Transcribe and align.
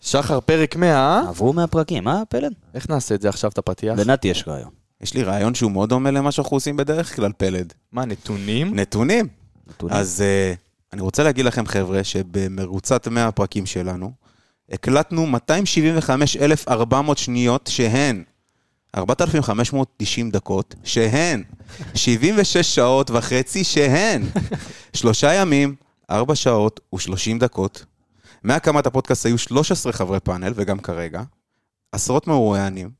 שחר, 0.00 0.40
פרק 0.40 0.76
100, 0.76 1.22
עברו 1.28 1.52
מהפרקים, 1.52 2.08
אה, 2.08 2.22
פלד? 2.28 2.52
איך 2.74 2.90
נעשה 2.90 3.14
את 3.14 3.22
זה 3.22 3.28
עכשיו, 3.28 3.50
את 3.50 3.58
הפתיח? 3.58 3.98
לנתי 3.98 4.28
יש 4.28 4.44
רעיון. 4.48 4.70
יש 5.00 5.14
לי 5.14 5.22
רעיון 5.22 5.54
שהוא 5.54 5.70
מאוד 5.70 5.88
דומה 5.88 6.10
למה 6.10 6.32
שאנחנו 6.32 6.56
עושים 6.56 6.76
בדרך 6.76 7.16
כלל, 7.16 7.32
פלד. 7.36 7.72
מה, 7.92 8.04
נתונים? 8.04 8.74
נתונים. 8.74 9.28
נתונים. 9.66 9.96
אז 9.96 10.22
uh, 10.54 10.58
אני 10.92 11.00
רוצה 11.00 11.22
להגיד 11.22 11.44
לכם, 11.44 11.66
חבר'ה, 11.66 12.04
שבמרוצת 12.04 13.08
100 13.08 13.26
הפרקים 13.26 13.66
שלנו, 13.66 14.12
הקלטנו 14.70 15.26
275,400 15.26 17.18
שניות 17.18 17.66
שהן 17.72 18.24
4,590 18.94 20.30
דקות, 20.30 20.74
שהן 20.84 21.42
76 21.94 22.74
שעות 22.74 23.10
וחצי, 23.10 23.64
שהן 23.64 24.22
שלושה 24.96 25.34
ימים, 25.34 25.74
4 26.10 26.34
שעות 26.34 26.80
ו-30 26.92 27.38
דקות. 27.38 27.84
מהקמת 28.44 28.86
הפודקאסט 28.86 29.26
היו 29.26 29.38
13 29.38 29.92
חברי 29.92 30.20
פאנל, 30.20 30.52
וגם 30.56 30.78
כרגע, 30.78 31.22
עשרות 31.92 32.26
מרואיינים, 32.26 32.90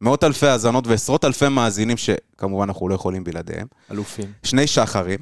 מאות 0.00 0.24
אלפי 0.24 0.46
האזנות 0.46 0.86
ועשרות 0.86 1.24
אלפי 1.24 1.48
מאזינים, 1.48 1.96
שכמובן 1.96 2.68
אנחנו 2.68 2.88
לא 2.88 2.94
יכולים 2.94 3.24
בלעדיהם. 3.24 3.66
אלופים. 3.90 4.32
שני 4.42 4.66
שחרים, 4.66 5.18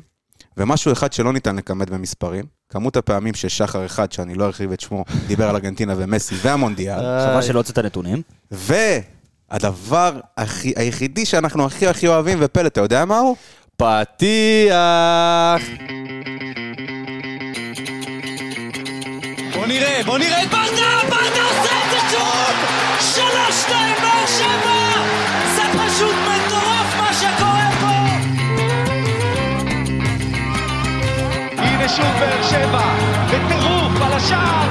ומשהו 0.56 0.92
אחד 0.92 1.12
שלא 1.12 1.32
ניתן 1.32 1.56
לכמת 1.56 1.90
במספרים, 1.90 2.44
כמות 2.68 2.96
הפעמים 2.96 3.34
ששחר 3.34 3.86
אחד, 3.86 4.12
שאני 4.12 4.34
לא 4.34 4.44
ארחיב 4.44 4.72
את 4.72 4.80
שמו, 4.80 5.04
דיבר 5.28 5.48
על 5.48 5.54
ארגנטינה 5.54 5.94
ומסי 5.96 6.34
והמונדיאל, 6.42 6.98
חבל 6.98 7.42
שלא 7.42 7.58
הוצאת 7.58 7.78
נתונים. 7.78 8.22
והדבר 8.50 10.20
הכי, 10.36 10.72
היחידי 10.76 11.26
שאנחנו 11.26 11.66
הכי 11.66 11.86
הכי 11.86 12.08
אוהבים, 12.08 12.38
ופלט, 12.40 12.72
אתה 12.72 12.80
יודע 12.80 13.04
מהו? 13.04 13.36
פתיח! 13.76 15.62
בוא 19.66 19.74
נראה, 19.74 20.00
בוא 20.06 20.18
נראה 20.18 20.42
את 20.42 20.48
ברדה, 20.50 21.00
ברדה 21.08 21.42
עושה 21.42 21.74
את 21.84 21.90
זה 21.90 21.98
שוב! 22.10 22.54
שלוש, 23.00 23.62
שתיים, 23.62 23.94
באר 24.02 24.26
שבע! 24.26 25.02
זה 25.54 25.62
פשוט 25.72 26.14
מטורף 26.14 26.96
מה 26.98 27.10
שקורה 27.14 27.68
פה! 27.80 27.96
הנה 31.62 31.88
שוב 31.88 32.12
באר 32.20 32.42
שבע, 32.50 32.94
בטירוף 33.26 34.02
על 34.02 34.12
השער, 34.12 34.68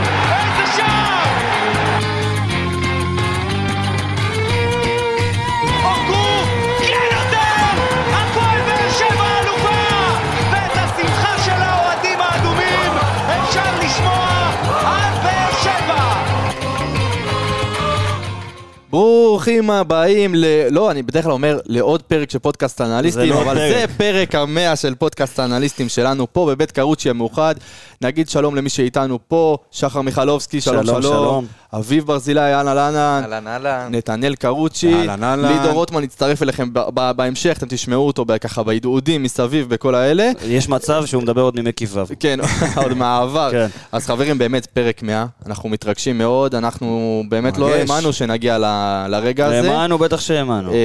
ברוכים 18.95 19.69
הבאים 19.69 20.35
ל... 20.35 20.45
לא, 20.71 20.91
אני 20.91 21.03
בדרך 21.03 21.23
כלל 21.23 21.33
אומר 21.33 21.59
לעוד 21.65 22.01
פרק 22.01 22.29
של 22.29 22.39
פודקאסט 22.39 22.81
אנליסטים, 22.81 23.27
זה 23.27 23.33
לא 23.33 23.41
אבל 23.41 23.55
פרק. 23.55 23.73
זה 23.73 23.85
פרק 23.97 24.35
המאה 24.35 24.75
של 24.75 24.95
פודקאסט 24.95 25.39
האנליסטים 25.39 25.89
שלנו 25.89 26.33
פה 26.33 26.45
בבית 26.45 26.71
קרוצ'י 26.71 27.09
המאוחד. 27.09 27.55
נגיד 28.01 28.29
שלום 28.29 28.55
למי 28.55 28.69
שאיתנו 28.69 29.19
פה, 29.27 29.57
שחר 29.71 30.01
מיכלובסקי, 30.01 30.61
שלום 30.61 30.85
שלום, 30.85 31.01
שלום. 31.01 31.45
אביב 31.73 32.05
ברזילי, 32.05 32.39
אהלן 32.39 32.67
אהלן. 32.77 33.21
אהלן 33.23 33.47
אהלן. 33.47 33.87
נתנאל 33.95 34.35
קרוצ'י, 34.35 34.93
אהלן, 34.93 35.23
אהלן. 35.23 35.45
לידו 35.51 35.73
רוטמן 35.73 36.03
יצטרף 36.03 36.43
אליכם 36.43 36.73
ב- 36.73 36.79
ב- 36.93 37.11
בהמשך, 37.11 37.57
אתם 37.57 37.65
תשמעו 37.69 38.07
אותו 38.07 38.25
ב- 38.25 38.37
ככה 38.37 38.63
בהדהודים 38.63 39.23
מסביב 39.23 39.69
בכל 39.69 39.95
האלה. 39.95 40.31
יש 40.45 40.69
מצב 40.69 41.05
שהוא 41.05 41.23
מדבר 41.23 41.41
עוד 41.41 41.59
ממקיף 41.59 41.91
ו'. 41.95 42.03
כן, 42.19 42.39
עוד 42.75 42.93
מהעבר. 42.93 43.51
כן. 43.51 43.67
אז 43.91 44.05
חברים, 44.07 44.37
באמת 44.37 44.65
פרק 44.65 45.03
100, 45.03 45.25
אנחנו 45.45 45.69
מתרגשים 45.69 46.17
מאוד, 46.17 46.55
אנחנו 46.55 46.85
באמת 47.29 47.57
לא. 47.57 47.69
האמנו 47.69 48.13
שנגיע 48.13 48.57
ל- 48.57 49.05
לרגע 49.09 49.45
הזה. 49.45 49.71
האמנו, 49.71 49.97
בטח 49.97 50.19
שהאמנו. 50.19 50.71
אה, 50.73 50.77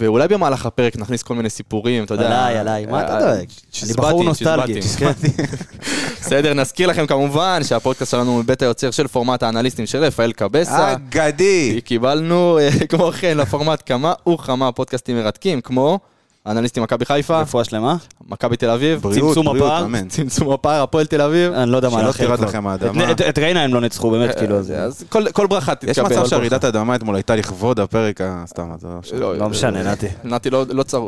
ואולי 0.00 0.28
במהלך 0.28 0.66
הפרק 0.66 0.96
נכניס 0.96 1.22
כל 1.22 1.34
מיני 1.34 1.50
סיפורים, 1.50 2.04
אתה 2.04 2.14
יודע. 2.14 2.26
עליי, 2.26 2.58
עליי, 2.58 2.86
מה 2.86 3.02
אתה 3.04 3.14
אה, 3.14 3.20
דואג? 3.20 3.36
אני 3.38 3.46
צ'יזבטי, 3.72 4.00
בחור 4.06 4.24
נוסטלגי. 4.24 4.80
בסדר, 6.20 6.54
נזכיר 6.54 6.88
לכם 6.88 7.06
כמובן 7.06 7.60
שהפודקאסט 7.64 8.10
שלנו 8.10 8.30
הוא 8.30 8.38
מבית 8.40 8.62
היוצר 8.62 8.90
של 8.90 9.06
פורמט 9.08 9.42
האנליסטים 9.42 9.86
של 9.86 9.98
רפאל 10.04 10.29
קבסה. 10.32 10.92
אגדי! 10.92 11.80
קיבלנו, 11.84 12.58
אה, 12.58 12.68
כמו 12.88 13.10
כן, 13.20 13.38
לפורמט 13.38 13.82
כמה 13.86 14.12
וכמה 14.28 14.72
פודקאסטים 14.72 15.16
מרתקים, 15.16 15.60
כמו 15.60 15.98
אנליסטים 16.46 16.82
מכבי 16.82 17.04
חיפה, 17.04 17.40
רפואה 17.40 17.64
שלמה? 17.64 17.96
מכבי 18.28 18.56
תל 18.56 18.70
אביב, 18.70 19.00
בריאות, 19.00 19.28
צמצום 19.28 19.46
בריאות, 19.46 19.66
הפער. 19.72 19.84
אמן. 19.84 20.08
צמצום 20.08 20.50
הפער, 20.50 20.82
הפועל 20.82 21.06
תל 21.06 21.20
אביב. 21.22 21.52
אני 21.52 21.70
לא 21.70 21.76
יודע 21.76 21.88
מה 21.88 22.00
שלא 22.12 22.12
כבר. 22.36 22.46
לכם 22.46 22.66
האדמה. 22.66 23.10
את- 23.10 23.20
את- 23.20 23.28
את 23.28 23.38
ריינה 23.38 23.62
הם 23.64 23.74
לא 23.74 23.80
ניצחו, 23.80 24.10
באמת, 24.10 24.38
כאילו, 24.38 24.56
אז... 24.58 24.72
אז 24.76 25.04
כל- 25.08 25.30
כל 25.32 25.46
ברכה 25.46 25.74
תתקבל. 25.74 25.90
יש 25.90 25.98
מצב 25.98 26.26
שהרעידת. 26.26 26.64
האדמה 26.64 26.94
אתמול 26.94 27.14
הייתה 27.16 27.36
לכבוד 27.36 27.80
הפרק 27.80 28.20
ה... 28.20 28.44
סתם, 28.46 28.68
אז 28.74 28.86
לא... 29.12 29.36
לא 29.38 29.48
משנה, 29.48 29.82
נתי. 29.82 30.06
נתי 30.24 30.50
לא 30.50 30.64
לא 30.68 30.82
צר... 30.82 30.98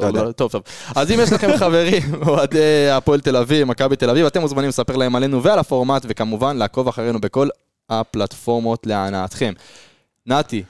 לא-. 0.00 0.10
לא- 0.12 0.32
טוב, 0.32 0.50
טוב. 0.50 0.62
אז 0.96 1.10
אם 1.10 1.20
יש 1.22 1.32
לכם 1.32 1.50
חברים, 1.60 2.02
אוהדי 2.26 2.58
הפועל 2.90 3.20
תל 3.20 3.36
אביב, 3.36 3.68
מכבי 3.68 3.96
תל 3.96 4.10
אביב, 4.10 4.26
אתם 4.26 4.40
מוזמנים 4.40 4.68
לספר 4.68 4.96
להם 4.96 5.16
עלינו 5.16 5.42
ועל 5.42 5.58
הפורמט, 5.58 6.06
וכמובן 6.08 6.56
לעקוב 6.56 6.88
אחרינו 6.88 7.20
בכל 7.20 7.48
הפלטפורמות 7.90 8.86
להנאתכם. 8.86 9.52
נתי, 10.26 10.62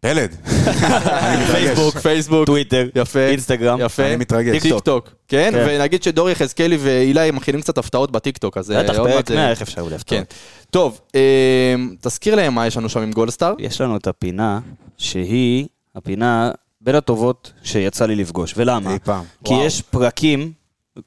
פלד. 0.00 0.36
אני 0.46 1.36
מתרגש. 1.44 1.50
פייסבוק, 1.50 1.98
פייסבוק, 1.98 2.46
טוויטר, 2.46 2.88
יפה, 2.94 3.18
אינסטגרם. 3.20 3.80
יפה, 3.80 4.06
אני 4.06 4.16
מתרגש. 4.16 4.62
טיק 4.62 4.74
טוק, 4.84 5.10
כן? 5.28 5.50
כן. 5.54 5.66
ונגיד 5.68 6.02
שדור 6.02 6.30
יחזקאלי 6.30 6.76
ואילי 6.80 7.30
מכינים 7.30 7.60
קצת 7.60 7.78
הפתעות 7.78 8.10
בטיק 8.10 8.38
טוק, 8.38 8.56
אז 8.58 8.70
אה, 8.70 8.82
בטח, 8.82 8.96
פרק 8.96 9.28
זה- 9.28 9.34
100, 9.34 9.50
איך 9.50 9.62
אפשר 9.62 9.82
להפתיע? 9.82 10.18
כן. 10.18 10.24
טוב, 10.70 11.00
אה, 11.14 11.74
תזכיר 12.00 12.34
להם 12.34 12.54
מה 12.54 12.66
יש 12.66 12.76
לנו 12.76 12.88
שם 12.88 13.00
עם 13.00 13.12
גולדסטאר. 13.12 13.54
יש 13.58 13.80
לנו 13.80 13.96
את 13.96 14.06
הפינה, 14.06 14.60
שהיא 14.98 15.66
הפינה 15.96 16.50
בין 16.80 16.94
הטובות 16.94 17.52
שיצא 17.62 18.06
לי 18.06 18.16
לפגוש. 18.16 18.54
ולמה? 18.56 18.92
אי 18.92 18.98
פעם. 19.04 19.24
כי. 19.44 19.54
יש 19.54 19.82
פרקים, 19.82 20.52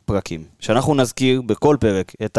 פרקים, 0.05 0.44
שאנחנו 0.59 0.95
נזכיר 0.95 1.41
בכל 1.41 1.78
פרק 1.79 2.11
את 2.25 2.38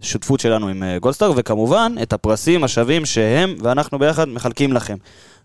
השותפות 0.00 0.40
שלנו 0.40 0.68
עם 0.68 0.82
אה, 0.82 0.98
גולדסטאר, 0.98 1.32
וכמובן 1.36 1.94
את 2.02 2.12
הפרסים 2.12 2.64
השווים 2.64 3.06
שהם 3.06 3.54
ואנחנו 3.62 3.98
ביחד 3.98 4.28
מחלקים 4.28 4.72
לכם. 4.72 4.96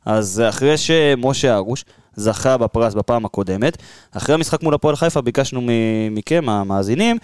אז 0.06 0.44
אחרי 0.50 0.78
שמשה 0.78 1.53
הרוש 1.53 1.85
זכה 2.16 2.57
בפרס 2.57 2.94
בפעם 2.94 3.25
הקודמת, 3.25 3.78
אחרי 4.11 4.35
המשחק 4.35 4.63
מול 4.63 4.73
הפועל 4.73 4.95
חיפה 4.95 5.22
ביקשנו 5.22 5.61
מכם, 6.11 6.50
המאזינים, 6.50 7.17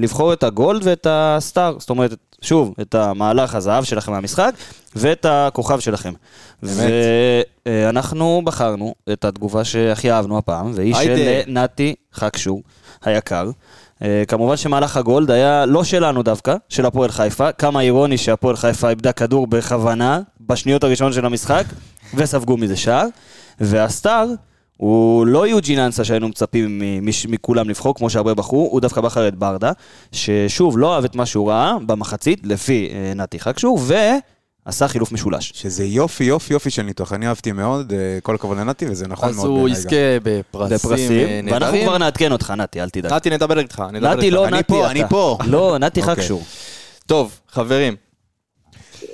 לבחור 0.00 0.32
את 0.32 0.42
הגולד 0.42 0.80
ואת 0.84 1.06
הסטאר, 1.10 1.78
זאת 1.78 1.90
אומרת, 1.90 2.14
שוב, 2.42 2.74
את 2.80 2.94
המהלך 2.94 3.54
הזהב 3.54 3.84
שלכם 3.84 4.12
מהמשחק, 4.12 4.54
ואת 4.96 5.26
הכוכב 5.28 5.80
שלכם. 5.80 6.12
ואנחנו 6.62 8.42
בחרנו 8.44 8.94
את 9.12 9.24
התגובה 9.24 9.64
שהכי 9.64 10.12
אהבנו 10.12 10.38
הפעם, 10.38 10.72
והיא 10.74 10.94
של. 10.94 11.40
נתי 11.46 11.94
חכשור 12.14 12.62
היקר. 13.04 13.50
אה, 14.02 14.22
כמובן 14.28 14.56
שמהלך 14.56 14.96
הגולד 14.96 15.30
היה 15.30 15.66
לא 15.66 15.84
שלנו 15.84 16.22
דווקא, 16.22 16.56
של 16.68 16.86
הפועל 16.86 17.10
חיפה. 17.10 17.52
כמה 17.52 17.80
אירוני 17.80 18.18
שהפועל 18.18 18.56
חיפה 18.56 18.90
איבדה 18.90 19.12
כדור 19.12 19.46
בכוונה 19.46 20.20
בשניות 20.40 20.84
הראשונות 20.84 21.12
של 21.14 21.26
המשחק, 21.26 21.64
וספגו 22.14 22.56
מזה 22.56 22.76
שער. 22.76 23.06
והסטאר 23.60 24.26
הוא 24.76 25.26
לא 25.26 25.46
יוג'ין 25.46 25.78
אנסה 25.78 26.04
שהיינו 26.04 26.28
מצפים 26.28 26.82
מכולם 27.28 27.68
לבחור, 27.68 27.94
כמו 27.94 28.10
שהרבה 28.10 28.34
בחרו, 28.34 28.68
הוא 28.70 28.80
דווקא 28.80 29.00
בחר 29.00 29.28
את 29.28 29.34
ברדה, 29.34 29.72
ששוב, 30.12 30.78
לא 30.78 30.94
אהב 30.94 31.04
את 31.04 31.14
מה 31.16 31.26
שהוא 31.26 31.50
ראה 31.50 31.76
במחצית, 31.86 32.40
לפי 32.44 32.90
אה, 32.92 33.12
נתי 33.14 33.38
חכשור, 33.38 33.78
ועשה 34.66 34.88
חילוף 34.88 35.12
משולש. 35.12 35.52
שזה 35.54 35.84
יופי, 35.84 36.24
יופי, 36.24 36.52
יופי 36.54 36.70
של 36.70 36.82
ניתוח. 36.82 37.12
אני 37.12 37.28
אהבתי 37.28 37.52
מאוד, 37.52 37.92
אה, 37.92 38.18
כל 38.22 38.34
הכבוד 38.34 38.58
לנתי, 38.58 38.86
וזה 38.86 39.08
נכון 39.08 39.28
אז 39.28 39.36
מאוד 39.36 39.46
הוא 39.48 39.56
בעיניי 39.56 39.72
גם. 39.72 39.78
יזכה 39.78 39.96
בפרסים 40.22 40.76
בפרסים, 40.76 41.12
אה, 41.12 41.40
ואנחנו 41.44 41.58
נהדרים. 41.58 41.86
כבר 41.86 41.98
נעדכן 41.98 42.32
אותך, 42.32 42.50
נתי, 42.50 42.82
אל 42.82 42.90
תדאג. 42.90 43.12
נתי, 43.12 43.30
נדבר 43.30 43.58
איתך. 43.58 43.82
נתי. 43.92 44.30
לא, 44.30 44.46
אני 44.48 44.56
נתי 44.58 44.68
פה, 44.68 44.82
אתה. 44.82 44.90
אני 44.90 45.02
פה. 45.08 45.38
לא, 45.46 45.76
נתי 45.78 46.00
אוקיי. 46.00 46.14
חכשור. 46.14 46.42
טוב, 47.06 47.40
חברים, 47.48 47.96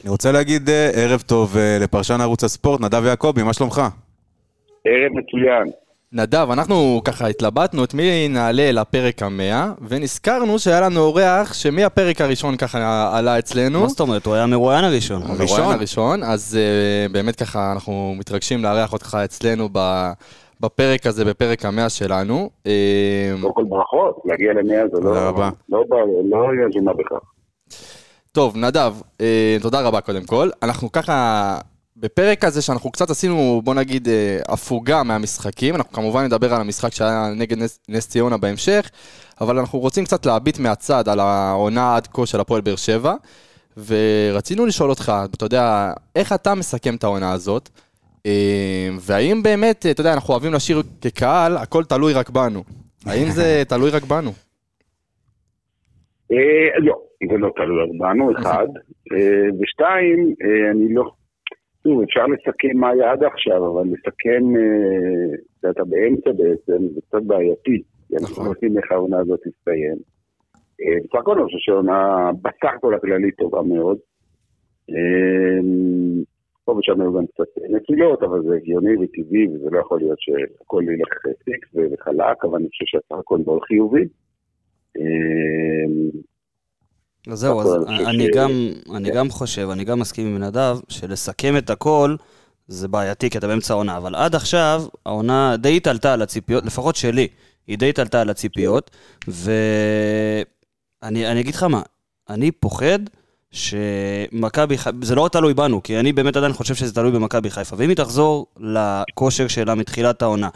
אני 0.02 0.10
רוצה 0.10 0.32
להגיד 0.32 0.70
אה, 0.70 0.90
ערב 0.94 1.20
טוב 1.20 1.56
לפרשן 1.80 2.20
ערוץ 2.20 2.44
הספורט, 2.44 2.80
נדב 2.80 3.04
יעקבי, 3.04 3.42
מה 3.42 3.52
שלומך? 3.52 3.82
ערב 4.84 5.12
מצוין. 5.12 5.85
נדב, 6.16 6.48
אנחנו 6.50 7.00
ככה 7.04 7.26
התלבטנו 7.26 7.84
את 7.84 7.94
מי 7.94 8.28
נעלה 8.28 8.72
לפרק 8.72 9.22
המאה, 9.22 9.72
ונזכרנו 9.88 10.58
שהיה 10.58 10.80
לנו 10.80 11.00
אורח 11.00 11.54
שמהפרק 11.54 12.20
הראשון 12.20 12.56
ככה 12.56 13.10
עלה 13.18 13.38
אצלנו. 13.38 13.80
מה 13.80 13.88
זאת 13.88 14.00
אומרת? 14.00 14.26
הוא 14.26 14.34
היה 14.34 14.42
המרואיין 14.42 14.84
הראשון. 14.84 15.22
המרואיין 15.22 15.70
הראשון, 15.70 16.22
אז 16.22 16.58
uh, 16.58 17.12
באמת 17.12 17.36
ככה 17.36 17.72
אנחנו 17.72 18.14
מתרגשים 18.18 18.62
לארח 18.62 18.92
אותך 18.92 19.18
אצלנו 19.24 19.68
ב, 19.72 20.10
בפרק 20.60 21.06
הזה, 21.06 21.24
בפרק 21.24 21.64
המאה 21.64 21.88
שלנו. 21.88 22.50
Uh, 22.64 22.68
קודם 23.42 23.54
כל 23.54 23.64
ברכות, 23.64 24.22
להגיע 24.24 24.52
למאה 24.52 24.82
זה 24.92 25.00
לא... 25.00 25.08
תודה 25.08 25.28
רבה. 25.28 25.50
לא 25.68 25.84
לא 26.30 26.46
יזומה 26.68 26.92
בכך. 26.92 27.26
טוב, 28.32 28.56
נדב, 28.56 28.94
uh, 29.18 29.22
תודה 29.62 29.80
רבה 29.80 30.00
קודם 30.00 30.24
כל. 30.24 30.48
אנחנו 30.62 30.92
ככה, 30.92 31.58
בפרק 31.96 32.44
הזה 32.44 32.62
שאנחנו 32.62 32.90
קצת 32.90 33.10
עשינו, 33.10 33.60
בוא 33.64 33.74
נגיד, 33.74 34.06
uh, 34.06 34.52
הפוגה 34.52 35.02
מהמשחקים, 35.02 35.74
אנחנו 35.74 35.92
כמובן 35.92 36.24
נדבר 36.24 36.54
על 36.54 36.60
המשחק 36.60 36.92
שהיה 36.92 37.32
נגד 37.36 37.58
נס, 37.58 37.80
נס 37.88 38.08
ציונה 38.08 38.36
בהמשך, 38.36 38.90
אבל 39.40 39.58
אנחנו 39.58 39.78
רוצים 39.78 40.04
קצת 40.04 40.26
להביט 40.26 40.58
מהצד 40.58 41.08
על 41.08 41.20
העונה 41.20 41.96
עד 41.96 42.06
כה 42.06 42.26
של 42.26 42.40
הפועל 42.40 42.60
באר 42.60 42.76
שבע. 42.76 43.14
ורצינו 43.76 44.66
לשאול 44.66 44.90
אותך, 44.90 45.12
אתה 45.34 45.44
יודע, 45.44 45.92
איך 46.16 46.32
אתה 46.32 46.54
מסכם 46.54 46.94
את 46.94 47.04
העונה 47.04 47.32
הזאת? 47.32 47.68
אה, 48.26 48.88
והאם 49.00 49.42
באמת, 49.42 49.86
אתה 49.90 50.00
יודע, 50.00 50.12
אנחנו 50.12 50.34
אוהבים 50.34 50.52
לשיר 50.52 50.82
כקהל, 51.00 51.56
הכל 51.56 51.84
תלוי 51.84 52.12
רק 52.12 52.30
בנו. 52.30 52.62
האם 53.06 53.30
זה 53.30 53.62
תלוי 53.68 53.90
רק 53.90 54.02
בנו? 54.02 54.30
אה, 56.32 56.78
לא, 56.78 56.94
זה 57.30 57.38
לא 57.38 57.50
תלוי 57.56 57.82
רק 57.82 57.90
בנו, 58.00 58.32
אחד. 58.38 58.66
אה, 59.12 59.48
ושתיים, 59.60 60.34
אה, 60.42 60.70
אני 60.70 60.94
לא... 60.94 61.10
שוב, 61.86 62.02
אפשר 62.02 62.26
לסכם 62.26 62.76
מה 62.76 62.90
היה 62.90 63.12
עד 63.12 63.24
עכשיו, 63.24 63.72
אבל 63.72 63.82
לסכם, 63.82 64.56
אה, 64.56 65.36
שאתה 65.62 65.84
באמצע 65.84 66.32
בעצם, 66.32 66.88
זה 66.94 67.00
קצת 67.08 67.22
בעייתי. 67.22 67.82
לא 68.10 68.42
יודעים 68.50 68.78
איך 68.78 68.92
העונה 68.92 69.18
הזאת 69.18 69.40
תסתיים. 69.40 69.96
אה, 70.80 70.96
בסך 71.04 71.18
הכל 71.18 71.38
אני 71.38 71.44
חושב 71.44 71.58
שהעונה 71.58 72.30
בסך 72.42 72.74
הכל 72.76 72.94
הכללית 72.94 73.34
טובה 73.36 73.62
מאוד. 73.62 73.98
אה, 74.90 75.60
פה 76.64 76.72
ושם 76.72 77.00
היו 77.00 77.12
גם 77.12 77.26
קצת 77.26 77.62
נפילות, 77.70 78.22
אבל 78.22 78.42
זה 78.42 78.54
הגיוני 78.56 78.96
וטבעי, 78.96 79.46
וזה 79.48 79.70
לא 79.70 79.78
יכול 79.78 79.98
להיות 79.98 80.20
שהכל 80.20 80.84
ילך 80.88 81.36
פיקס 81.44 81.68
וחלק, 81.74 82.44
אבל 82.44 82.58
אני 82.58 82.68
חושב 82.68 82.84
שהסך 82.86 83.18
הכל 83.18 83.38
מאוד 83.46 83.62
חיובי. 83.62 84.04
אז 87.32 87.38
זהו, 87.38 87.60
אז 87.60 87.68
אני 87.88 88.26
ש- 88.26 88.36
גם, 88.36 88.50
אני 88.94 89.08
כן. 89.10 89.14
גם 89.16 89.30
חושב, 89.30 89.68
אני 89.70 89.84
גם 89.84 89.98
מסכים 89.98 90.26
עם 90.26 90.42
נדב, 90.42 90.78
שלסכם 90.88 91.56
את 91.56 91.70
הכל 91.70 92.16
זה 92.68 92.88
בעייתי, 92.88 93.30
כי 93.30 93.38
אתה 93.38 93.46
באמצע 93.46 93.74
העונה, 93.74 93.96
אבל 93.96 94.14
עד 94.14 94.34
עכשיו 94.34 94.84
העונה 95.06 95.56
די 95.56 95.76
התעלתה 95.76 96.12
על 96.12 96.22
הציפיות, 96.22 96.64
לפחות 96.66 96.96
שלי, 96.96 97.28
היא 97.66 97.78
די 97.78 97.88
התעלתה 97.88 98.20
על 98.20 98.30
הציפיות, 98.30 98.90
ואני 99.28 101.26
אני 101.26 101.40
אגיד 101.40 101.54
לך 101.54 101.62
מה, 101.62 101.82
אני 102.30 102.50
פוחד 102.50 102.98
שמכבי 103.50 104.78
חיפה, 104.78 104.96
זה 105.02 105.14
לא 105.14 105.28
תלוי 105.32 105.54
בנו, 105.54 105.82
כי 105.82 105.98
אני 106.00 106.12
באמת 106.12 106.36
עדיין 106.36 106.52
חושב 106.52 106.74
שזה 106.74 106.94
תלוי 106.94 107.10
במכבי 107.12 107.50
חיפה, 107.50 107.76
ואם 107.78 107.88
היא 107.88 107.96
תחזור 107.96 108.46
לכושר 108.60 109.48
שלה 109.48 109.74
מתחילת 109.74 110.22
העונה, 110.22 110.48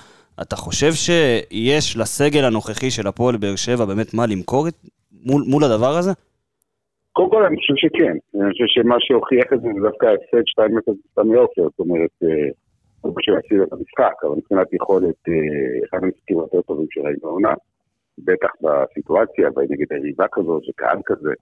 אתה 0.42 0.56
חושב 0.56 0.94
שיש 0.94 1.96
לסגל 1.96 2.44
הנוכחי 2.44 2.90
של 2.90 3.06
הפועל 3.06 3.36
באר 3.36 3.56
שבע 3.56 3.84
באמת 3.84 4.14
מה 4.14 4.26
למכור 4.26 4.68
מול, 5.24 5.44
מול 5.46 5.64
הדבר 5.64 5.96
הזה? 5.96 6.12
קודם 7.12 7.30
כל 7.30 7.44
אני 7.44 7.56
חושב 7.56 7.74
שכן, 7.76 8.16
אני 8.34 8.52
חושב 8.52 8.64
שמה 8.68 8.96
שהוכיח 8.98 9.52
את 9.52 9.60
זה 9.60 9.68
זה 9.74 9.88
דווקא 9.88 10.06
ההפסד 10.06 10.44
2-0 10.60 10.92
בסמי 11.16 11.36
עופר, 11.36 11.62
זאת 11.62 11.78
אומרת, 11.78 12.10
לא 13.04 13.12
חושב 13.12 13.32
להפסיד 13.32 13.60
את 13.60 13.72
המשחק, 13.72 14.14
אבל 14.24 14.36
מבחינת 14.36 14.72
יכולת, 14.72 15.14
אה, 15.28 15.34
אחד 15.88 16.04
המשחקים 16.04 16.38
היותר 16.38 16.62
טובים 16.62 16.86
שראינו 16.90 17.18
בעונה, 17.22 17.54
בטח 18.18 18.50
בסיטואציה, 18.62 19.48
נגד 19.70 19.86
היריבה 19.90 20.26
כזאת, 20.32 20.64
שקהל 20.64 20.98
כזה. 21.06 21.32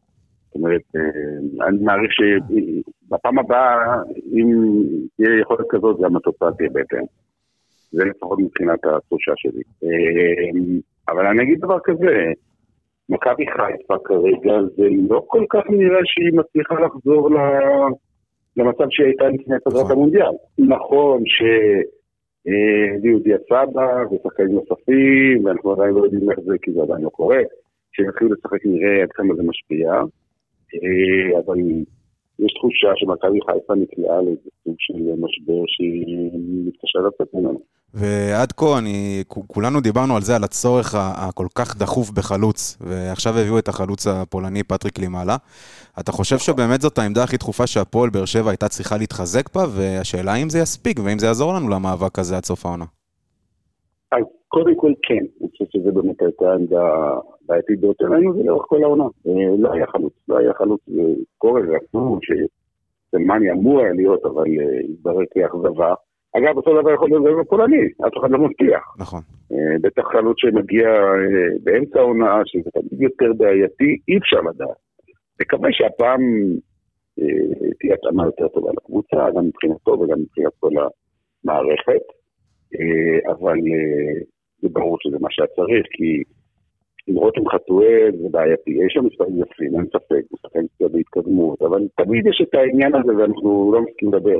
זאת 0.46 0.54
אומרת, 0.54 0.82
אה, 0.96 1.66
אני 1.68 1.78
מעריך 1.82 2.10
שבפעם 2.12 3.38
הבאה, 3.38 3.96
אם 4.32 4.48
תהיה 5.16 5.40
יכולת 5.40 5.66
כזאת, 5.68 6.00
גם 6.00 6.16
התוצאה 6.16 6.52
תהיה 6.52 6.70
בהתאם. 6.72 7.04
זה 7.92 8.04
לפחות 8.04 8.38
מבחינת 8.38 8.84
התחושה 8.84 9.32
שלי. 9.36 9.62
אה, 9.84 10.70
אבל 11.08 11.26
אני 11.26 11.42
אגיד 11.42 11.60
דבר 11.60 11.78
כזה, 11.84 12.32
מכבי 13.08 13.46
חיפה 13.46 13.94
כרגע 14.05 14.52
זה 14.76 14.87
לא 15.08 15.22
כל 15.26 15.44
כך 15.50 15.62
נראה 15.70 16.00
שהיא 16.05 16.38
מצליחה 16.38 16.75
לחזור 16.81 17.31
ל- 17.31 17.93
למצב 18.56 18.84
שהיא 18.90 19.06
הייתה 19.06 19.28
לפני 19.28 19.56
פגרת 19.64 19.81
נכון. 19.84 19.93
המונדיאל. 19.93 20.32
נכון 20.58 21.22
שהביאו 22.46 23.19
דיה 23.19 23.38
סבא 23.38 24.05
ושחקנים 24.10 24.52
נוספים, 24.52 25.44
ואנחנו 25.44 25.72
עדיין 25.72 25.94
לא 25.94 26.05
יודעים 26.05 26.31
איך 26.31 26.40
זה, 26.40 26.55
כי 26.62 26.72
זה 26.72 26.82
עדיין 26.82 27.02
לא 27.05 27.08
קורה. 27.08 27.38
כשיתחילו 27.93 28.31
לשחק 28.32 28.66
נראה 28.66 29.02
עד 29.02 29.12
כמה 29.12 29.34
זה 29.34 29.43
משפיע, 29.43 29.93
אה, 30.75 31.38
אבל 31.38 31.58
יש 32.38 32.52
תחושה 32.54 32.88
שמכבי 32.96 33.38
חיפה 33.46 33.75
נקלעה 33.75 34.22
לאיזה 34.22 34.50
סוג 34.64 34.75
של 34.78 34.94
משבר 34.94 35.62
שהיא 35.66 36.31
מתקשה 36.66 36.99
לצאת 36.99 37.34
ממנו. 37.34 37.61
ועד 37.94 38.52
כה, 38.52 38.79
אני, 38.79 39.25
כולנו 39.29 39.81
דיברנו 39.81 40.17
על 40.17 40.23
זה, 40.23 40.37
על 40.37 40.44
הצורך 40.44 40.94
הכל 40.99 41.46
כך 41.55 41.76
דחוף 41.76 42.11
בחלוץ, 42.11 42.79
ועכשיו 42.81 43.38
הביאו 43.38 43.58
את 43.58 43.69
החלוץ 43.69 44.06
הפולני 44.06 44.62
פטריק 44.62 44.99
לימאלה. 44.99 45.37
אתה 46.00 46.12
חושב 46.12 46.38
שבאמת 46.38 46.81
זאת 46.81 46.99
העמדה 46.99 47.23
הכי 47.25 47.37
דחופה 47.37 47.67
שהפועל 47.67 48.11
באר 48.11 48.25
שבע 48.25 48.50
הייתה 48.50 48.69
צריכה 48.69 48.96
להתחזק 48.96 49.55
בה, 49.55 49.64
והשאלה 49.76 50.35
אם 50.35 50.49
זה 50.49 50.58
יספיק, 50.58 50.99
ואם 51.05 51.19
זה 51.19 51.26
יעזור 51.26 51.55
לנו 51.55 51.69
למאבק 51.69 52.19
הזה 52.19 52.37
עד 52.37 52.44
סוף 52.44 52.67
העונה. 52.67 52.85
אז 54.12 54.25
קודם 54.49 54.76
כל 54.76 54.93
כן, 55.02 55.25
אני 55.40 55.49
חושב 55.50 55.64
שזה 55.73 55.93
באמת 55.93 56.23
הייתה 56.23 56.52
עמדה 56.52 56.85
בעייתית 57.46 57.81
ביותר, 57.81 58.05
ראינו 58.05 58.35
זה 58.37 58.43
לאורך 58.43 58.64
כל 58.69 58.82
העונה. 58.82 59.05
אה, 59.05 59.32
לא 59.58 59.73
היה 59.73 59.87
חלוץ, 59.87 60.12
לא 60.29 60.38
היה 60.38 60.52
חלוץ 60.55 60.81
קורא 61.38 61.61
ואפילו 61.61 62.19
שסלמני 62.23 63.50
אמור 63.50 63.81
היה 63.81 63.93
להיות, 63.93 64.25
אבל 64.25 64.44
אה, 64.61 64.81
התברר 64.90 65.25
כאכזבה. 65.35 65.94
אגב, 66.38 66.56
אותו 66.56 66.81
דבר 66.81 66.93
יכול 66.94 67.08
להיות 67.08 67.25
גם 67.25 67.40
בפולני, 67.40 67.85
אף 68.06 68.12
אחד 68.20 68.31
לא 68.31 68.38
מבטיח. 68.38 68.94
נכון. 68.99 69.20
אה, 69.52 69.76
בטח 69.82 70.02
חלוץ 70.12 70.37
שמגיע 70.38 70.88
אה, 70.88 71.49
באמצע 71.62 71.99
העונה, 71.99 72.40
שזה 72.46 72.70
תמיד 72.75 73.02
יותר 73.02 73.32
בעייתי, 73.37 73.99
אי 74.08 74.19
אפשר 74.19 74.40
לדעת. 74.40 74.76
נקווה 75.40 75.69
שהפעם 75.73 76.23
אה, 77.20 77.70
תהיה 77.81 77.94
התאמה 77.94 78.26
יותר 78.26 78.49
טובה 78.49 78.70
לקבוצה, 78.76 79.17
גם 79.37 79.44
מבחינתו 79.46 79.90
וגם 79.90 80.19
מבחינת 80.20 80.52
כל 80.61 80.70
המערכת. 81.44 82.05
אבל 83.29 83.58
זה 84.62 84.69
ברור 84.69 84.96
שזה 85.00 85.17
מה 85.20 85.29
שהיה 85.31 85.49
צריך, 85.56 85.87
כי 85.93 86.23
עם 87.06 87.17
רותם 87.17 87.49
חתואל 87.49 88.12
זה 88.23 88.29
בעייתי. 88.31 88.70
יש 88.70 88.93
שם 88.93 89.05
מספרים 89.05 89.43
יפים, 89.43 89.75
אין 89.76 89.87
ספק, 89.87 90.23
הוא 90.29 90.38
שחקן 90.43 90.67
קצת 90.67 90.90
בהתקדמות, 90.90 91.62
אבל 91.62 91.81
תמיד 91.96 92.26
יש 92.26 92.43
את 92.43 92.55
העניין 92.55 92.94
הזה 92.94 93.17
ואנחנו 93.17 93.73
לא 93.75 93.81
מסכים 93.82 94.08
לדבר. 94.08 94.38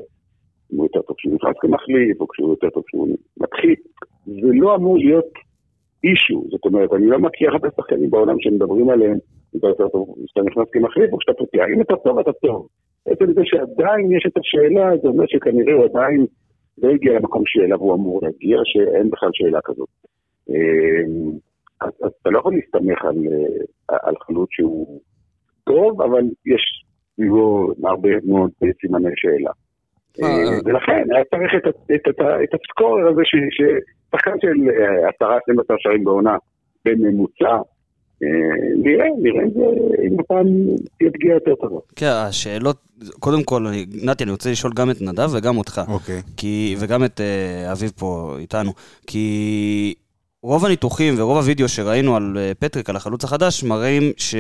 אם 0.73 0.77
הוא 0.77 0.85
יותר 0.85 1.03
טוב 1.03 1.17
כשהוא 1.17 1.35
נכנס 1.35 1.57
כמחליף, 1.61 2.21
או 2.21 2.29
כשהוא 2.29 2.51
יותר 2.51 2.71
טוב 2.71 2.83
כשהוא 2.87 3.09
מתחיל. 3.37 3.75
זה 4.27 4.49
לא 4.53 4.75
אמור 4.77 4.99
להיות 4.99 5.33
אישו, 6.05 6.45
זאת 6.51 6.65
אומרת, 6.65 6.93
אני 6.93 7.07
לא 7.07 7.19
מכיר 7.19 7.51
הרבה 7.51 7.69
שחקנים 7.77 8.11
בעולם 8.11 8.37
שמדברים 8.41 8.91
עליהם, 8.91 9.19
אם 9.55 9.59
אתה 9.59 9.67
יותר 9.67 9.89
טוב 9.89 10.15
כשאתה 10.25 10.41
נכנס 10.43 10.67
כמחליף 10.73 11.13
או 11.13 11.19
כשאתה 11.19 11.39
פותח, 11.39 11.65
אם 11.75 11.81
אתה 11.81 11.97
טוב, 11.97 12.19
אתה 12.19 12.33
טוב. 12.33 12.69
בעצם 13.07 13.33
זה 13.33 13.41
שעדיין 13.45 14.13
יש 14.13 14.25
את 14.27 14.37
השאלה, 14.37 14.97
זה 15.03 15.09
אומר 15.09 15.25
שכנראה 15.27 15.75
הוא 15.75 15.85
עדיין 15.85 16.27
לא 16.83 16.89
הגיע 16.91 17.13
למקום 17.13 17.43
שאליו 17.47 17.79
הוא 17.79 17.95
אמור 17.95 18.21
להגיע, 18.23 18.59
שאין 18.65 19.11
בכלל 19.11 19.31
שאלה 19.33 19.59
כזאת. 19.65 19.89
אמ, 20.49 21.31
אז, 21.81 21.93
אז 22.03 22.11
אתה 22.23 22.31
לא 22.31 22.39
יכול 22.39 22.55
להסתמך 22.55 23.05
על, 23.05 23.17
אה, 23.91 23.97
על 24.03 24.15
חלוץ 24.27 24.49
שהוא 24.53 25.01
טוב, 25.65 26.03
אבל 26.03 26.23
יש 26.47 26.85
סביבו 27.15 27.73
הרבה 27.85 28.09
מאוד 28.25 28.51
סימני 28.81 29.11
שאלה. 29.15 29.51
אה, 30.23 30.29
אה, 30.29 30.53
אה. 30.53 30.59
ולכן 30.65 31.03
היה 31.15 31.25
צריך 31.31 31.53
את, 31.57 31.67
ה- 31.67 31.95
את, 31.95 32.01
את, 32.11 32.21
ה- 32.21 32.43
את 32.45 32.49
הסקורר 32.55 33.09
הזה, 33.09 33.21
ש- 33.25 33.55
ששחקן 33.57 34.31
של 34.43 34.49
אה, 34.71 35.09
עשרה, 35.09 35.39
12 35.43 35.77
שערים 35.81 36.05
בעונה 36.05 36.37
בממוצע, 36.85 37.55
אה, 38.23 38.29
נראה, 38.85 39.07
נראה 39.23 39.45
אם 40.07 40.21
הפעם 40.21 40.47
תהיה 40.99 41.11
פגיעה 41.11 41.35
יותר 41.35 41.55
טובה. 41.55 41.81
כן, 41.97 42.07
השאלות, 42.29 42.77
קודם 43.21 43.43
כל, 43.43 43.67
אני- 43.67 43.87
נתי, 44.05 44.25
אני 44.25 44.31
רוצה 44.33 44.51
לשאול 44.51 44.73
גם 44.77 44.91
את 44.91 44.97
נדב 45.03 45.29
וגם 45.35 45.57
אותך. 45.59 45.81
אוקיי. 45.89 46.23
כי, 46.37 46.77
וגם 46.81 47.05
את 47.05 47.21
אביב 47.73 47.91
פה 47.99 48.35
איתנו, 48.39 48.71
כי 49.07 49.95
רוב 50.43 50.65
הניתוחים 50.67 51.15
ורוב 51.19 51.39
הוידאו 51.39 51.69
שראינו 51.69 52.17
על 52.17 52.37
פטריק, 52.59 52.91
על 52.91 52.97
החלוץ 52.97 53.25
החדש, 53.25 53.65
מראים 53.65 54.03
ש... 54.17 54.35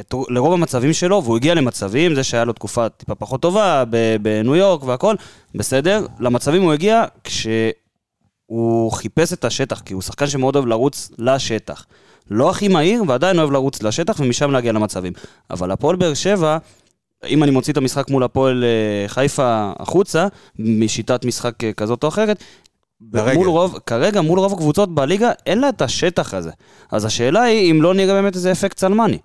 את, 0.00 0.14
לרוב 0.28 0.52
המצבים 0.52 0.92
שלו, 0.92 1.24
והוא 1.24 1.36
הגיע 1.36 1.54
למצבים, 1.54 2.14
זה 2.14 2.24
שהיה 2.24 2.44
לו 2.44 2.52
תקופה 2.52 2.88
טיפה 2.88 3.14
פחות 3.14 3.42
טובה 3.42 3.84
בניו 4.22 4.56
יורק 4.56 4.84
והכל, 4.84 5.14
בסדר, 5.54 6.06
למצבים 6.20 6.62
הוא 6.62 6.72
הגיע 6.72 7.04
כשהוא 7.24 8.92
חיפש 8.92 9.32
את 9.32 9.44
השטח, 9.44 9.80
כי 9.80 9.94
הוא 9.94 10.02
שחקן 10.02 10.26
שמאוד 10.26 10.56
אוהב 10.56 10.66
לרוץ 10.66 11.10
לשטח. 11.18 11.86
לא 12.30 12.50
הכי 12.50 12.68
מהיר, 12.68 13.02
ועדיין 13.08 13.38
אוהב 13.38 13.50
לרוץ 13.50 13.82
לשטח 13.82 14.20
ומשם 14.20 14.50
להגיע 14.50 14.72
למצבים. 14.72 15.12
אבל 15.50 15.70
הפועל 15.70 15.96
באר 15.96 16.14
שבע, 16.14 16.58
אם 17.26 17.42
אני 17.42 17.50
מוציא 17.50 17.72
את 17.72 17.76
המשחק 17.76 18.10
מול 18.10 18.22
הפועל 18.22 18.64
אה, 18.64 19.08
חיפה 19.08 19.72
החוצה, 19.78 20.26
משיטת 20.58 21.24
משחק 21.24 21.64
אה, 21.64 21.72
כזאת 21.72 22.04
או 22.04 22.08
אחרת, 22.08 22.44
ברגע. 23.00 23.34
מול 23.34 23.48
רוב, 23.48 23.78
כרגע 23.86 24.20
מול 24.20 24.38
רוב 24.38 24.52
הקבוצות 24.52 24.94
בליגה 24.94 25.30
אין 25.46 25.60
לה 25.60 25.68
את 25.68 25.82
השטח 25.82 26.34
הזה. 26.34 26.50
אז 26.92 27.04
השאלה 27.04 27.42
היא 27.42 27.70
אם 27.70 27.82
לא 27.82 27.94
נראה 27.94 28.14
באמת 28.14 28.34
איזה 28.34 28.52
אפקט 28.52 28.76
צלמני. 28.76 29.18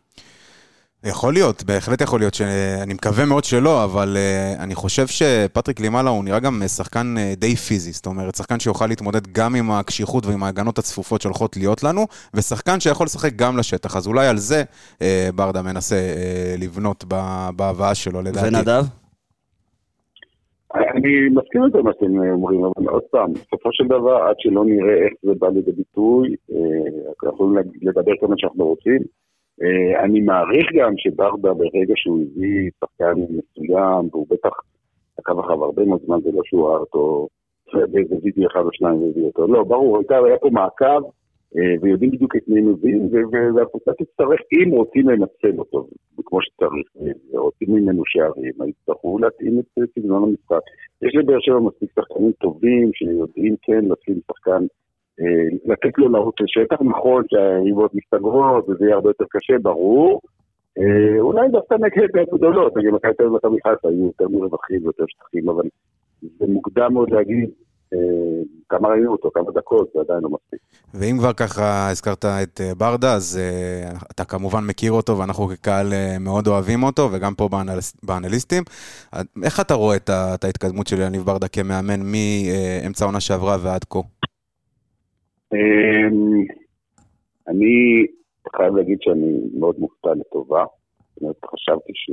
יכול 1.06 1.34
להיות, 1.34 1.64
בהחלט 1.64 2.02
יכול 2.02 2.20
להיות, 2.20 2.34
שאני 2.34 2.94
מקווה 2.94 3.26
מאוד 3.26 3.44
שלא, 3.44 3.84
אבל 3.84 4.18
uh, 4.18 4.64
אני 4.64 4.76
חושב 4.76 5.08
שפטריק 5.08 5.80
לימאלה 5.80 6.10
הוא 6.10 6.24
נראה 6.24 6.40
גם 6.40 6.62
אה, 6.62 6.68
שחקן 6.68 7.16
uh, 7.18 7.40
די 7.40 7.56
פיזי, 7.56 7.92
זאת 7.92 8.06
אומרת, 8.06 8.36
שחקן 8.36 8.60
שיוכל 8.60 8.88
להתמודד 8.88 9.28
גם 9.28 9.56
עם 9.56 9.72
הקשיחות 9.72 10.26
ועם 10.26 10.44
ההגנות 10.44 10.78
הצפופות 10.78 11.22
שהולכות 11.22 11.58
להיות 11.58 11.84
לנו, 11.84 12.02
ושחקן 12.34 12.80
שיכול 12.80 13.06
לשחק 13.06 13.36
גם 13.36 13.58
לשטח, 13.58 13.96
אז 13.96 14.08
אולי 14.08 14.28
על 14.28 14.38
זה 14.38 14.64
uh, 14.64 15.02
ברדה 15.36 15.62
מנסה 15.62 15.96
uh, 15.96 16.64
לבנות 16.64 17.06
ב- 17.08 17.50
בהבאה 17.56 17.96
שלו, 17.96 18.22
לדעתי. 18.22 18.48
ונדב? 18.48 18.84
אני 20.76 21.30
מסכים 21.34 21.64
לזה 21.64 21.78
מה 21.84 21.92
שאתם 21.94 22.18
אומרים, 22.32 22.62
אבל 22.64 22.88
עוד 22.90 23.04
פעם, 23.12 23.34
בסופו 23.34 23.70
של 23.72 23.88
דבר, 23.88 24.16
עד 24.16 24.36
שלא 24.40 24.66
נראה 24.66 24.94
איך 24.94 25.14
זה 25.24 25.32
בא 25.40 25.48
לידי 25.48 25.72
ביטוי, 25.72 26.36
אנחנו 27.24 27.30
יכולים 27.30 27.72
לדבר 27.82 28.12
כמה 28.22 28.36
שאנחנו 28.38 28.66
רוצים, 28.66 29.00
אני 30.04 30.22
מעריך 30.22 30.68
גם 30.76 30.94
שברדה 30.98 31.54
ברגע 31.54 31.94
שהוא 31.96 32.22
הביא 32.22 32.70
שחקן 32.80 33.14
מסוים, 33.20 34.10
והוא 34.12 34.28
בטח 34.30 34.50
עקב 35.18 35.40
אחריו 35.40 35.64
הרבה 35.64 35.86
מאוד 35.86 36.02
זמן, 36.06 36.22
זה 36.24 36.32
לא 36.32 36.42
שהוא 36.46 36.68
ראה 36.68 36.78
אותו 36.78 37.28
באיזה 37.74 38.16
וידאו 38.24 38.48
אחד 38.48 38.60
או 38.60 38.70
שניים 38.74 39.02
והביא 39.02 39.24
אותו. 39.24 39.48
לא, 39.48 39.64
ברור, 39.64 39.98
הייתה, 39.98 40.18
היה 40.18 40.38
פה 40.38 40.50
מעקב, 40.50 41.04
אה, 41.58 41.76
ויודעים 41.82 42.12
בדיוק 42.12 42.36
את 42.36 42.48
מי 42.48 42.60
הם 42.60 42.70
מביאים, 42.70 43.10
והקבוצה 43.56 43.92
תצטרך, 43.94 44.40
אם 44.54 44.70
רוצים 44.70 45.10
לנצל 45.10 45.60
אותו, 45.60 45.88
כמו 46.26 46.40
שצריך, 46.42 46.88
ורוצים 47.34 47.76
ממנו 47.76 48.04
שערים, 48.06 48.54
יצטרכו 48.68 49.20
להתאים 49.20 49.60
את 49.60 49.66
אה, 49.80 49.84
סגנון 49.96 50.24
המשחק. 50.24 50.62
יש 51.02 51.16
לבאר 51.16 51.40
שבע 51.40 51.60
מספיק 51.60 51.92
שחקנים 51.96 52.32
טובים, 52.32 52.92
שיודעים 52.94 53.56
כן 53.62 53.86
לשים 53.86 54.20
שחקן, 54.28 54.52
אה, 54.52 54.68
לתת 55.66 55.98
לו 55.98 56.10
לרוץ 56.10 56.36
לשטח, 56.40 56.82
נכון 56.82 57.24
שהריבות 57.30 57.92
מסתגרות, 57.96 58.70
וזה 58.70 58.86
יהיה 58.86 58.96
הרבה 58.96 59.10
יותר 59.10 59.26
קשה, 59.30 59.54
ברור. 59.62 60.22
אה, 60.80 61.20
אולי 61.20 61.50
דווקא 61.52 61.74
נגד 61.74 62.18
הגדולות, 62.18 62.78
נגיד 62.78 62.90
מכבי 62.90 63.14
תל 63.14 63.24
אביב 63.24 63.34
ומכבי 63.34 63.58
חיפה 63.68 63.90
היו 63.90 64.06
יותר 64.06 64.28
מרווחים 64.28 64.84
ויותר 64.84 65.04
שטחים, 65.08 65.50
אבל 65.50 65.64
זה 66.40 66.46
מוקדם 66.48 66.94
מאוד 66.94 67.10
להגיד 67.12 67.50
אה, 67.94 67.98
כמה 68.70 68.90
ראינו 68.90 69.12
אותו, 69.12 69.30
כמה 69.34 69.52
דקות, 69.56 69.90
זה 69.94 70.00
עדיין 70.00 70.20
לא 70.24 70.30
מספיק. 70.30 70.60
ואם 70.94 71.16
כבר 71.20 71.34
ככה 71.34 71.90
הזכרת 71.92 72.26
את 72.26 72.62
אה, 72.62 72.76
ברדה, 72.78 73.14
אז 73.16 73.40
אה, 73.42 73.92
אתה 74.12 74.26
כמובן 74.26 74.64
מכיר 74.68 74.92
אותו, 74.92 75.18
ואנחנו 75.18 75.48
כקהל 75.48 75.94
אה, 75.94 76.16
מאוד 76.20 76.48
אוהבים 76.48 76.84
אותו, 76.84 77.10
וגם 77.12 77.34
פה 77.36 77.50
באנליס- 77.52 78.00
באנליסטים. 78.04 78.64
אה, 79.14 79.22
איך 79.44 79.60
אתה 79.60 79.74
רואה 79.74 79.96
את 79.96 80.10
את 80.10 80.44
ההתקדמות 80.44 80.88
של 80.88 81.02
יניב 81.02 81.22
ברדה 81.22 81.48
כמאמן 81.48 82.00
מאמצע 82.02 83.06
העונה 83.06 83.20
שעברה 83.20 83.58
ועד 83.64 83.84
כה? 83.90 84.00
אמ, 85.54 86.46
אני 87.48 88.06
חייב 88.56 88.76
להגיד 88.76 88.98
שאני 89.02 89.40
מאוד 89.60 89.80
מופתע 89.80 90.14
לטובה. 90.14 90.66
זאת 91.14 91.22
אומרת, 91.22 91.46
חשבתי 91.46 91.92
ש... 91.96 92.12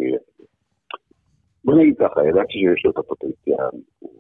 בוא 1.65 1.75
נגיד 1.75 1.95
ככה, 1.99 2.29
ידעתי 2.29 2.53
שיש 2.53 2.85
לו 2.85 2.91
את 2.91 2.99
הפוטנציאל. 2.99 3.81
הוא 3.99 4.11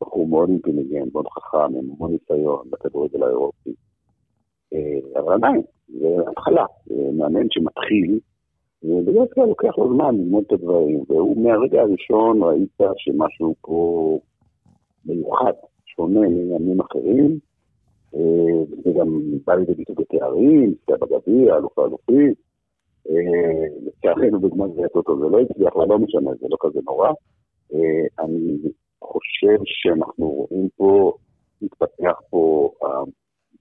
בחור 0.00 0.28
מאוד 0.28 0.48
אינטליגנט, 0.48 1.12
מאוד 1.12 1.26
חכם, 1.28 1.56
עם 1.56 1.90
המון 1.90 2.12
ניסיון 2.12 2.70
בכדורגל 2.70 3.22
האירופי. 3.22 3.70
אה, 4.74 5.20
אבל 5.20 5.32
עדיין, 5.32 5.62
זה 5.88 6.08
התחלה. 6.30 6.64
זה 6.86 7.10
מאמן 7.18 7.46
שמתחיל, 7.50 8.20
ובדרך 8.82 9.34
כלל 9.34 9.44
לוקח 9.44 9.78
לו 9.78 9.94
זמן 9.94 10.14
ללמוד 10.14 10.44
את 10.46 10.52
הדברים. 10.52 11.04
והוא 11.08 11.44
מהרגע 11.44 11.80
הראשון 11.80 12.42
ראית 12.42 12.78
שמשהו 12.96 13.54
פה 13.60 14.18
מיוחד, 15.06 15.52
שונה 15.86 16.20
מימים 16.20 16.80
אחרים. 16.80 17.49
אה, 18.14 18.64
זה 18.84 18.90
גם 19.00 19.20
בא 19.46 19.54
לידי 19.54 19.74
ביטוי 19.74 19.96
בתארים, 19.98 20.74
זה 20.88 20.96
בגביע, 20.96 21.56
אלוף 21.56 21.78
האלופים. 21.78 22.34
אה, 23.08 23.66
לצערנו 23.86 24.40
בגמר 24.40 24.68
גביעת 24.68 24.94
אותו 24.94 25.18
זה 25.20 25.26
לא 25.28 25.40
הצליח, 25.40 25.72
אבל 25.76 25.86
לא 25.88 25.98
משנה, 25.98 26.30
זה 26.40 26.46
לא 26.50 26.56
כזה 26.60 26.80
נורא. 26.84 27.08
אה, 27.74 28.24
אני 28.24 28.58
חושב 29.04 29.58
שאנחנו 29.64 30.26
רואים 30.26 30.68
פה, 30.76 31.12
מתפתח 31.62 32.20
פה, 32.30 32.70
אה, 32.82 32.88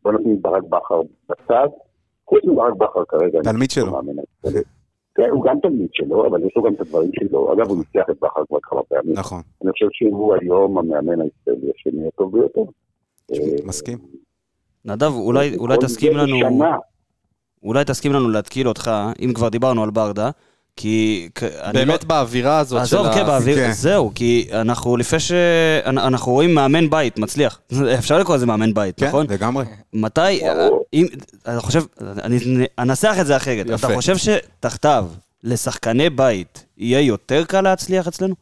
בוא 0.03 0.11
נשים 0.11 0.41
ברק 0.41 0.63
בכר 0.63 1.01
בצד, 1.29 1.67
חוץ 2.25 2.43
מברק 2.45 2.73
בכר 2.73 3.05
כרגע. 3.05 3.39
תלמיד 3.43 3.71
שלו. 3.71 3.99
כן, 5.15 5.29
הוא 5.31 5.43
גם 5.43 5.59
תלמיד 5.59 5.89
שלו, 5.91 6.27
אבל 6.27 6.45
יש 6.45 6.55
לו 6.55 6.63
גם 6.63 6.73
את 6.73 6.81
הדברים 6.81 7.11
שלו. 7.13 7.53
אגב, 7.53 7.69
הוא 7.69 7.77
ניצח 7.77 8.09
את 8.09 8.19
בכר 8.21 8.45
כבר 8.47 8.57
כמה 8.61 8.83
פעמים. 8.83 9.13
נכון, 9.13 9.41
אני 9.63 9.71
חושב 9.71 9.87
שהוא 9.91 10.35
היום 10.41 10.77
המאמן 10.77 11.21
הישראלי 11.21 11.71
השני 11.75 12.07
הטוב 12.07 12.33
ביותר. 12.33 12.61
אה, 13.31 13.67
מסכים. 13.67 13.97
נדב, 14.85 15.13
אולי, 15.13 15.55
אולי 15.57 15.77
תסכים 15.81 16.17
לנו, 16.17 16.37
בשנה. 16.39 16.75
אולי 17.63 17.85
תסכים 17.85 18.13
לנו 18.13 18.29
להתקיל 18.29 18.67
אותך, 18.67 18.91
אם 19.21 19.33
כבר 19.33 19.49
דיברנו 19.49 19.83
על 19.83 19.89
ברדה, 19.89 20.29
כי... 20.75 21.29
אני 21.63 21.73
באמת 21.73 22.03
לא- 22.03 22.09
באווירה 22.09 22.59
הזאת 22.59 22.87
של 22.87 22.95
עזוב, 22.97 23.05
ה... 23.07 23.13
כן, 23.13 23.25
באוויר, 23.25 23.55
כן. 23.55 23.71
זהו, 23.71 24.11
כי 24.15 24.47
אנחנו 24.53 24.97
לפני 24.97 25.19
ש... 25.19 25.31
אנ- 25.85 25.97
אנחנו 25.97 26.31
רואים 26.31 26.55
מאמן 26.55 26.89
בית 26.89 27.19
מצליח. 27.19 27.61
אפשר 27.99 28.19
לקרוא 28.19 28.35
לזה 28.35 28.45
מאמן 28.45 28.73
בית, 28.73 28.99
כן, 28.99 29.07
נכון? 29.07 29.25
לגמרי. 29.29 29.65
מתי, 29.93 30.39
ברור. 30.41 30.83
אם, 30.93 31.05
אני 31.47 31.59
חושב, 31.59 31.81
אני 32.23 32.37
אנסח 32.79 33.15
את 33.21 33.25
זה 33.25 33.37
אחרת. 33.37 33.65
יפה. 33.69 33.87
אתה 33.87 33.95
חושב 33.95 34.15
שתחתיו, 34.17 35.07
לשחקני 35.43 36.09
בית, 36.09 36.65
יהיה 36.77 37.01
יותר 37.01 37.43
קל 37.45 37.61
להצליח 37.61 38.07
אצלנו? 38.07 38.35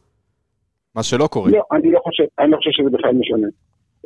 מה 0.94 1.02
שלא 1.02 1.26
קורה. 1.26 1.50
לא, 1.50 1.62
אני 1.72 1.92
לא 1.92 1.98
חושב, 2.04 2.24
אני 2.40 2.50
לא 2.50 2.56
חושב 2.56 2.70
שזה 2.72 2.90
בכלל 2.98 3.10
משנה. 3.10 3.48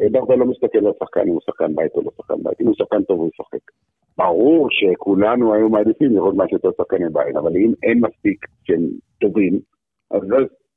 אה, 0.00 0.06
ברדה 0.12 0.34
לא 0.34 0.46
מסתכל 0.46 0.86
על 0.86 0.92
שחקן, 1.00 1.20
אם 1.20 1.32
הוא 1.32 1.40
שחקן 1.46 1.74
בית 1.74 1.92
או 1.94 2.02
לא 2.02 2.10
שחקן 2.16 2.42
בית. 2.42 2.60
אם 2.60 2.66
הוא 2.66 2.74
שחקן 2.74 3.02
טוב, 3.02 3.20
הוא 3.20 3.28
ישחק. 3.34 3.70
ברור 4.18 4.68
שכולנו 4.70 5.54
היו 5.54 5.68
מעדיפים 5.68 6.14
לראות 6.14 6.34
משהו 6.36 6.56
יותר 6.56 6.70
שחקני 6.76 7.08
בית, 7.12 7.36
אבל 7.36 7.56
אם 7.56 7.72
אין 7.82 8.00
מספיק 8.00 8.46
שהם 8.64 8.88
טובים, 9.20 9.60
אז 10.10 10.22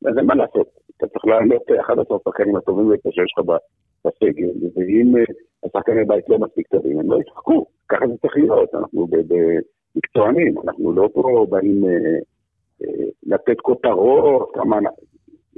אז 0.06 0.18
אין 0.18 0.26
מה 0.26 0.36
לעשות. 0.36 0.68
אתה 0.98 1.08
צריך 1.08 1.26
לעלות 1.26 1.62
11 1.82 2.18
השחקנים 2.18 2.56
הטובים 2.56 2.88
ביותר 2.90 3.10
שיש 3.12 3.34
לך 3.38 3.46
בסגל, 4.06 4.50
ואם 4.76 5.18
אה, 5.18 5.24
השחקני 5.66 6.06
בית 6.06 6.30
לא 6.30 6.40
מספיק 6.40 6.68
טובים, 6.68 7.00
הם 7.00 7.12
לא 7.12 7.18
ישחקו. 7.22 7.66
ככה 7.90 8.08
זה 8.08 8.14
צריך 8.22 8.38
להיות, 8.38 8.76
אנחנו 8.76 9.08
מקצוענים, 9.96 10.56
אנחנו 10.68 10.92
לא 10.92 11.10
פה 11.14 11.46
באים 11.50 11.86
אה, 11.86 11.90
אה, 12.84 13.06
לתת 13.24 13.60
כותרות, 13.62 14.52
כמה... 14.54 14.80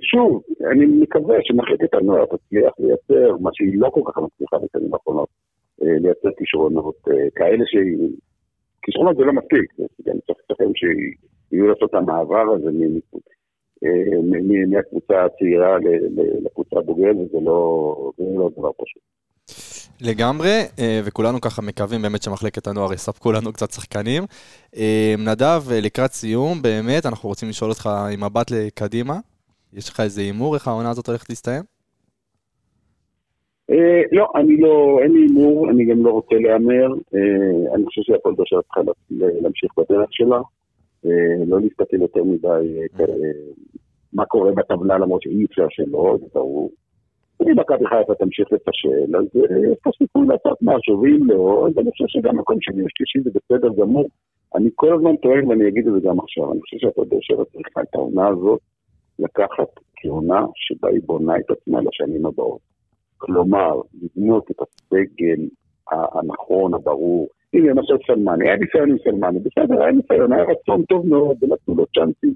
שוב, 0.01 0.43
אני 0.71 0.85
מקווה 0.85 1.35
שמחלקת 1.41 1.93
הנוער 1.93 2.25
תצליח 2.25 2.73
לייצר, 2.79 3.37
מה 3.41 3.49
שהיא 3.53 3.79
לא 3.79 3.89
כל 3.89 4.01
כך 4.05 4.17
מצליחה 4.17 4.57
בשנים 4.57 4.93
האחרונות, 4.93 5.29
אה, 5.83 5.87
לייצר 5.99 6.29
כישרונות 6.37 6.95
אה, 7.07 7.29
כאלה 7.35 7.63
שהיא... 7.67 8.09
כישרונות 8.81 9.17
זה 9.17 9.23
לא 9.23 9.33
מספיק, 9.33 9.73
גם 9.79 10.15
צריך 10.25 10.37
לצפים 10.49 10.71
שיהיו 10.75 11.67
לעשות 11.67 11.89
את 11.89 11.95
המעבר 11.95 12.45
הזה 12.55 12.69
אה, 13.83 14.67
מהקבוצה 14.67 15.25
הצעירה 15.25 15.77
לקבוצה 16.45 16.79
הבוגרת, 16.79 17.15
וזה 17.15 17.37
לא 17.41 18.11
לא 18.19 18.49
דבר 18.57 18.71
פשוט. 18.71 19.01
לגמרי, 20.01 20.61
וכולנו 21.05 21.41
ככה 21.41 21.61
מקווים 21.61 22.01
באמת 22.01 22.23
שמחלקת 22.23 22.67
הנוער 22.67 22.93
יספקו 22.93 23.31
לנו 23.31 23.53
קצת 23.53 23.71
שחקנים. 23.71 24.23
נדב, 25.17 25.61
לקראת 25.71 26.11
סיום, 26.11 26.61
באמת, 26.61 27.05
אנחנו 27.05 27.29
רוצים 27.29 27.49
לשאול 27.49 27.69
אותך 27.69 27.89
עם 28.13 28.23
מבט 28.23 28.51
לקדימה. 28.51 29.19
יש 29.73 29.89
לך 29.89 29.99
איזה 29.99 30.21
הימור 30.21 30.55
איך 30.55 30.67
העונה 30.67 30.89
הזאת 30.89 31.07
הולכת 31.07 31.29
להסתיים? 31.29 31.63
אה, 33.71 34.01
לא, 34.11 34.27
אני 34.35 34.57
לא, 34.57 34.99
אין 35.03 35.11
לי 35.11 35.19
הימור, 35.21 35.69
אני 35.69 35.85
גם 35.85 36.05
לא 36.05 36.11
רוצה 36.11 36.35
להמר. 36.35 36.87
אה, 37.15 37.75
אני 37.75 37.85
חושב 37.85 38.01
שהפועל 38.03 38.35
באר 38.35 38.45
שבע 38.45 38.61
צריכה 38.61 38.81
לה- 38.81 39.27
להמשיך 39.41 39.71
בדרך 39.77 40.09
שלה. 40.11 40.37
אה, 41.05 41.11
לא 41.47 41.59
להסתכל 41.61 42.01
יותר 42.01 42.23
מדי 42.23 42.77
מה 44.13 44.25
קורה 44.25 44.51
בטבלה, 44.51 44.97
למרות 44.97 45.21
שאי 45.21 45.45
אפשר 45.45 45.65
שלא, 45.69 46.17
זה 46.19 46.25
ברור. 46.33 46.71
אם 47.43 47.59
מכבי 47.59 47.85
חיפה 47.87 48.15
תמשיך 48.15 48.47
לפשל, 48.51 49.15
אז 49.17 49.25
יש 49.71 49.77
פה 49.83 49.89
סיכוי 49.97 50.27
לעשות 50.27 50.57
משהו, 50.61 51.01
ואם 51.01 51.29
לא, 51.29 51.67
אז 51.67 51.77
אני 51.77 51.91
חושב 51.91 52.05
שגם 52.07 52.37
מקום 52.37 52.57
שני 52.61 52.81
או 52.83 52.87
שלישי 52.89 53.19
זה 53.23 53.29
בסדר 53.39 53.69
גמור. 53.81 54.09
אני 54.55 54.69
כל 54.75 54.93
הזמן 54.95 55.15
טוען, 55.15 55.47
ואני 55.47 55.67
אגיד 55.67 55.87
את 55.87 55.93
זה 55.93 55.99
גם 56.09 56.19
עכשיו, 56.19 56.51
אני 56.51 56.61
חושב 56.61 56.77
שהפועל 56.77 57.07
באר 57.07 57.19
שבע 57.21 57.43
צריכה 57.53 57.81
את 57.81 57.95
העונה 57.95 58.27
הזאת 58.27 58.59
לקחת 59.19 59.69
כעונה 59.95 60.45
שבה 60.55 60.89
היא 60.89 61.01
בונה 61.05 61.37
את 61.37 61.51
עצמה 61.51 61.81
לשנים 61.81 62.25
הבאות. 62.25 62.59
כלומר, 63.17 63.81
לבנות 64.01 64.51
את 64.51 64.55
הסגל 64.61 65.47
הנכון, 65.91 66.73
הברור. 66.73 67.27
הנה, 67.53 67.69
למשל 67.69 67.97
סלמני, 68.07 68.47
היה 68.47 68.57
ניסיון 68.57 68.91
עם 68.91 68.97
סלמני, 69.03 69.39
בסדר, 69.39 69.81
היה 69.81 69.91
ניסיון, 69.91 70.33
היה 70.33 70.43
רצון 70.43 70.83
טוב 70.83 71.07
מאוד, 71.07 71.43
ונתנו 71.43 71.75
לו 71.75 71.85
צ'אנסים, 71.85 72.33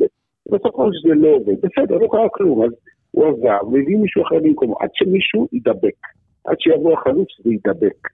ובסופו 0.48 0.90
של 0.94 1.10
זה 1.10 1.16
לא 1.16 1.28
עובד, 1.28 1.56
בסדר, 1.62 1.98
לא 1.98 2.08
קרה 2.12 2.30
כלום, 2.30 2.64
אז 2.64 2.72
הוא 3.12 3.28
עזב, 3.28 3.68
והביא 3.74 3.98
מישהו 3.98 4.24
אחר 4.24 4.40
במקומו, 4.44 4.76
עד 4.80 4.90
שמישהו 4.94 5.48
יידבק, 5.52 6.00
עד 6.46 6.56
שיבוא 6.60 6.94
החלוץ 6.94 7.28
ויידבק. 7.46 8.08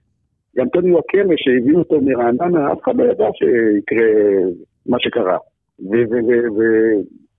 גם 0.56 0.68
טוני 0.68 0.92
וואקמה, 0.92 1.34
שהביאו 1.36 1.78
אותו 1.78 2.00
מרעננה, 2.00 2.72
אף 2.72 2.78
אחד 2.82 2.96
לא 2.96 3.04
ידע 3.04 3.28
שיקרה 3.34 4.06
מה 4.86 4.96
שקרה, 5.00 5.38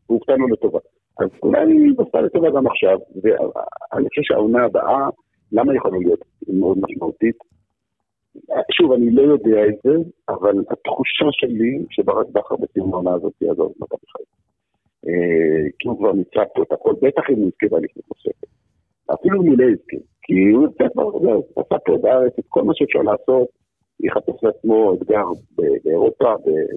והופתענו 0.09 0.47
לטובה. 0.47 0.79
אז 1.19 1.29
אולי 1.43 1.59
היא 1.59 1.93
נוסעה 1.97 2.21
לטובה 2.21 2.49
גם 2.49 2.67
עכשיו, 2.67 2.97
ואני 3.23 4.09
חושב 4.09 4.21
שהעונה 4.23 4.65
הבאה, 4.65 5.09
למה 5.51 5.75
יכולה 5.75 5.97
להיות 5.97 6.19
מאוד 6.47 6.77
משמעותית? 6.81 7.35
שוב, 8.71 8.91
אני 8.91 9.11
לא 9.11 9.21
יודע 9.21 9.65
את 9.67 9.75
זה, 9.83 9.95
אבל 10.29 10.55
התחושה 10.69 11.25
שלי 11.31 11.85
שברק 11.89 12.27
בכר 12.27 12.55
בסיום 12.55 12.93
העונה 12.93 13.13
הזאת 13.13 13.33
יעזוב 13.41 13.71
את 13.75 13.81
מכבי 13.81 14.05
חיפה. 14.11 14.35
אה, 15.07 15.69
כי 15.79 15.87
הוא 15.87 15.97
כבר 15.97 16.13
ניצח 16.13 16.43
פה 16.55 16.63
את 16.63 16.71
הכל, 16.71 16.93
בטח 17.01 17.23
אם 17.29 17.35
הוא 17.35 17.47
יזכה 17.47 17.75
באליפות 17.75 18.03
נוספת. 18.09 18.47
אפילו 19.13 19.41
אם 19.41 19.47
הוא 19.47 19.57
לא 19.57 19.63
יזכה, 19.63 19.97
כי 20.21 20.33
הוא 20.53 20.67
יצא 20.67 20.89
כבר, 20.93 21.19
זהו, 21.19 21.43
עשה 21.55 21.79
פה 21.85 21.97
בארץ 22.01 22.33
את 22.39 22.45
כל 22.47 22.63
מה 22.63 22.73
שאפשר 22.75 22.99
לעשות, 22.99 23.47
יחפש 23.99 24.43
לעצמו 24.43 24.93
אתגר 24.93 25.25
באירופה, 25.83 26.33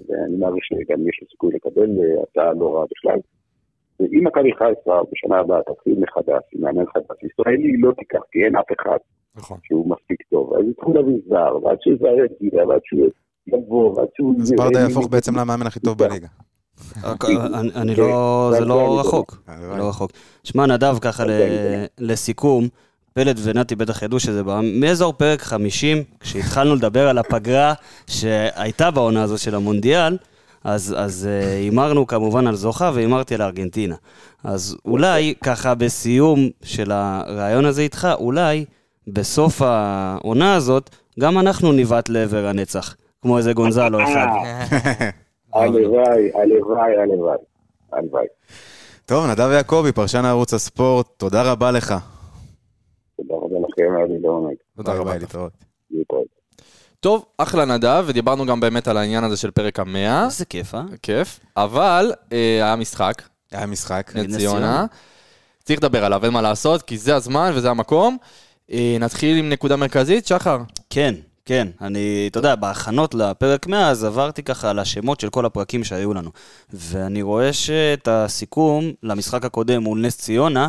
ואני 0.07 0.37
מעריך 0.37 0.63
שגם 0.65 1.07
יש 1.07 1.19
לו 1.21 1.27
סיכוי 1.31 1.53
לקבל 1.53 1.89
אה, 1.99 2.23
הצעה 2.23 2.53
לא 2.53 2.75
רעה 2.75 2.85
בכלל. 2.91 3.19
ואם 4.11 4.23
מכבי 4.27 4.51
חיפה 4.53 5.01
בשנה 5.11 5.39
הבאה 5.39 5.59
תתחיל 5.61 5.95
מחדש, 5.99 6.43
עם 6.53 6.61
מאמן 6.61 6.83
חדש, 6.93 7.17
ישראלי 7.31 7.63
היא 7.67 7.83
לא 7.83 7.91
תיקח, 7.99 8.19
כי 8.31 8.39
אין 8.45 8.55
אף 8.55 8.65
אחד 8.81 8.97
נכון. 9.35 9.57
שהוא 9.63 9.89
מספיק 9.89 10.17
טוב. 10.31 10.53
אז 10.53 10.65
יצטרכו 10.69 10.93
להביא 10.93 11.13
זר, 11.29 11.63
ועד 11.63 11.77
שזר 11.81 12.07
יגיע, 12.07 12.67
ועד 12.67 12.79
שהוא 12.83 13.07
יבוא, 13.47 14.01
עד 14.01 14.07
שהוא... 14.15 14.33
אז 14.41 14.51
ברדה 14.51 14.79
יהפוך 14.79 15.07
בעצם 15.07 15.35
למאמן 15.35 15.67
הכי 15.67 15.79
טוב 15.79 15.97
בליגה. 15.97 16.27
אני- 17.03 17.69
אני 17.75 17.95
לא, 17.95 18.51
זה 18.57 18.65
לא 18.65 18.99
רחוק. 18.99 19.37
הלוואי. 19.47 19.79
לא 19.79 19.89
רחוק. 19.89 20.11
שמע, 20.43 20.65
נדב, 20.65 20.97
ככה 21.01 21.25
ל- 21.25 21.29
לסיכום, 21.99 22.67
פלד 23.13 23.39
ונתי 23.43 23.75
בטח 23.75 24.01
ידעו 24.03 24.19
שזה 24.19 24.43
בא 24.43 24.59
מאזור 24.63 25.13
פרק 25.13 25.41
50, 25.41 25.97
כשהתחלנו 26.19 26.75
לדבר 26.75 27.07
על 27.09 27.17
הפגרה 27.17 27.73
שהייתה 28.07 28.91
בעונה 28.91 29.23
הזו 29.23 29.37
של 29.37 29.55
המונדיאל, 29.55 30.17
אז, 30.63 30.95
אז 30.97 31.27
אה, 31.31 31.53
הימרנו 31.55 32.07
כמובן 32.07 32.47
על 32.47 32.55
זוכה 32.55 32.91
והימרתי 32.93 33.35
על 33.35 33.41
ארגנטינה. 33.41 33.95
אז 34.43 34.77
אולי, 34.85 35.33
ככה 35.43 35.75
בסיום 35.75 36.39
של 36.63 36.91
הרעיון 36.91 37.65
הזה 37.65 37.81
איתך, 37.81 38.07
אולי 38.19 38.65
בסוף 39.07 39.61
העונה 39.61 40.55
הזאת, 40.55 40.89
גם 41.19 41.39
אנחנו 41.39 41.71
נבעט 41.71 42.09
לעבר 42.09 42.45
הנצח, 42.45 42.95
כמו 43.21 43.37
איזה 43.37 43.53
גונזלו 43.53 44.03
אחד. 44.03 44.27
הלוואי, 45.53 46.31
הלוואי, 46.33 46.97
הלוואי. 46.97 47.37
הלוואי. 47.93 48.25
טוב, 49.05 49.25
נדב 49.25 49.49
יעקבי, 49.51 49.91
פרשן 49.91 50.25
ערוץ 50.25 50.53
הספורט, 50.53 51.07
תודה 51.17 51.51
רבה 51.51 51.71
לך. 51.71 51.95
תודה 53.17 53.35
רבה 53.35 53.55
לכם, 53.67 53.95
היה 53.97 54.05
לי 54.05 54.19
לעונג. 54.21 54.55
תודה 54.75 54.93
רבה. 54.93 55.17
להתראות. 55.17 55.51
להתראות. 55.91 56.42
טוב, 57.03 57.25
אחלה 57.37 57.65
נדב, 57.65 58.03
ודיברנו 58.07 58.45
גם 58.45 58.59
באמת 58.59 58.87
על 58.87 58.97
העניין 58.97 59.23
הזה 59.23 59.37
של 59.37 59.51
פרק 59.51 59.79
המאה. 59.79 60.25
איזה 60.25 60.45
כיף, 60.45 60.75
אה? 60.75 60.81
כיף. 61.01 61.39
אבל 61.57 62.11
אה, 62.31 62.37
היה 62.37 62.75
משחק, 62.75 63.21
היה 63.51 63.65
משחק. 63.65 64.11
נס 64.15 64.37
ציונה. 64.37 64.37
ציונה. 64.37 64.85
צריך 65.63 65.79
לדבר 65.79 66.05
עליו, 66.05 66.25
אין 66.25 66.33
מה 66.33 66.41
לעשות, 66.41 66.81
כי 66.81 66.97
זה 66.97 67.15
הזמן 67.15 67.51
וזה 67.55 67.69
המקום. 67.69 68.17
אה, 68.71 68.97
נתחיל 68.99 69.37
עם 69.37 69.49
נקודה 69.49 69.75
מרכזית, 69.75 70.27
שחר. 70.27 70.57
כן, 70.89 71.15
כן. 71.45 71.67
אני, 71.81 72.27
אתה 72.31 72.39
יודע, 72.39 72.55
בהכנות 72.55 73.13
לפרק 73.13 73.67
100, 73.67 73.89
אז 73.89 74.03
עברתי 74.03 74.43
ככה 74.43 74.69
על 74.69 74.79
השמות 74.79 75.19
של 75.19 75.29
כל 75.29 75.45
הפרקים 75.45 75.83
שהיו 75.83 76.13
לנו. 76.13 76.29
ואני 76.73 77.21
רואה 77.21 77.53
שאת 77.53 78.07
הסיכום 78.07 78.91
למשחק 79.03 79.45
הקודם 79.45 79.83
מול 79.83 79.99
נס 79.99 80.17
ציונה, 80.17 80.67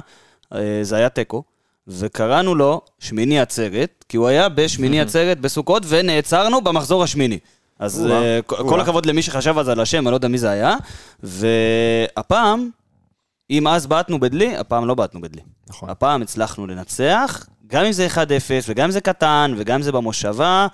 אה, 0.54 0.78
זה 0.82 0.96
היה 0.96 1.08
תיקו, 1.08 1.42
וקראנו 1.88 2.54
לו 2.54 2.80
שמיני 2.98 3.40
עצרת, 3.40 4.04
כי 4.08 4.16
הוא 4.16 4.28
היה 4.28 4.48
בשמיני 4.48 5.00
עצרת 5.00 5.40
בסוכות, 5.40 5.82
ונעצרנו 5.88 6.60
במחזור 6.60 7.02
השמיני. 7.02 7.38
אז 7.78 8.06
אה, 8.10 8.42
כל-. 8.46 8.80
הכבוד 8.80 9.06
למי 9.06 9.22
שחשב 9.22 9.58
אז 9.58 9.68
על 9.68 9.80
השם, 9.80 9.98
אני 10.06 10.10
לא 10.10 10.16
יודע 10.16 10.28
מי 10.28 10.38
זה 10.38 10.50
היה. 10.50 10.76
והפעם, 11.22 12.70
אם 13.50 13.68
אז 13.68 13.86
בעטנו 13.86 14.20
בדלי, 14.20 14.56
הפעם 14.56 14.86
לא 14.86 14.94
בעטנו 14.94 15.20
בדלי. 15.20 15.42
נכון. 15.68 15.90
הפעם 15.90 16.22
הצלחנו 16.22 16.66
לנצח, 16.66 17.46
גם 17.66 17.84
אם 17.84 17.92
זה 17.92 18.06
1-0, 18.06 18.18
וגם 18.68 18.84
אם 18.84 18.90
זה 18.90 19.00
קטן, 19.00 19.54
וגם 19.56 19.74
אם 19.74 19.82
זה 19.82 19.92
במושבה, 19.92 20.66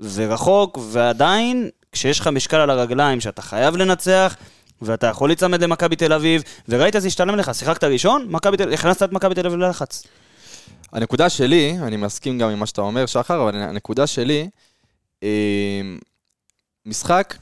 ורחוק, 0.00 0.78
ועדיין, 0.90 1.68
כשיש 1.92 2.20
לך 2.20 2.26
משקל 2.26 2.56
על 2.56 2.70
הרגליים 2.70 3.20
שאתה 3.20 3.42
חייב 3.42 3.76
לנצח, 3.76 4.36
ואתה 4.82 5.06
יכול 5.06 5.28
להיצמד 5.28 5.62
למכבי 5.62 5.96
תל 5.96 6.12
אביב, 6.12 6.42
וראית 6.68 6.94
זה 6.98 7.06
השתלם 7.06 7.36
לך, 7.36 7.54
שיחקת 7.54 7.84
ראשון, 7.84 8.26
מכבי 8.28 8.56
תל- 8.56 8.72
הכנסת 8.72 9.02
את 9.02 9.12
מכבי 9.12 9.34
תל 9.34 9.46
אביב 9.46 9.58
ללחץ. 9.58 10.02
הנקודה 10.92 11.28
שלי, 11.28 11.76
אני 11.82 11.96
מסכים 11.96 12.38
גם 12.38 12.50
עם 12.50 12.58
מה 12.58 12.66
שאתה 12.66 12.80
אומר, 12.80 13.06
שחר, 13.06 13.42
אבל 13.42 13.56
הנקודה 13.56 14.06
שלי, 14.06 14.48
אה, 15.22 15.80
משחק 16.86 17.34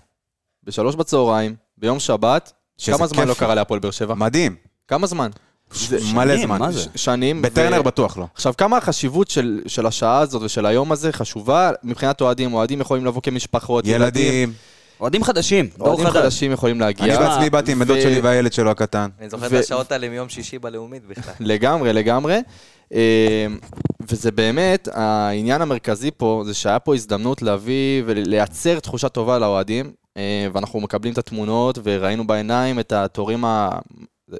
בשלוש 0.64 0.94
בצהריים, 0.94 1.54
ביום 1.78 2.00
שבת, 2.00 2.52
כמה 2.86 3.06
זמן 3.06 3.18
כיף. 3.18 3.28
לא 3.28 3.34
קרה 3.34 3.54
להפועל 3.54 3.80
באר 3.80 3.90
שבע? 3.90 4.14
מדהים. 4.14 4.56
כמה 4.88 5.06
זמן? 5.06 5.30
מלא 6.14 6.36
זמן. 6.36 6.58
מה 6.58 6.72
זה? 6.72 6.88
שנים. 6.96 7.42
בטרנר 7.42 7.80
ו- 7.80 7.82
בטוח 7.82 8.18
לא. 8.18 8.26
עכשיו, 8.34 8.54
כמה 8.58 8.76
החשיבות 8.76 9.30
של, 9.30 9.62
של 9.66 9.86
השעה 9.86 10.18
הזאת 10.18 10.42
ושל 10.42 10.66
היום 10.66 10.92
הזה 10.92 11.12
חשובה 11.12 11.70
מבחינת 11.82 12.20
אוהדים? 12.20 12.54
אוהדים 12.54 12.80
יכולים 12.80 13.04
לבוא 13.04 13.22
כמשפחות, 13.22 13.86
ילדים. 13.86 14.52
אוהדים 15.00 15.24
חדשים, 15.24 15.68
אוהדים 15.80 16.06
חדש. 16.06 16.16
חדשים 16.16 16.52
יכולים 16.52 16.80
להגיע. 16.80 17.16
אני 17.16 17.26
בעצמי 17.26 17.50
באתי 17.50 17.72
עם 17.72 17.78
בן 17.78 17.84
דוד 17.84 17.98
ו- 17.98 18.02
שלי 18.02 18.20
והילד 18.20 18.52
שלו 18.52 18.70
הקטן. 18.70 19.08
אני 19.20 19.30
זוכר 19.30 19.46
ו- 19.50 19.58
את 19.58 19.64
השעות 19.64 19.92
האלה 19.92 20.08
מיום 20.08 20.28
שישי 20.28 20.58
בלאומית 20.58 21.06
בכלל. 21.06 21.34
לגמרי, 21.40 21.92
לגמרי. 21.92 22.38
אה, 22.94 23.46
וזה 24.10 24.30
באמת, 24.32 24.88
העניין 24.92 25.62
המרכזי 25.62 26.10
פה, 26.16 26.42
זה 26.46 26.54
שהיה 26.54 26.78
פה 26.78 26.94
הזדמנות 26.94 27.42
להביא 27.42 28.02
ולייצר 28.06 28.80
תחושה 28.80 29.08
טובה 29.08 29.38
לאוהדים, 29.38 29.90
אה, 30.16 30.46
ואנחנו 30.52 30.80
מקבלים 30.80 31.12
את 31.12 31.18
התמונות, 31.18 31.78
וראינו 31.82 32.26
בעיניים 32.26 32.78
את 32.80 32.92
התורים 32.92 33.44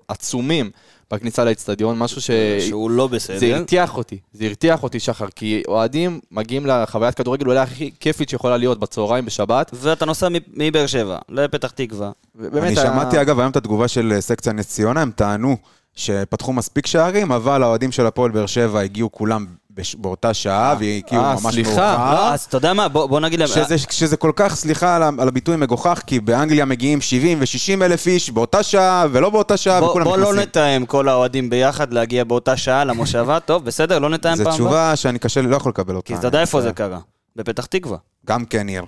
העצומים 0.09 0.71
בכניסה 1.13 1.45
לאצטדיון, 1.45 1.99
משהו 1.99 2.21
ש... 2.21 2.31
שהוא 2.61 2.91
לא 2.91 3.09
זה 3.11 3.17
בסדר. 3.17 3.57
הרתיח 3.57 3.97
אותי, 3.97 4.19
זה 4.33 4.45
הרתיח 4.45 4.83
אותי, 4.83 5.01
שחר, 5.01 5.27
כי 5.37 5.63
אוהדים 5.69 6.21
מגיעים 6.31 6.67
לחוויית 6.67 7.15
כדורגל 7.15 7.47
אולי 7.47 7.59
הכי 7.59 7.91
כיפית 8.01 8.29
שיכולה 8.29 8.57
להיות 8.57 8.81
בצהריים, 8.81 9.25
בשבת. 9.25 9.71
ואתה 9.75 10.05
נוסע 10.05 10.29
מבאר 10.55 10.87
שבע 10.87 11.19
לפתח 11.29 11.71
תקווה. 11.71 12.11
אני 12.53 12.67
היה- 12.69 12.75
שמעתי 12.77 13.21
אגב 13.21 13.39
היום 13.41 13.51
את 13.51 13.57
התגובה 13.57 13.89
של 13.89 14.13
אה, 14.13 14.21
סקציה 14.21 14.53
נס 14.53 14.69
ציונה, 14.69 15.03
הם 15.03 15.11
טענו 15.11 15.57
שפתחו 15.99 16.53
מספיק 16.53 16.87
שערים, 16.87 17.33
אבל 17.33 17.63
האוהדים 17.63 17.93
של 17.93 18.07
הפועל 18.07 18.31
באר 18.31 18.47
שבע 18.47 18.81
הגיעו 18.81 19.13
כולם 19.13 19.47
בש- 19.71 19.95
באותה 19.95 20.35
שעה, 20.35 20.75
והגיעו 20.81 21.23
אה, 21.25 21.35
ממש 21.35 21.55
סליחה. 21.55 21.71
מאוחר. 21.71 22.15
לא, 22.15 22.33
אז 22.35 22.41
אתה 22.41 22.57
יודע 22.57 22.73
מה, 22.73 22.89
בוא 22.89 23.07
בוא 23.07 23.21
נגיד. 23.21 23.47
שזה, 23.47 23.79
שזה 23.79 24.17
כל 24.17 24.33
כך, 24.37 24.55
סליחה 24.55 24.97
על, 24.97 25.03
על 25.03 25.29
הביטוי 25.29 25.57
מגוחך, 25.57 26.01
כי 26.07 26.21
באנגליה 26.21 26.65
מגיעים 26.65 27.01
70 27.01 27.41
ו-60 27.41 27.85
אלף 27.85 28.07
איש 28.07 28.31
באותה 28.31 28.63
שעה 28.63 29.07
ולא 29.13 29.31
באותה 29.31 29.57
שעה, 29.57 29.81
בוא, 29.81 29.89
וכולם 29.89 30.05
בוא 30.05 30.17
לא 30.17 30.23
נכנסים. 30.23 30.41
נתאם 30.49 30.87
כל 30.87 31.09
האוהדים 31.09 31.51
ביחד 31.51 31.93
להגיע 31.93 32.25
באותה 32.25 32.57
שעה 32.57 32.85
למושבה, 32.85 33.41
טוב, 33.51 33.65
בסדר, 33.65 33.99
לא 33.99 34.09
נתאם 34.11 34.37
זו 34.37 34.45
פעם 34.45 34.53
הבאה. 34.53 34.55
תשובה 34.55 34.97
שאני 34.97 35.19
קשה, 35.19 35.43
לא 35.43 35.57
יכול 35.57 35.71
לקבל 35.71 35.97
אותה. 35.97 36.07
כי 36.07 36.15
אתה 36.15 36.27
יודע 36.27 36.41
איפה 36.41 36.61
זה 36.63 36.73
קרה? 36.73 36.99
בפתח 37.37 37.65
תקווה. 37.67 37.97
גם 38.29 38.45
כן, 38.45 38.67
ניר. 38.67 38.83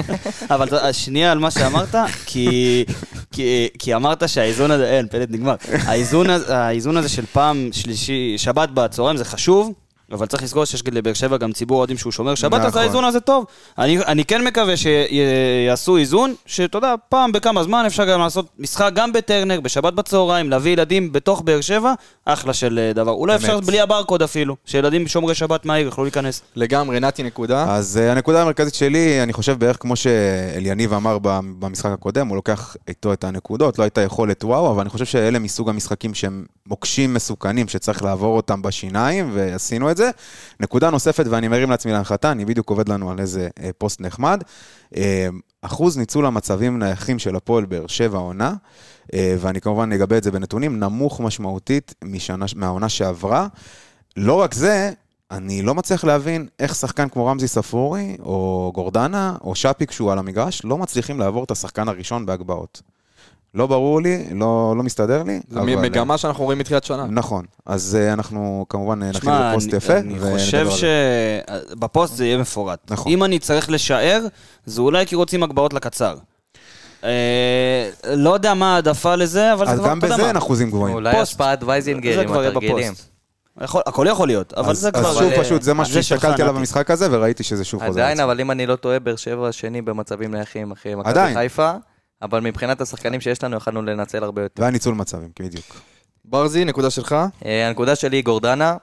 אבל 0.54 0.92
שנייה 0.92 1.32
על 1.32 1.38
מה 1.38 1.50
שאמרת, 1.50 1.94
כי, 2.26 3.94
אמרת 3.94 4.28
שהאיזון 4.28 4.70
הזה, 4.70 4.90
אין, 4.90 5.06
פלט 5.10 5.30
נגמר. 5.30 5.54
האיזון 6.42 6.96
הזה 6.96 7.08
של 7.08 7.26
פעם 7.26 7.68
שלישי, 7.72 8.34
שבת 8.36 8.68
בצהריים 8.68 9.16
זה 9.16 9.24
חשוב, 9.24 9.72
אבל 10.12 10.26
צריך 10.26 10.42
לזכור 10.42 10.64
שיש 10.64 10.82
לבאר 10.92 11.12
שבע 11.12 11.36
גם 11.36 11.52
ציבור 11.52 11.78
אוהדים 11.78 11.98
שהוא 11.98 12.12
שומר 12.12 12.34
שבת, 12.34 12.60
אז 12.60 12.66
נכון. 12.66 12.82
האיזון 12.82 13.04
הזה 13.04 13.20
טוב. 13.20 13.44
אני, 13.78 13.98
אני 13.98 14.24
כן 14.24 14.44
מקווה 14.44 14.74
שיעשו 14.76 15.96
איזון, 15.96 16.34
שאתה 16.46 16.78
יודע, 16.78 16.94
פעם 17.08 17.32
בכמה 17.32 17.64
זמן 17.64 17.82
אפשר 17.86 18.04
גם 18.04 18.20
לעשות 18.20 18.46
משחק 18.58 18.90
גם 18.94 19.12
בטרנר, 19.12 19.60
בשבת 19.60 19.92
בצהריים, 19.92 20.50
להביא 20.50 20.72
ילדים 20.72 21.12
בתוך 21.12 21.40
באר 21.40 21.60
שבע, 21.60 21.92
אחלה 22.24 22.52
של 22.52 22.78
אה, 22.78 22.92
דבר. 22.92 23.12
אולי 23.12 23.34
אפשר 23.34 23.54
אמת. 23.54 23.64
בלי 23.64 23.80
הברקוד 23.80 24.22
אפילו, 24.22 24.56
שילדים 24.64 25.08
שומרי 25.08 25.34
שבת 25.34 25.64
מהעיר 25.64 25.86
יוכלו 25.86 26.04
להיכנס. 26.04 26.42
לגמרי, 26.56 27.00
נתי 27.00 27.22
נקודה. 27.22 27.64
אז 27.68 28.00
uh, 28.02 28.12
הנקודה 28.12 28.42
המרכזית 28.42 28.74
שלי, 28.74 29.22
אני 29.22 29.32
חושב 29.32 29.58
בערך 29.58 29.76
כמו 29.80 29.96
שאליניב 29.96 30.92
אמר 30.92 31.18
ב- 31.22 31.40
במשחק 31.58 31.90
הקודם, 31.90 32.28
הוא 32.28 32.36
לוקח 32.36 32.76
איתו 32.88 33.12
את 33.12 33.24
הנקודות, 33.24 33.78
לא 33.78 33.84
הייתה 33.84 34.00
יכולת 34.00 34.44
וואו, 34.44 34.70
אבל 34.70 34.80
אני 34.80 34.90
חושב 34.90 35.04
שאלה 35.04 35.38
מסוג 35.38 35.68
המשחקים 35.68 36.14
שהם 36.14 36.44
מוקשים 36.66 37.14
מסוכנים, 37.14 37.68
שצריך 37.68 38.02
לעבור 38.02 38.36
אותם 38.36 38.62
בשיניים, 38.62 39.30
ועשינו 39.34 39.90
את 39.90 39.95
זה. 39.96 40.10
נקודה 40.60 40.90
נוספת, 40.90 41.24
ואני 41.26 41.48
מרים 41.48 41.70
לעצמי 41.70 41.92
להנחתה, 41.92 42.32
אני 42.32 42.44
בדיוק 42.44 42.70
עובד 42.70 42.88
לנו 42.88 43.10
על 43.10 43.20
איזה 43.20 43.48
אה, 43.62 43.70
פוסט 43.78 44.00
נחמד. 44.00 44.42
אה, 44.96 45.28
אחוז 45.62 45.98
ניצול 45.98 46.26
המצבים 46.26 46.78
נייחים 46.78 47.18
של 47.18 47.36
הפועל 47.36 47.64
באר 47.64 47.86
שבע 47.86 48.18
עונה, 48.18 48.54
אה, 49.14 49.36
ואני 49.38 49.60
כמובן 49.60 49.92
אגבה 49.92 50.18
את 50.18 50.22
זה 50.22 50.30
בנתונים, 50.30 50.80
נמוך 50.80 51.20
משמעותית 51.20 51.94
משנה, 52.04 52.46
מהעונה 52.56 52.88
שעברה. 52.88 53.46
לא 54.16 54.34
רק 54.34 54.54
זה, 54.54 54.90
אני 55.30 55.62
לא 55.62 55.74
מצליח 55.74 56.04
להבין 56.04 56.46
איך 56.58 56.74
שחקן 56.74 57.08
כמו 57.08 57.26
רמזי 57.26 57.48
ספורי, 57.48 58.16
או 58.20 58.70
גורדנה, 58.74 59.36
או 59.40 59.54
שפי 59.54 59.86
כשהוא 59.86 60.12
על 60.12 60.18
המגרש, 60.18 60.64
לא 60.64 60.78
מצליחים 60.78 61.20
לעבור 61.20 61.44
את 61.44 61.50
השחקן 61.50 61.88
הראשון 61.88 62.26
בהגבהות. 62.26 62.82
לא 63.56 63.66
ברור 63.66 64.00
לי, 64.02 64.24
לא, 64.34 64.74
לא 64.76 64.82
מסתדר 64.82 65.22
לי. 65.22 65.40
זו 65.50 65.60
אבל- 65.60 65.76
מגמה 65.76 66.18
שאנחנו 66.18 66.44
רואים 66.44 66.58
מתחילת 66.58 66.84
שנה. 66.84 67.06
נכון, 67.10 67.44
אז 67.66 67.98
אה, 68.00 68.12
אנחנו 68.12 68.66
כמובן 68.68 69.02
אה, 69.02 69.12
שמע, 69.12 69.50
בפוסט 69.50 69.72
יפה. 69.72 69.96
אני 69.98 70.18
חושב. 70.20 70.68
שבפוסט 70.70 72.14
זה 72.14 72.26
יהיה 72.26 72.38
מפורט. 72.38 72.90
נכון. 72.90 73.12
אם 73.12 73.24
אני 73.24 73.38
צריך 73.38 73.70
לשער, 73.70 74.26
זה 74.66 74.80
אולי 74.80 75.06
כי 75.06 75.14
רוצים 75.14 75.42
הגבהות 75.42 75.72
לקצר. 75.72 76.16
אה, 77.04 77.90
לא 78.14 78.34
יודע 78.34 78.54
מה 78.54 78.72
ההעדפה 78.72 79.14
לזה, 79.14 79.52
אבל 79.52 79.66
זה 79.66 79.72
אז 79.72 79.78
כבר, 79.78 79.88
גם 79.88 79.98
אתה 79.98 80.06
יודע 80.06 80.16
בזה. 80.16 80.28
אין 80.28 80.36
אחוזים 80.36 80.70
גבוהים. 80.70 80.94
אולי. 80.94 81.16
השפעת 81.16 81.62
וייזינגר 81.62 82.20
עם 82.20 82.32
התרגילים. 82.32 82.92
יכול, 83.60 83.82
הכל 83.86 84.06
יכול 84.10 84.28
להיות, 84.28 84.52
אבל 84.52 84.70
אז, 84.70 84.78
זה 84.78 84.90
כבר... 84.90 85.08
אז 85.10 85.16
שוב, 85.18 85.32
אבל, 85.32 85.44
פשוט, 85.44 85.62
זה 85.62 85.74
מה 85.74 85.84
שהסתכלתי 85.84 86.42
עליו. 86.42 86.54
במשחק 86.54 86.90
הזה, 86.90 87.08
וראיתי 87.10 87.42
שזה 87.42 87.64
שוב 87.64 87.86
חוזר. 87.86 88.00
עדיין. 88.00 88.20
אבל 88.20 88.40
אם 88.40 88.50
אני 88.50 88.66
לא 88.66 88.76
טועה, 88.76 88.98
באר 88.98 89.16
שבע 89.16 89.52
שני 89.52 89.82
במצבים 89.82 90.34
נייחים 90.34 90.72
אחרי 90.72 90.94
מכבי 90.94 91.10
עדיין. 91.10 91.34
חיפה, 91.36 91.72
אבל 92.22 92.40
מבחינת 92.40 92.80
השחקנים 92.80 93.20
שיש 93.20 93.44
לנו, 93.44 93.56
יכלנו 93.56 93.82
לנצל 93.82 94.24
הרבה 94.24 94.42
יותר. 94.42 94.62
והיה 94.62 94.72
ניצול 94.72 94.94
מצבים, 94.94 95.28
בדיוק. 95.40 95.80
ברזי, 96.24 96.64
נקודה 96.64 96.90
שלך? 96.90 97.16
אה, 97.44 97.68
הנקודה 97.68 97.96
שלי 97.96 98.16
היא 98.16 98.24
גורדנה, 98.24 98.76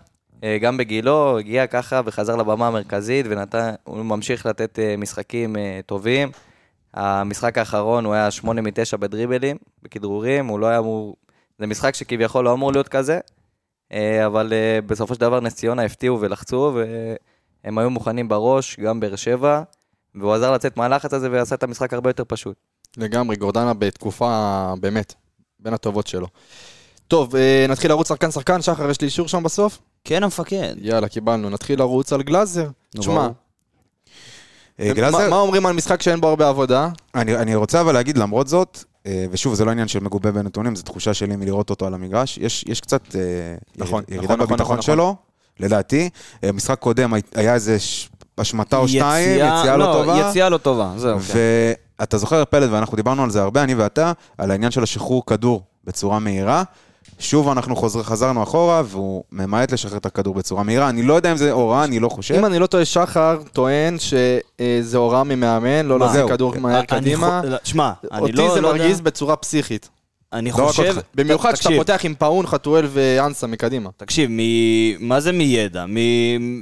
אה, 0.43 0.57
גם 0.61 0.77
בגילו, 0.77 1.39
הגיע 1.39 1.67
ככה 1.67 2.01
וחזר 2.05 2.35
לבמה 2.35 2.67
המרכזית, 2.67 3.25
והוא 3.29 4.05
ממשיך 4.05 4.45
לתת 4.45 4.79
אה, 4.79 4.97
משחקים 4.97 5.55
אה, 5.55 5.79
טובים. 5.85 6.31
המשחק 6.93 7.57
האחרון 7.57 8.05
הוא 8.05 8.13
היה 8.13 8.31
8 8.31 8.61
מ-9 8.61 8.97
בדריבלים, 8.97 9.57
בכדרורים, 9.83 10.47
הוא 10.47 10.59
לא 10.59 10.65
היה 10.65 10.79
אמור... 10.79 11.15
זה 11.59 11.67
משחק 11.67 11.95
שכביכול 11.95 12.45
לא 12.45 12.53
אמור 12.53 12.71
להיות 12.71 12.87
כזה, 12.87 13.19
אה, 13.91 14.25
אבל 14.25 14.53
אה, 14.53 14.79
בסופו 14.85 15.15
של 15.15 15.21
דבר 15.21 15.39
נס 15.39 15.55
ציונה 15.55 15.83
הפתיעו 15.83 16.21
ולחצו, 16.21 16.75
והם 17.63 17.77
היו 17.77 17.89
מוכנים 17.89 18.27
בראש, 18.27 18.79
גם 18.79 18.99
באר 18.99 19.15
שבע, 19.15 19.63
והוא 20.15 20.33
עזר 20.33 20.53
לצאת 20.53 20.77
מהלחץ 20.77 21.13
הזה 21.13 21.31
ועשה 21.31 21.55
את 21.55 21.63
המשחק 21.63 21.93
הרבה 21.93 22.09
יותר 22.09 22.23
פשוט. 22.27 22.72
לגמרי, 22.97 23.35
גורדנה 23.35 23.73
בתקופה, 23.73 24.29
באמת, 24.79 25.13
בין 25.59 25.73
הטובות 25.73 26.07
שלו. 26.07 26.27
טוב, 27.07 27.35
אה, 27.35 27.65
נתחיל 27.69 27.91
לרוץ 27.91 28.07
שחקן-שחקן, 28.07 28.61
שחר, 28.61 28.89
יש 28.89 29.01
לי 29.01 29.05
אישור 29.05 29.27
שם 29.27 29.43
בסוף? 29.43 29.79
כן, 30.03 30.23
המפקד. 30.23 30.73
יאללה, 30.81 31.07
קיבלנו. 31.07 31.49
נתחיל 31.49 31.79
לרוץ 31.79 32.13
על 32.13 32.23
גלאזר. 32.23 32.67
תשמע. 32.97 33.27
אה, 34.79 34.87
מה- 34.87 34.93
גלאזר, 34.93 35.29
מה 35.29 35.35
אומרים 35.35 35.65
על 35.65 35.73
משחק 35.73 36.01
שאין 36.01 36.21
בו 36.21 36.27
הרבה 36.27 36.49
עבודה? 36.49 36.89
אני, 37.15 37.35
אני 37.35 37.55
רוצה 37.55 37.81
אבל 37.81 37.93
להגיד, 37.93 38.17
למרות 38.17 38.47
זאת, 38.47 38.83
אה, 39.05 39.25
ושוב, 39.31 39.53
זה 39.55 39.65
לא 39.65 39.71
עניין 39.71 39.87
של 39.87 39.99
מגובה 39.99 40.31
בנתונים, 40.31 40.75
זו 40.75 40.83
תחושה 40.83 41.13
שלי 41.13 41.35
מלראות 41.35 41.69
אותו 41.69 41.87
על 41.87 41.93
המגרש, 41.93 42.37
יש, 42.37 42.65
יש 42.67 42.81
קצת 42.81 43.01
נכון, 43.77 44.03
ירידה 44.07 44.23
נכון, 44.23 44.35
נכון, 44.35 44.37
בביטחון 44.37 44.77
נכון, 44.77 44.81
שלו, 44.81 45.15
לדעתי. 45.59 46.09
משחק 46.53 46.79
קודם 46.79 47.13
הי- 47.13 47.21
היה 47.35 47.53
איזה 47.53 47.79
ש- 47.79 48.09
השמטה 48.37 48.77
או 48.77 48.87
שתיים, 48.87 49.29
יציאה- 49.35 49.59
יציאה 49.59 49.77
לא 49.77 49.85
טובה. 49.85 50.27
יציאה 50.29 50.49
לא 50.49 50.57
טובה, 50.57 50.89
זהו. 50.97 51.19
כן. 51.19 51.33
ואתה 51.99 52.17
זוכר, 52.17 52.43
פלד, 52.45 52.69
ואנחנו 52.73 52.95
דיברנו 52.95 53.23
על 53.23 53.29
זה 53.29 53.41
הרבה, 53.41 53.63
אני 53.63 53.75
ואתה, 53.75 54.11
על 54.37 54.51
העניין 54.51 54.71
של 54.71 54.83
השחרור 54.83 55.25
כדור 55.25 55.61
בצורה 55.83 56.19
מהירה. 56.19 56.63
שוב 57.19 57.49
אנחנו 57.49 57.75
חוזר, 57.75 58.03
חזרנו 58.03 58.43
אחורה, 58.43 58.81
והוא 58.85 59.23
ממעט 59.31 59.71
לשחרר 59.71 59.97
את 59.97 60.05
הכדור 60.05 60.35
בצורה 60.35 60.63
מהירה. 60.63 60.89
אני 60.89 61.03
לא 61.03 61.13
יודע 61.13 61.31
אם 61.31 61.37
זה 61.37 61.51
הוראה, 61.51 61.83
אני 61.83 61.99
לא 61.99 62.09
חושב. 62.09 62.33
אם 62.35 62.45
אני 62.45 62.59
לא 62.59 62.67
טועה, 62.67 62.85
שחר 62.85 63.37
טוען 63.53 63.97
שזה 63.99 64.97
הוראה 64.97 65.23
ממאמן, 65.23 65.85
לא 65.85 66.07
זהו. 66.13 66.29
כדור 66.29 66.53
מהר 66.59 66.77
אני 66.79 66.87
קדימה. 66.87 67.41
חו- 67.43 67.47
שמע, 67.63 67.91
אני 68.11 68.21
אותי 68.21 68.31
לא 68.31 68.53
זה 68.53 68.61
לא 68.61 68.67
יודע- 68.67 68.79
מרגיז 68.83 69.01
בצורה 69.01 69.35
פסיכית. 69.35 69.89
אני 70.33 70.49
לא 70.49 70.55
רק 70.55 70.61
חושב... 70.61 70.83
אותך. 70.83 70.99
במיוחד 71.15 71.53
כשאתה 71.53 71.75
פותח 71.77 72.01
עם 72.03 72.15
פאון, 72.15 72.47
חתואל 72.47 72.85
ואנסה 72.89 73.47
מקדימה. 73.47 73.89
תקשיב, 73.97 74.29
מ... 74.31 75.07
מה 75.07 75.19
זה 75.19 75.31
מידע? 75.31 75.85
מ... 75.87 75.97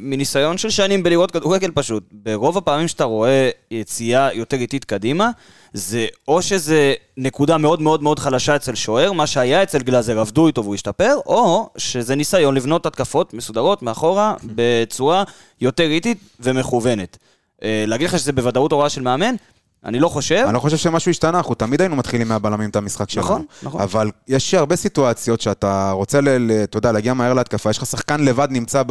מניסיון 0.10 0.58
של 0.58 0.70
שנים 0.70 1.04
בלראות 1.04 1.32
כדורגל 1.32 1.72
פשוט. 1.74 2.04
ברוב 2.12 2.58
הפעמים 2.58 2.88
שאתה 2.88 3.04
רואה 3.04 3.50
יציאה 3.72 4.34
יותר 4.34 4.58
איטית 4.58 4.86
קדימה, 4.86 5.30
זה 5.74 6.08
או 6.28 6.42
שזה 6.42 6.94
נקודה 7.18 7.58
מאוד 7.58 7.82
מאוד 7.82 8.04
מאוד 8.04 8.20
חלשה 8.20 8.56
אצל 8.56 8.76
שוער, 8.76 9.12
מה 9.12 9.28
שהיה 9.28 9.64
אצל 9.64 9.80
גלאזר, 9.80 10.20
עבדו 10.20 10.48
איתו 10.48 10.64
והוא 10.64 10.76
השתפר, 10.76 11.16
או 11.26 11.70
שזה 11.78 12.16
ניסיון 12.16 12.56
לבנות 12.56 12.86
התקפות 12.86 13.34
מסודרות 13.34 13.82
מאחורה 13.82 14.36
בצורה 14.44 15.24
יותר 15.62 15.84
איטית 15.84 16.18
ומכוונת. 16.40 17.18
אה, 17.64 17.84
להגיד 17.88 18.08
לך 18.08 18.20
שזה 18.20 18.32
בוודאות 18.32 18.72
הוראה 18.72 18.90
של 18.90 19.02
מאמן? 19.02 19.36
אני 19.86 20.00
לא 20.00 20.08
חושב. 20.08 20.44
אני 20.46 20.54
לא 20.54 20.60
חושב 20.60 20.78
שמשהו 20.78 21.10
השתנה, 21.12 21.38
אנחנו 21.38 21.56
תמיד 21.56 21.82
היינו 21.82 21.96
מתחילים 21.96 22.28
מהבלמים 22.28 22.70
את 22.70 22.76
המשחק 22.76 23.10
שלנו. 23.10 23.26
נכון, 23.26 23.46
נכון. 23.64 23.82
אבל 23.82 24.12
יש 24.28 24.54
הרבה 24.54 24.76
סיטואציות 24.76 25.42
שאתה 25.42 25.92
רוצה, 25.92 26.20
אתה 26.64 26.78
יודע, 26.78 26.92
להגיע 26.92 27.14
מהר 27.14 27.34
להתקפה, 27.34 27.70
יש 27.70 27.78
לך 27.78 27.86
שחקן 27.86 28.24
לבד 28.24 28.48
נמצא 28.52 28.84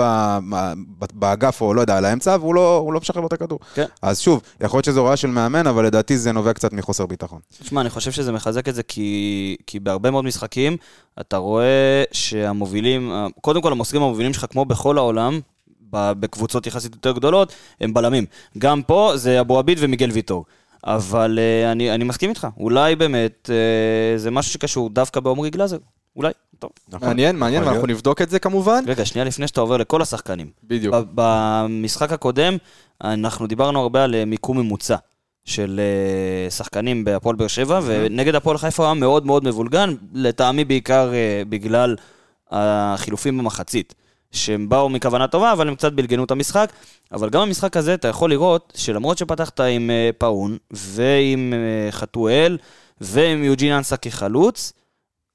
באגף, 1.13 1.61
או 1.61 1.75
לא 1.75 1.81
יודע, 1.81 1.97
על 1.97 2.05
האמצע, 2.05 2.37
והוא 2.41 2.55
לא, 2.55 2.91
לא 2.93 3.01
משחרר 3.01 3.21
לו 3.21 3.27
את 3.27 3.33
הכדור. 3.33 3.59
כן. 3.75 3.85
אז 4.03 4.21
שוב, 4.21 4.41
יכול 4.61 4.77
להיות 4.77 4.85
שזו 4.85 5.01
הוראה 5.01 5.17
של 5.17 5.29
מאמן, 5.29 5.67
אבל 5.67 5.87
לדעתי 5.87 6.19
זה 6.19 6.33
נובע 6.33 6.53
קצת 6.53 6.73
מחוסר 6.73 7.07
ביטחון. 7.07 7.41
תשמע, 7.63 7.81
אני 7.81 7.91
חושב 7.91 8.11
שזה 8.11 8.33
מחזק 8.33 8.69
את 8.69 8.75
זה 8.75 8.83
כי, 8.83 9.57
כי 9.67 9.81
בהרבה 9.81 10.11
מאוד 10.11 10.25
משחקים 10.25 10.77
אתה 11.21 11.37
רואה 11.37 12.05
שהמובילים, 12.13 13.13
קודם 13.41 13.63
כל 13.63 13.73
המוסרים 13.73 14.03
המובילים 14.03 14.33
שלך, 14.35 14.47
כמו 14.51 14.65
בכל 14.65 14.99
העולם, 14.99 15.41
בקבוצות 15.93 16.67
יחסית 16.67 16.95
יותר 16.95 17.13
גדולות, 17.13 17.53
הם 17.81 17.95
בלמים. 17.95 18.25
גם 18.59 18.83
פה 18.83 19.13
זה 19.15 19.41
אבו 19.41 19.59
עביד 19.59 19.79
ומיגל 19.81 20.11
ויטור. 20.11 20.45
אבל 20.85 21.39
uh, 21.39 21.73
אני, 21.73 21.95
אני 21.95 22.05
מסכים 22.05 22.31
איתך, 22.31 22.47
אולי 22.57 22.97
באמת 22.97 23.51
uh, 23.53 24.19
זה 24.19 24.31
משהו 24.31 24.53
שקשור 24.53 24.91
דווקא 24.91 25.21
בעומרי 25.21 25.51
גלאזר. 25.51 25.79
אולי, 26.17 26.33
טוב. 26.59 26.71
נכון? 26.89 27.09
מעניין, 27.09 27.37
מעניין, 27.37 27.65
ואנחנו. 27.65 27.87
נבדוק 27.87 28.23
את 28.23 28.31
זה 28.31 28.39
כמובן. 28.39 28.85
רגע, 28.87 29.05
שנייה 29.05 29.25
לפני 29.25 29.49
שאתה 29.49 29.61
עובר 29.61 29.77
לכל 29.77 30.03
השחקנים. 30.03 30.51
בדיוק. 30.65 30.95
במשחק 31.15 32.13
הקודם, 32.13 32.57
אנחנו 33.05 33.47
דיברנו 33.47 33.81
הרבה 33.81 34.05
על 34.05 34.15
אה, 34.15 34.25
מיקום 34.25 34.59
ממוצע 34.59 34.97
של 35.45 35.81
שחקנים 36.49 37.05
בהפועל 37.05 37.37
באר 37.37 37.47
שבע, 37.47 37.81
ונגד 37.85 38.35
הפועל 38.35 38.59
חיפה 38.59 38.83
הוא 38.83 38.87
היה 38.87 38.95
מאוד 38.95 39.27
מאוד 39.27 39.45
מבולגן, 39.45 39.95
לטעמי 40.13 40.65
בעיקר 40.65 41.13
בגלל 41.49 41.97
החילופים 42.51 43.39
במחצית, 43.39 43.95
שהם 44.33 44.69
באו 44.69 44.89
מכוונה 44.89 45.29
טובה, 45.29 45.53
אבל 45.53 45.69
הם 45.69 45.75
קצת 45.75 45.93
בלגנו 45.93 46.25
את 46.25 46.31
המשחק. 46.31 46.73
אבל 47.13 47.31
גם 47.31 47.47
במשחק 47.47 47.77
הזה 47.77 47.95
אתה 47.95 48.09
יכול 48.09 48.31
לראות 48.31 48.73
שלמרות 48.77 49.19
שפתחת 49.19 49.61
עם 49.61 49.91
אה, 49.91 50.11
פאון, 50.19 50.57
ועם 50.71 51.55
אה, 51.57 51.93
חתואל, 51.93 52.59
ועם 53.01 53.45
יוג'ין 53.45 53.73
אנסה 53.73 53.97
כחלוץ, 53.97 54.73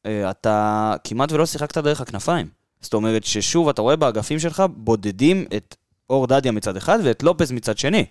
אה, 0.05 0.29
אתה 0.29 0.93
כמעט 1.03 1.31
ולא 1.31 1.45
שיחקת 1.45 1.77
דרך 1.77 2.01
הכנפיים. 2.01 2.47
זאת 2.81 2.93
אומרת 2.93 3.23
ששוב, 3.23 3.69
אתה 3.69 3.81
רואה 3.81 3.95
באגפים 3.95 4.39
שלך 4.39 4.63
בודדים 4.75 5.45
את 5.57 5.75
אור 6.09 6.27
דדיה 6.27 6.51
מצד 6.51 6.77
אחד 6.77 6.99
ואת 7.03 7.23
לופז 7.23 7.51
מצד 7.51 7.77
שני. 7.77 8.05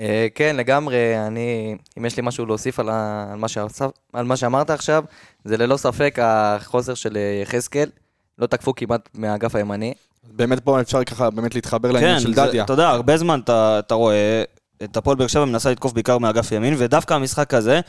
אה, 0.00 0.26
כן, 0.34 0.56
לגמרי, 0.56 1.26
אני, 1.26 1.76
אם 1.98 2.04
יש 2.04 2.16
לי 2.16 2.22
משהו 2.26 2.46
להוסיף 2.46 2.78
על, 2.78 2.88
ה, 2.88 3.26
על, 3.32 3.38
מה 3.38 3.48
שעשה, 3.48 3.86
על 4.12 4.26
מה 4.26 4.36
שאמרת 4.36 4.70
עכשיו, 4.70 5.04
זה 5.44 5.56
ללא 5.56 5.76
ספק 5.76 6.18
החוסר 6.22 6.94
של 6.94 7.18
יחזקאל. 7.42 7.88
לא 8.38 8.46
תקפו 8.46 8.74
כמעט 8.74 9.08
מהאגף 9.14 9.54
הימני. 9.54 9.94
באמת 10.32 10.60
פה 10.60 10.80
אפשר 10.80 11.04
ככה 11.04 11.30
באמת 11.30 11.54
להתחבר 11.54 11.92
לעניין 11.92 12.20
של 12.20 12.34
זה- 12.34 12.46
דדיה. 12.46 12.64
אתה 12.64 12.72
יודע, 12.72 12.88
הרבה 12.88 13.16
זמן 13.16 13.40
אתה, 13.44 13.78
אתה 13.78 13.94
רואה 13.94 14.42
את 14.84 14.96
הפועל 14.96 15.16
באר 15.16 15.26
שבע 15.26 15.44
מנסה 15.44 15.70
לתקוף 15.70 15.92
בעיקר 15.92 16.18
מאגף 16.18 16.52
ימין, 16.52 16.74
ודווקא 16.78 17.14
המשחק 17.14 17.54
הזה, 17.54 17.80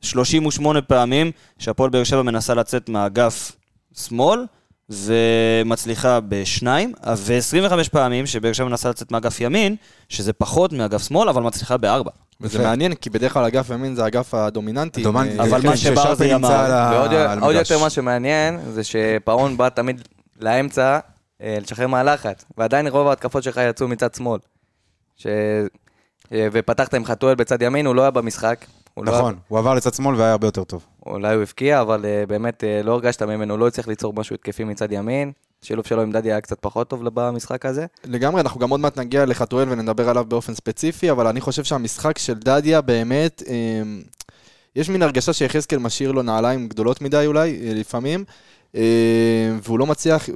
38 0.00 0.82
פעמים 0.82 1.30
שהפועל 1.58 1.90
באר 1.90 2.04
שבע 2.04 2.22
מנסה 2.22 2.54
לצאת 2.54 2.88
מאגף 2.88 3.52
שמאל, 3.98 4.44
ומצליחה 4.90 6.18
בשניים, 6.28 6.92
ו-25 7.16 7.90
פעמים 7.92 8.26
שבאר 8.26 8.52
שבע 8.52 8.66
מנסה 8.68 8.90
לצאת 8.90 9.10
מאגף 9.12 9.40
ימין, 9.40 9.76
שזה 10.08 10.32
פחות 10.32 10.72
מאגף 10.72 11.02
שמאל, 11.08 11.28
אבל 11.28 11.42
מצליחה 11.42 11.76
בארבע. 11.76 12.10
וזה 12.40 12.58
יפה. 12.58 12.66
מעניין, 12.68 12.94
כי 12.94 13.10
בדרך 13.10 13.32
כלל 13.32 13.44
אגף 13.44 13.70
ימין 13.70 13.94
זה 13.94 14.04
האגף 14.04 14.34
הדומיננטי. 14.34 15.06
עם, 15.06 15.16
אה, 15.16 15.22
אבל 15.38 15.62
כן, 15.62 15.68
מה 15.68 15.76
שבר 15.76 16.02
ששרפי 16.02 16.16
זה 16.16 16.24
נמצא 16.34 16.46
ימ"ר. 16.46 16.52
על 16.52 16.72
ה- 16.72 16.90
ועוד 16.94 17.12
על 17.14 17.38
עוד 17.38 17.50
המגרש. 17.50 17.70
יותר 17.70 17.82
מה 17.84 17.90
שמעניין, 17.90 18.60
זה 18.70 18.82
שפאון 18.84 19.56
בא 19.56 19.68
תמיד 19.68 20.02
לאמצע 20.40 20.98
אה, 21.42 21.56
לשחרר 21.62 21.86
מהלחץ, 21.86 22.44
ועדיין 22.58 22.86
רוב 22.88 23.08
ההתקפות 23.08 23.42
שלך 23.42 23.60
יצאו 23.70 23.88
מצד 23.88 24.14
שמאל. 24.14 24.38
ש... 25.16 25.26
אה, 26.32 26.46
ופתחת 26.52 26.94
עם 26.94 27.04
חתואל 27.04 27.34
בצד 27.34 27.62
ימין, 27.62 27.86
הוא 27.86 27.94
לא 27.94 28.02
היה 28.02 28.10
במשחק. 28.10 28.64
הוא 28.94 29.04
לא- 29.06 29.12
נכון, 29.18 29.34
הוא 29.48 29.58
עבר 29.58 29.74
לצד 29.74 29.94
שמאל 29.94 30.14
והיה 30.14 30.30
הרבה 30.32 30.46
יותר 30.46 30.64
טוב. 30.64 30.84
אולי 31.06 31.34
הוא 31.34 31.42
הבקיע, 31.42 31.80
אבל 31.80 32.04
אה, 32.04 32.24
באמת 32.26 32.64
אה, 32.64 32.82
לא 32.82 32.92
הרגשת 32.92 33.22
ממנו, 33.22 33.56
לא 33.56 33.68
הצליח 33.68 33.88
ליצור 33.88 34.12
משהו 34.12 34.34
התקפי 34.34 34.64
מצד 34.64 34.92
ימין. 34.92 35.32
השילוב 35.62 35.86
שלו 35.86 36.02
עם 36.02 36.12
דדי 36.12 36.32
היה 36.32 36.40
קצת 36.40 36.58
פחות 36.60 36.88
טוב 36.88 37.08
במשחק 37.14 37.66
הזה. 37.66 37.86
לגמרי, 38.04 38.40
אנחנו 38.40 38.60
גם 38.60 38.70
עוד 38.70 38.80
מעט 38.80 38.98
נגיע 38.98 39.26
לחתואל 39.26 39.68
ונדבר 39.70 40.08
עליו 40.08 40.24
באופן 40.24 40.54
ספציפי, 40.54 41.10
אבל 41.10 41.26
אני 41.26 41.40
חושב 41.40 41.64
שהמשחק 41.64 42.18
של 42.18 42.34
דדיה 42.34 42.80
באמת, 42.80 43.42
אה, 43.48 43.82
יש 44.76 44.88
מין 44.88 45.02
הרגשה 45.02 45.32
שיחזקאל 45.32 45.78
משאיר 45.78 46.12
לו 46.12 46.22
נעליים 46.22 46.68
גדולות 46.68 47.00
מדי 47.00 47.26
אולי, 47.26 47.60
אה, 47.62 47.74
לפעמים, 47.74 48.24
אה, 48.74 49.52
והוא 49.62 49.78
לא 49.78 49.86
מצליח, 49.86 50.28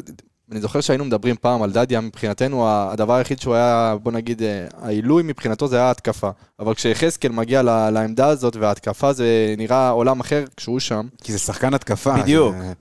אני 0.53 0.61
זוכר 0.61 0.81
שהיינו 0.81 1.05
מדברים 1.05 1.37
פעם 1.41 1.63
על 1.63 1.73
דדיה, 1.73 2.01
מבחינתנו 2.01 2.67
הדבר 2.69 3.15
היחיד 3.15 3.39
שהוא 3.41 3.55
היה, 3.55 3.95
בוא 4.03 4.13
נגיד, 4.13 4.43
אה, 4.43 4.67
העילוי 4.83 5.23
מבחינתו 5.23 5.69
זה 5.69 5.77
היה 5.77 5.85
ההתקפה. 5.87 6.31
אבל 6.61 6.75
כשיחזקאל 6.75 7.33
מגיע 7.33 7.63
לעמדה 7.91 8.27
הזאת 8.29 8.57
וההתקפה 8.57 9.13
זה 9.13 9.27
נראה 9.59 9.89
עולם 9.89 10.21
אחר 10.21 10.45
כשהוא 10.57 10.81
שם. 10.81 11.07
כי 11.25 11.33
זה 11.33 11.39
שחקן 11.39 11.75
התקפה. 11.75 12.17
בדיוק. 12.23 12.55
זה- 12.57 12.73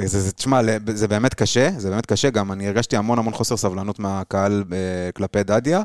זה, 0.00 0.06
זה, 0.06 0.20
זה, 0.20 0.32
תשמע, 0.32 0.60
זה 0.94 1.08
באמת 1.08 1.34
קשה, 1.34 1.70
זה 1.78 1.90
באמת 1.90 2.06
קשה, 2.06 2.30
גם 2.30 2.52
אני 2.52 2.66
הרגשתי 2.66 2.96
המון 2.96 3.18
המון 3.18 3.32
חוסר 3.34 3.56
סבלנות 3.56 3.98
מהקהל 3.98 4.64
אה, 4.72 4.76
כלפי 5.12 5.42
דדיה. 5.42 5.82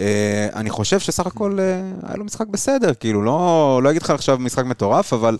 אה, 0.00 0.48
אני 0.54 0.70
חושב 0.70 0.98
שסך 1.00 1.26
הכל 1.26 1.58
אה, 1.60 1.80
היה 2.08 2.16
לו 2.16 2.24
משחק 2.24 2.46
בסדר, 2.46 2.94
כאילו, 2.94 3.22
לא, 3.22 3.80
לא 3.82 3.90
אגיד 3.90 4.02
לך 4.02 4.10
עכשיו 4.10 4.38
משחק 4.38 4.64
מטורף, 4.64 5.12
אבל 5.12 5.38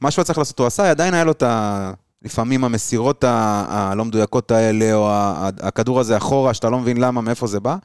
מה 0.00 0.10
שהוא 0.10 0.20
היה 0.22 0.26
צריך 0.26 0.38
לעשות 0.38 0.58
הוא 0.58 0.66
עשה, 0.66 0.90
עדיין 0.90 1.14
היה 1.14 1.24
לו 1.24 1.32
את 1.32 1.42
ה... 1.42 1.92
לפעמים 2.24 2.64
המסירות 2.64 3.24
ה- 3.24 3.64
הלא 3.68 4.04
מדויקות 4.04 4.50
האלה, 4.50 4.94
או 4.94 5.08
הכדור 5.60 6.00
הזה 6.00 6.16
אחורה, 6.16 6.54
שאתה 6.54 6.70
לא 6.70 6.78
מבין 6.78 6.96
למה, 6.96 7.20
מאיפה 7.20 7.46
זה 7.46 7.60
בא. 7.60 7.76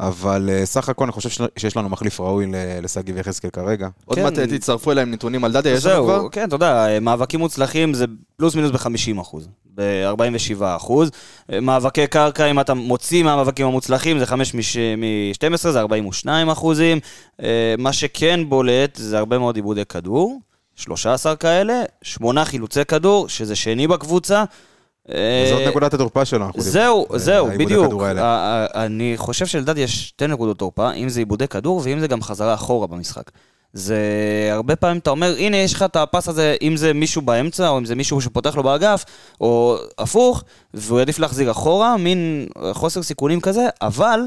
אבל 0.00 0.50
אה, 0.52 0.66
סך 0.66 0.88
הכל 0.88 1.04
אני 1.04 1.12
חושב 1.12 1.44
שיש 1.56 1.76
לנו 1.76 1.88
מחליף 1.88 2.20
ראוי 2.20 2.46
לשגיב 2.82 3.16
יחזקאל 3.16 3.50
כרגע. 3.50 3.88
עוד 4.04 4.18
כן. 4.18 4.24
מעט 4.24 4.38
אה, 4.38 4.46
תצטרפו 4.46 4.92
אליהם 4.92 5.10
נתונים 5.10 5.44
על 5.44 5.52
דדיה, 5.52 5.72
יש 5.72 5.86
לנו 5.86 6.04
כבר? 6.04 6.28
כן, 6.32 6.48
אתה 6.48 6.54
יודע, 6.54 6.86
מאבקים 7.00 7.40
מוצלחים 7.40 7.94
זה 7.94 8.04
פלוס 8.36 8.54
מינוס 8.54 8.70
ב-50 8.70 9.20
אחוז, 9.20 9.48
ב-47 9.74 10.16
אחוז. 10.76 11.10
מאבקי 11.62 12.06
קרקע, 12.06 12.46
אם 12.50 12.60
אתה 12.60 12.74
מוציא 12.74 13.22
מהמאבקים 13.22 13.66
המוצלחים, 13.66 14.18
זה 14.18 14.26
5 14.26 14.54
מ-12, 14.54 15.56
זה 15.56 15.80
42 15.80 16.48
אחוזים. 16.50 16.98
אה, 17.42 17.74
מה 17.78 17.92
שכן 17.92 18.40
בולט, 18.48 18.96
זה 18.96 19.18
הרבה 19.18 19.38
מאוד 19.38 19.56
עיבודי 19.56 19.84
כדור, 19.84 20.38
13 20.80 21.36
כאלה, 21.36 21.82
8 22.02 22.44
חילוצי 22.44 22.84
כדור, 22.84 23.28
שזה 23.28 23.56
שני 23.56 23.86
בקבוצה. 23.86 24.44
אה, 25.10 25.46
זאת 25.50 25.68
נקודת 25.68 25.94
התורפה 25.94 26.24
שלו. 26.24 26.46
זהו, 26.56 27.06
אה, 27.12 27.18
זהו, 27.18 27.48
בדיוק. 27.58 27.86
כדור 27.86 28.04
האלה. 28.04 28.22
ה- 28.22 28.66
ה- 28.74 28.84
אני 28.84 29.12
חושב 29.16 29.46
שלדד 29.46 29.78
יש 29.78 30.08
שתי 30.08 30.26
נקודות 30.26 30.58
תורפה, 30.58 30.92
אם 30.92 31.08
זה 31.08 31.20
עיבודי 31.20 31.48
כדור 31.48 31.80
ואם 31.84 32.00
זה 32.00 32.08
גם 32.08 32.22
חזרה 32.22 32.54
אחורה 32.54 32.86
במשחק. 32.86 33.30
זה 33.72 33.98
הרבה 34.52 34.76
פעמים 34.76 34.98
אתה 34.98 35.10
אומר, 35.10 35.34
הנה 35.38 35.56
יש 35.56 35.72
לך 35.74 35.82
את 35.82 35.96
הפס 35.96 36.28
הזה, 36.28 36.56
אם 36.62 36.76
זה 36.76 36.92
מישהו 36.92 37.22
באמצע, 37.22 37.68
או 37.68 37.78
אם 37.78 37.84
זה 37.84 37.94
מישהו 37.94 38.20
שפותח 38.20 38.56
לו 38.56 38.62
באגף, 38.62 39.04
או 39.40 39.76
הפוך, 39.98 40.44
והוא 40.74 40.98
יעדיף 40.98 41.18
להחזיר 41.18 41.50
אחורה, 41.50 41.96
מין 41.96 42.46
חוסר 42.72 43.02
סיכונים 43.02 43.40
כזה, 43.40 43.66
אבל, 43.82 44.20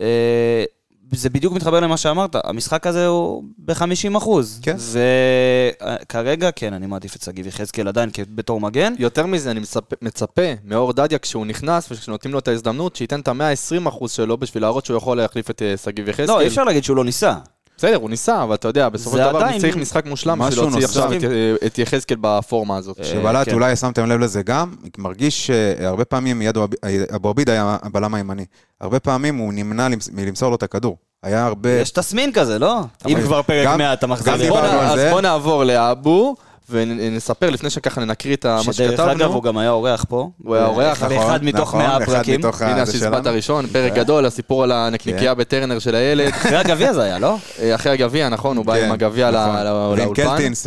אה, 0.00 0.64
זה 1.12 1.30
בדיוק 1.30 1.54
מתחבר 1.54 1.80
למה 1.80 1.96
שאמרת, 1.96 2.36
המשחק 2.44 2.86
הזה 2.86 3.06
הוא 3.06 3.44
ב-50 3.58 4.18
אחוז. 4.18 4.60
כן. 4.62 4.76
וכרגע, 6.02 6.50
כן, 6.50 6.72
אני 6.72 6.86
מעדיף 6.86 7.16
את 7.16 7.22
שגיב 7.22 7.46
יחזקאל 7.46 7.88
עדיין 7.88 8.10
בתור 8.34 8.60
מגן. 8.60 8.94
יותר 8.98 9.26
מזה, 9.26 9.50
אני 9.50 9.60
מצפה, 9.60 9.96
מצפה 10.02 10.52
מאור 10.64 10.92
דדיה 10.92 11.18
כשהוא 11.18 11.46
נכנס 11.46 11.92
וכשנותנים 11.92 12.32
לו 12.32 12.38
את 12.38 12.48
ההזדמנות, 12.48 12.96
שייתן 12.96 13.20
את 13.20 13.28
ה-120% 13.28 14.08
שלו 14.08 14.38
בשביל 14.38 14.62
להראות 14.62 14.86
שהוא 14.86 14.96
יכול 14.96 15.16
להחליף 15.16 15.50
את 15.50 15.62
אה, 15.62 15.76
שגיב 15.76 16.08
יחזקאל. 16.08 16.26
לא, 16.26 16.40
אי 16.40 16.46
אפשר 16.46 16.64
להגיד 16.64 16.84
שהוא 16.84 16.96
לא 16.96 17.04
ניסה. 17.04 17.34
בסדר, 17.82 17.96
הוא 17.96 18.10
ניסה, 18.10 18.42
אבל 18.42 18.54
אתה 18.54 18.68
יודע, 18.68 18.88
בסופו 18.88 19.16
של 19.16 19.22
דבר 19.30 19.58
צריך 19.60 19.76
משחק 19.76 20.06
מושלם 20.06 20.38
בשביל 20.38 20.64
להוציא 20.64 20.84
עכשיו. 20.84 21.12
את, 21.66 21.78
אה, 21.78 21.82
יחזקאל 21.82 22.16
בפורמה 22.20 22.76
הזאת. 22.76 23.04
שבלט, 23.04 23.48
כן. 23.48 23.54
אולי 23.54 23.76
שמתם 23.76 24.06
לב 24.06 24.20
לזה 24.20 24.42
גם, 24.42 24.74
מרגיש 24.98 25.46
שהרבה 25.46 26.04
פעמים 26.04 26.42
יד 26.42 26.56
אבו 27.14 27.28
עביד 27.28 27.50
היה 27.50 27.76
הבלם 27.82 28.14
הימני. 28.14 28.44
הרבה 28.80 29.00
פעמים 29.00 29.36
הוא 29.36 29.52
נמנע 29.52 29.88
למס- 29.88 30.10
מלמסור 30.12 30.50
לו 30.50 30.56
את 30.56 30.62
הכדור. 30.62 30.96
היה 31.22 31.46
הרבה... 31.46 31.70
יש 31.70 31.90
תסמין 31.90 32.32
כזה, 32.32 32.58
לא? 32.58 32.80
אם 33.08 33.20
כבר 33.22 33.42
פרק 33.42 33.66
גם- 33.66 33.78
100 33.78 33.92
אתה 33.92 34.06
מחזיר. 34.06 34.54
אז. 34.58 35.00
בוא 35.10 35.20
נעבור 35.20 35.64
לאבו, 35.64 36.34
ונספר 36.70 37.50
לפני 37.50 37.70
שככה 37.70 38.04
נקריא 38.04 38.36
את 38.36 38.46
מה 38.46 38.62
שדרך 38.72 39.00
אגב, 39.00 39.08
שכתבנו. 39.10 39.34
הוא 39.34 39.42
גם 39.42 39.58
היה 39.58 39.70
אורח 39.70 40.04
פה. 40.08 40.30
הוא 40.44 40.54
היה 40.54 40.66
אורח, 40.66 41.02
באחד 41.02 41.12
נכון, 41.12 41.44
מתוך 41.44 41.60
נכון, 41.68 41.80
100 41.82 41.96
אחד 41.96 42.04
פרקים. 42.06 42.40
מתוך 42.40 42.62
ה- 42.62 42.66
הנה 42.68 42.86
שלנו. 42.86 43.28
הראשון, 43.28 43.66
פרק 43.66 43.92
גדול, 43.94 44.26
הסיפור 44.26 44.62
על 44.64 44.72
הנקניקייה 44.72 45.34
בטרנר 45.34 45.78
של 45.78 45.94
הילד. 45.94 46.28
אחרי 46.36 46.56
הגביע 46.56 46.92
זה 46.92 47.02
היה, 47.02 47.18
לא? 47.18 47.36
אה, 47.60 47.74
אחרי 47.74 47.92
הגביע, 47.92 48.28
נכון, 48.28 48.56
הוא 48.56 48.64
בא 48.66 48.74
כן, 48.74 48.84
עם 48.86 48.92
הגביע 48.92 49.30
ל- 49.30 49.34
נכון. 49.36 49.56
ל- 49.56 49.66
ועם 49.68 49.98
לאולפן. 49.98 50.22
קלטינס 50.22 50.66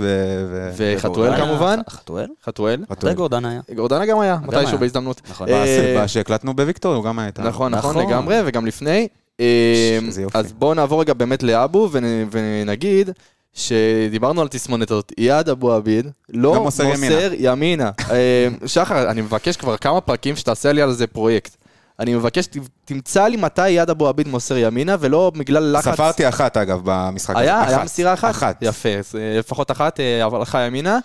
וחתואל 0.75 1.35
כמובן. 1.37 1.79
חתואל? 1.89 2.27
חתואל. 2.45 2.83
גורדן 3.15 3.45
היה? 3.45 3.61
גורדנה 3.75 4.05
גם 4.05 4.19
היה, 4.19 4.37
מתישהו. 4.47 4.77
בהזדמנות. 4.77 5.21
נכון. 5.29 5.49
אה, 5.49 6.01
ב- 6.03 6.07
שהקלטנו 6.07 6.55
בוויקטור, 6.55 6.93
הוא 6.95 7.03
גם 7.03 7.19
היה 7.19 7.27
איתנו. 7.27 7.47
נכון, 7.47 7.71
נכון, 7.75 7.91
נכון. 7.97 8.07
לגמרי, 8.09 8.39
וגם 8.45 8.65
לפני. 8.65 9.07
אה. 9.39 9.99
אז 10.33 10.53
בואו 10.53 10.73
נעבור 10.73 11.01
רגע 11.01 11.13
באמת 11.13 11.43
לאבו 11.43 11.89
ונ- 11.91 11.97
ונגיד 12.31 13.09
שדיברנו 13.55 14.41
על 14.41 14.47
תסמונת 14.47 14.91
הזאת, 14.91 15.11
איאד 15.17 15.49
אבו 15.49 15.73
עביד 15.73 16.05
לא 16.29 16.55
לא 16.55 16.63
מוסר 16.63 16.87
מוסר 16.87 17.29
ימינה. 17.37 17.91
אה, 18.11 18.47
שחר, 18.65 19.09
אני 19.11 19.21
מבקש 19.21 19.57
כבר 19.57 19.77
כמה 19.77 20.01
פרקים 20.01 20.35
שתעשה 20.35 20.71
לי 20.71 20.81
על 20.81 20.93
זה 20.93 21.07
פרויקט. 21.07 21.55
אני 21.99 22.15
מבקש, 22.15 22.45
תמצא 22.85 23.27
לי 23.27 23.37
מתי 23.37 23.61
איאד 23.65 23.89
אבו 23.89 24.07
עביד 24.07 24.27
מוסר 24.27 24.57
ימינה, 24.57 24.95
ולא 24.99 25.31
בגלל 25.37 25.75
לחץ. 25.77 25.93
ספרתי 25.93 26.29
אחת, 26.29 26.57
אגב, 26.57 26.81
במשחק 26.83 27.35
הזה. 27.35 27.43
היה, 27.43 27.63
היה. 27.67 27.83
מסירה 27.83 28.13
אחת? 28.13 28.29
אחת. 28.31 28.57
יפה, 28.61 28.89
אה, 28.89 29.39
לפחות 29.39 29.71
אחת, 29.71 29.99
אה, 29.99 30.25
אבל 30.25 30.37
הלכה 30.37 30.61
ימינה. 30.61 30.99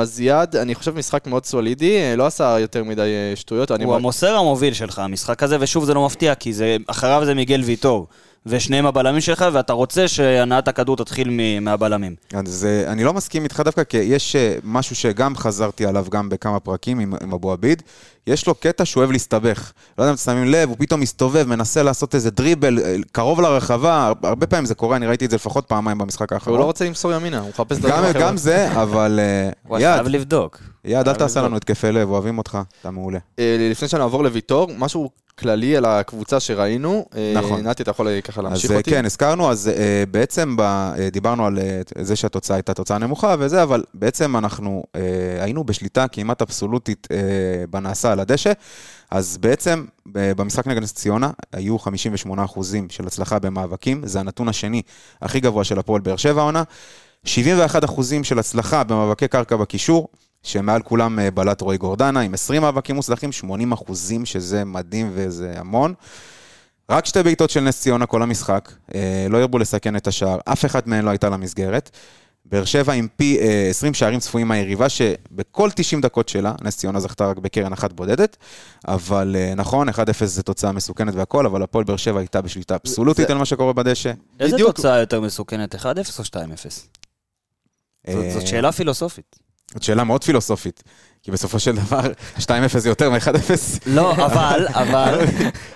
אז 0.00 0.20
יד, 0.20 0.56
אני 0.56 0.74
חושב 0.74 0.98
משחק 0.98 1.26
מאוד 1.26 1.46
סולידי, 1.46 2.16
לא 2.16 2.26
עשה 2.26 2.56
יותר 2.60 2.84
מדי 2.84 3.10
שטויות. 3.34 3.70
הוא 3.70 3.78
מ- 3.78 3.90
המוסר 3.90 4.36
המוביל 4.36 4.74
שלך, 4.74 4.98
המשחק 4.98 5.42
הזה, 5.42 5.56
ושוב 5.60 5.84
זה 5.84 5.94
לא 5.94 6.06
מפתיע, 6.06 6.34
כי 6.34 6.52
זה, 6.52 6.76
אחריו 6.86 7.22
זה 7.24 7.34
מיגל 7.34 7.60
ויטור, 7.64 8.06
ושניהם 8.46 8.86
הבלמים 8.86 9.20
שלך, 9.20 9.44
ואתה 9.52 9.72
רוצה 9.72 10.08
שהנעת 10.08 10.68
הכדור 10.68 10.96
תתחיל 10.96 11.30
מהבלמים. 11.60 12.14
אז 12.34 12.66
אה, 12.68 12.92
אני 12.92 13.04
לא 13.04 13.12
מסכים 13.14 13.44
איתך 13.44 13.60
דווקא, 13.64 13.84
כי 13.84 13.96
יש 13.96 14.36
אה, 14.36 14.56
משהו 14.64 14.96
שגם 14.96 15.36
חזרתי 15.36 15.86
עליו 15.86 16.06
גם 16.10 16.28
בכמה 16.28 16.60
פרקים 16.60 16.98
עם, 16.98 17.14
עם 17.22 17.32
אבו 17.32 17.52
עביד. 17.52 17.82
יש 18.26 18.46
לו 18.46 18.54
קטע 18.54 18.84
שהוא 18.84 19.00
אוהב 19.00 19.10
להסתבך. 19.12 19.72
לא 19.98 20.02
יודע 20.02 20.10
אם 20.10 20.14
אתם 20.14 20.22
שמים 20.24 20.44
לב, 20.44 20.68
הוא 20.68 20.76
פתאום 20.80 21.00
מסתובב, 21.00 21.44
מנסה 21.48 21.82
לעשות 21.82 22.14
איזה 22.14 22.30
דריבל 22.30 22.78
אה, 22.78 22.96
קרוב 23.12 23.40
לרחבה. 23.40 23.94
הר- 24.06 24.12
הרבה 24.22 24.46
פעמים 24.46 24.66
זה 24.66 24.74
קורה, 24.74 24.96
אני 24.96 25.06
ראיתי 25.06 25.24
את 25.24 25.30
זה 25.30 25.36
לפחות 25.36 25.64
פעמיים 25.68 25.98
במשחק 25.98 26.32
האחרון. 26.32 26.54
הוא 26.56 26.60
לא 26.60 26.64
רוצה 26.66 26.84
למסור 26.84 27.12
ימינה, 27.12 27.38
הוא 27.40 27.48
מחפש 27.48 27.76
גם, 27.78 27.82
דברים 27.82 28.04
אחרים. 28.04 28.22
גם 28.26 28.36
זה, 28.36 28.72
אבל 28.82 29.20
הוא 29.68 29.76
חייב 29.78 30.06
לבדוק. 30.08 30.58
יד, 30.84 31.08
אל 31.08 31.14
תעשה. 31.14 31.42
לנו 31.42 31.56
התקפי 31.56 31.92
לב, 31.92 32.10
אוהבים 32.10 32.38
אותך, 32.38 32.58
אתה 32.80 32.90
מעולה. 32.90 33.18
לפני 33.70 33.88
שנעבור 33.88 34.24
לוויטור, 34.24 34.70
משהו 34.78 35.10
כללי 35.38 35.76
על 35.76 35.84
הקבוצה 35.84 36.40
שראינו. 36.40 37.06
אה, 37.16 37.32
נכון. 37.36 37.60
נתי, 37.60 37.82
אתה 37.82 37.90
יכול 37.90 38.08
אה, 38.08 38.20
ככה 38.20 38.42
להמשיך 38.42 38.64
אז 38.64 38.70
אה, 38.70 38.76
אותי? 38.76 38.90
כן, 38.90 39.04
הזכרנו, 39.04 39.50
אז 39.50 39.70
בעצם 40.10 40.56
ב, 40.58 40.92
דיברנו 41.12 41.46
על 41.46 41.58
זה 41.98 42.16
שהתוצאה 42.16 42.56
הייתה 42.56 42.74
תוצאה 42.74 42.98
נמוכה 42.98 43.36
וזה, 43.38 43.62
אבל 43.62 43.84
בעצם 43.94 44.36
אנחנו 44.36 44.84
היינו 45.40 45.64
בשליטה 45.64 46.08
כמעט 46.08 46.42
אבסולוטית 46.42 47.08
בנעשה 47.70 48.12
על 48.12 48.20
הדשא, 48.20 48.52
אז 49.10 49.38
בעצם 49.38 49.84
במשחק 50.06 50.66
נגד 50.66 50.82
נס 50.82 50.92
ציונה 50.92 51.30
היו 51.52 51.76
58% 51.76 52.60
של 52.88 53.06
הצלחה 53.06 53.38
במאבקים, 53.38 54.06
זה 54.06 54.20
הנתון 54.20 54.48
השני 54.48 54.82
הכי 55.22 55.40
גבוה 55.40 55.64
של 55.64 55.78
הפועל 55.78 56.00
באר 56.00 56.16
שבע 56.16 56.40
העונה, 56.40 56.62
71% 57.26 57.28
של 58.22 58.38
הצלחה 58.38 58.84
במאבקי 58.84 59.28
קרקע 59.28 59.56
בקישור. 59.56 60.08
שמעל 60.46 60.82
כולם 60.82 61.18
אה, 61.18 61.30
בלט 61.30 61.60
רועי 61.60 61.78
גורדנה, 61.78 62.20
עם 62.20 62.34
20 62.34 62.62
מאבקים 62.62 62.96
מוצלחים, 62.96 63.32
80 63.32 63.72
אחוזים, 63.72 64.26
שזה 64.26 64.64
מדהים 64.64 65.10
וזה 65.14 65.54
המון. 65.56 65.94
רק 66.90 67.06
שתי 67.06 67.22
בעיטות 67.22 67.50
של 67.50 67.60
נס 67.60 67.80
ציונה 67.80 68.06
כל 68.06 68.22
המשחק, 68.22 68.72
אה, 68.94 69.26
לא 69.30 69.38
הרבו 69.38 69.58
לסכן 69.58 69.96
את 69.96 70.06
השער, 70.06 70.38
אף 70.44 70.64
אחד 70.64 70.80
מהן 70.86 71.04
לא 71.04 71.10
הייתה 71.10 71.28
למסגרת. 71.28 71.90
באר 72.44 72.64
שבע 72.64 72.92
עם 72.92 73.08
פי 73.16 73.38
אה, 73.40 73.66
20 73.70 73.94
שערים 73.94 74.20
צפויים 74.20 74.48
מהיריבה, 74.48 74.88
שבכל 74.88 75.70
90 75.74 76.00
דקות 76.00 76.28
שלה, 76.28 76.54
נס 76.62 76.76
ציונה 76.76 77.00
זכתה 77.00 77.26
רק 77.26 77.38
בקרן 77.38 77.72
אחת 77.72 77.92
בודדת, 77.92 78.36
אבל 78.88 79.36
אה, 79.38 79.54
נכון, 79.56 79.88
1-0 79.88 79.92
זה 80.24 80.42
תוצאה 80.42 80.72
מסוכנת 80.72 81.14
והכל, 81.14 81.46
אבל 81.46 81.62
הפועל 81.62 81.84
באר 81.84 81.96
שבע 81.96 82.18
הייתה 82.20 82.40
בשליטה 82.40 82.74
אבסולוטית 82.84 83.26
זה- 83.26 83.32
על 83.32 83.38
מה 83.38 83.44
שקורה 83.44 83.72
בדשא. 83.72 84.12
איזה 84.40 84.54
בדיוק. 84.54 84.76
תוצאה 84.76 84.98
יותר 84.98 85.20
מסוכנת, 85.20 85.74
1-0 85.74 85.84
או 86.18 86.24
2-0? 86.24 86.88
זאת- 88.06 88.14
אה, 88.24 88.30
זאת 88.34 88.46
שאלה 88.46 88.72
פילוסופית. 88.72 89.36
זאת 89.74 89.82
שאלה 89.82 90.04
מאוד 90.04 90.24
פילוסופית, 90.24 90.82
כי 91.26 91.32
בסופו 91.32 91.58
של 91.58 91.76
דבר, 91.76 92.00
2-0 92.38 92.42
זה 92.76 92.88
יותר 92.88 93.10
מ-1-0. 93.10 93.50
לא, 93.86 94.12
אבל, 94.12 94.66
אבל, 94.74 95.18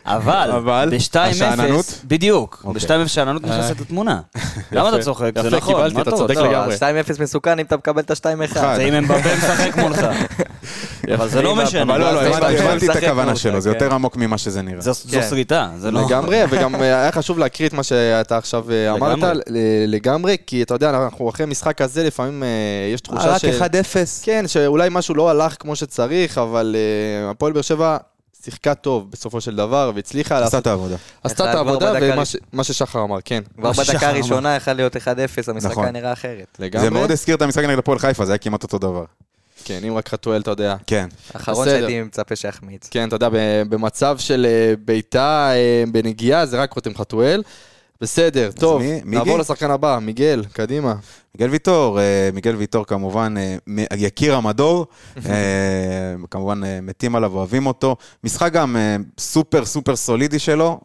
אבל, 0.07 0.51
אבל, 0.57 0.89
ב-2-0, 0.93 1.19
השאננות? 1.19 2.01
בדיוק, 2.05 2.63
אוקיי. 2.65 2.83
ב-2-0 3.05 3.09
שאננות 3.09 3.43
נכנסת 3.43 3.81
לתמונה. 3.81 4.21
למה 4.73 4.89
אתה 4.89 4.99
צוחק? 5.03 5.31
זה 5.43 5.51
נכון, 5.51 5.95
מה 5.95 6.03
אתה 6.03 6.11
צודק? 6.11 6.37
לגמרי. 6.37 6.75
לא, 6.81 7.03
2-0 7.17 7.23
מסוכן 7.23 7.59
אם 7.59 7.65
אתה 7.65 7.77
מקבל 7.77 8.03
את 8.03 8.11
ה-2-1. 8.11 8.45
אחד. 8.45 8.75
זה 8.77 8.83
אם 8.83 8.95
אמבבה 8.95 9.37
משחק 9.39 9.77
מולך. 9.77 10.07
אבל 11.15 11.29
זה 11.29 11.43
לא 11.43 11.57
משנה. 11.57 11.83
אבל 11.83 12.01
לא, 12.01 12.13
לא, 12.13 12.23
זה 12.23 12.65
הבנתי- 12.65 12.91
את 12.91 12.97
הכוונה 12.97 13.37
שלו, 13.37 13.61
זה 13.61 13.71
כן. 13.71 13.75
יותר 13.75 13.95
עמוק 13.95 14.17
ממה 14.17 14.39
שזה 14.39 14.63
נראה. 14.63 14.81
זו 14.81 14.93
זו 14.93 15.09
כן. 15.11 15.27
שריטה, 15.31 15.69
זה 15.79 15.91
לא... 15.91 16.03
לגמרי, 16.07 16.41
וגם 16.51 16.75
אה, 16.75 16.81
היה 16.81 17.13
חשוב 17.13 17.39
להקריא 17.39 17.69
את 17.69 17.73
מה 17.73 17.83
שאתה 17.83 18.37
עכשיו 18.37 18.65
אה, 18.71 18.93
אמרת, 18.93 19.37
לגמרי. 19.87 20.37
כי 20.47 20.63
אתה 20.63 20.75
יודע, 20.75 20.91
אנחנו 20.91 21.29
אחרי 21.31 21.47
משחק 21.47 21.77
כזה, 21.77 22.05
לפעמים 22.05 22.43
אה, 22.43 22.49
יש 22.95 23.01
תחושה 23.01 23.31
רק 23.31 23.39
ש... 23.39 23.45
1-0. 23.45 23.65
כן, 24.23 24.45
שאולי 24.49 24.89
משהו 24.93 25.15
לא 25.15 25.31
הלך 25.41 25.57
כמו 25.59 25.77
שצריך, 25.77 26.39
אבל 26.39 26.77
אה, 26.79 27.31
הפועל 27.31 27.53
באר 27.53 27.63
שבע 27.63 27.97
שיחקה 28.45 28.75
טוב 28.75 29.11
בסופו 29.11 29.41
של 29.41 29.57
דבר, 29.57 29.93
והצליחה 29.95 30.41
לעשות... 30.41 30.63
את 30.63 30.67
העבודה. 30.67 30.97
עשתה 31.25 31.51
את 31.51 31.57
העבודה, 31.57 31.93
ומה 32.53 32.65
ששחר 32.65 33.03
אמר, 33.03 33.19
כן. 33.25 33.43
כבר 33.57 33.73
בדקה. 33.73 34.09
הראשונה 34.09 34.57
יכל 34.57 34.73
להיות 34.73 34.97
1-0, 34.97 35.01
המשחק 35.49 35.71
נכון. 35.71 35.85
היה 35.85 35.93
נראה 35.93 36.13
אחרת. 36.13 36.57
לגמרי. 36.59 36.85
זה 36.87 36.91
מאוד 36.91 37.11
הזכיר 37.11 37.37
את 37.37 37.43
המשחק 37.43 37.65
נגד 37.65 37.79
הפועל 37.79 37.99
חיפה, 37.99 38.25
זה 38.25 38.33
היה 38.33 38.39
כמעט 38.39 38.63
אותו 38.63 38.79
דבר. 38.79 39.05
כן, 39.65 39.85
אם 39.89 39.97
רק 39.97 40.09
חתואל, 40.09 40.41
אתה 40.41 40.51
יודע. 40.51 40.77
כן. 40.87 41.09
האחרון 41.35 41.67
בסדר. 41.67 41.81
שהייתי 41.81 42.03
מצפה 42.03 42.37
שיחמיץ. 42.37 42.89
כן, 42.91 43.09
אתה 43.09 43.17
יודע, 43.17 43.29
במצב 43.69 44.19
של 44.19 44.47
אה, 44.49 44.75
בעיטה 44.85 45.51
אה, 45.53 45.85
בנגיעה, 45.93 46.47
זה 46.47 46.63
רק 46.63 46.73
רותם 46.73 46.95
חתואל. 46.95 47.43
בסדר, 48.01 48.51
טוב, 48.53 48.83
מי- 48.83 49.01
מיגל? 49.05 49.19
נעבור 49.19 49.39
לשחקן 49.39 49.71
הבא, 49.71 49.99
מיגל, 50.03 50.45
קדימה. 50.53 50.95
מיגל 51.35 51.51
ויטור, 51.51 52.01
אה, 52.01 52.31
מיגל 52.33 52.55
ויטור 52.57 52.85
כמובן 52.87 53.35
אה, 53.39 53.57
יקיר 53.97 54.35
המדור, 54.37 54.87
אה, 55.27 55.33
כמובן 56.31 56.61
מתים 56.83 57.15
עליו, 57.17 57.33
אוהבים 57.37 57.67
אותו. 57.67 57.97
משחק 58.25 58.53
גם 58.53 58.77
סופר 59.19 59.65
סופר 59.65 59.97
סולידי 59.97 60.39
שלו, 60.39 60.81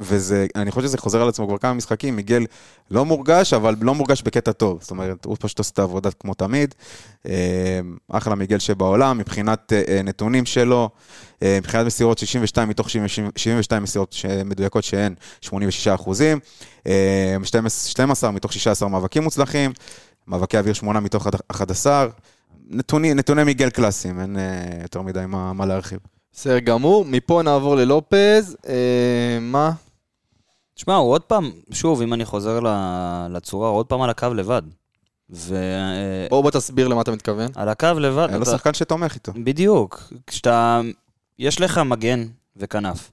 וזה, 0.00 0.46
אני 0.56 0.70
חושב 0.70 0.86
שזה 0.86 0.98
חוזר 0.98 1.22
על 1.22 1.28
עצמו 1.28 1.48
כבר 1.48 1.58
כמה 1.58 1.74
משחקים, 1.74 2.16
מיגל 2.16 2.46
לא 2.90 3.04
מורגש, 3.04 3.52
אבל 3.52 3.74
לא 3.80 3.94
מורגש 3.94 4.22
בקטע 4.22 4.52
טוב. 4.52 4.78
זאת 4.80 4.90
אומרת, 4.90 5.24
הוא 5.24 5.36
פשוט 5.40 5.58
עושה 5.58 5.70
את 5.72 5.78
העבודה 5.78 6.10
כמו 6.10 6.34
תמיד. 6.34 6.74
אה, 7.26 7.80
אחלה 8.08 8.34
מיגל 8.34 8.58
שבעולם, 8.58 9.18
מבחינת 9.18 9.72
אה, 9.72 9.82
אה, 9.88 10.02
נתונים 10.02 10.46
שלו, 10.46 10.90
מבחינת 11.42 11.86
מסירות 11.86 12.18
62 12.18 12.68
מתוך 12.68 12.90
70 12.90 13.30
72 13.36 13.82
מסירות 13.82 14.14
מדויקות 14.44 14.84
שהן 14.84 15.14
86 15.40 15.88
אחוזים, 15.88 16.38
אה, 16.86 17.36
12 17.44 17.90
12 17.90 18.30
מתוך 18.30 18.52
16 18.52 18.88
מאבקים 18.88 19.22
מוצלחים, 19.22 19.72
מאבקי 20.26 20.58
אוויר 20.58 20.74
8 20.74 21.00
מתוך 21.00 21.26
11, 21.48 22.06
נתוני, 22.68 23.14
נתוני 23.14 23.44
מיגל 23.44 23.70
קלאסיים, 23.70 24.20
אין 24.20 24.36
יותר 24.82 25.02
מדי 25.02 25.24
מה, 25.26 25.52
מה 25.52 25.66
להרחיב. 25.66 25.98
בסדר 26.36 26.58
גמור, 26.58 27.04
מפה 27.04 27.42
נעבור 27.44 27.76
ללופז, 27.76 28.56
אה, 28.68 29.38
מה? 29.40 29.72
תשמע, 30.74 30.94
הוא 30.94 31.10
עוד 31.12 31.22
פעם, 31.22 31.50
שוב, 31.72 32.02
אם 32.02 32.14
אני 32.14 32.24
חוזר 32.24 32.60
לצורה, 33.30 33.68
הוא 33.68 33.76
עוד 33.78 33.86
פעם 33.86 34.02
על 34.02 34.10
הקו 34.10 34.34
לבד. 34.34 34.62
ועל 35.30 35.58
בוא 36.30 36.40
בוא 36.42 36.50
תסביר 36.50 36.88
למה 36.88 37.00
אתה 37.02 37.12
מתכוון. 37.12 37.50
הקו 37.56 37.88
לבד, 37.98 38.26
אין 38.30 38.36
לו 38.36 38.42
אתה- 38.42 38.50
שחקן 38.50 38.74
שתומך 38.74 39.14
איתו. 39.14 39.32
בדיוק. 39.44 40.02
כשאתה... 40.26 40.80
יש 41.38 41.60
לך 41.60 41.78
מגן 41.78 42.24
וכנף. 42.56 43.10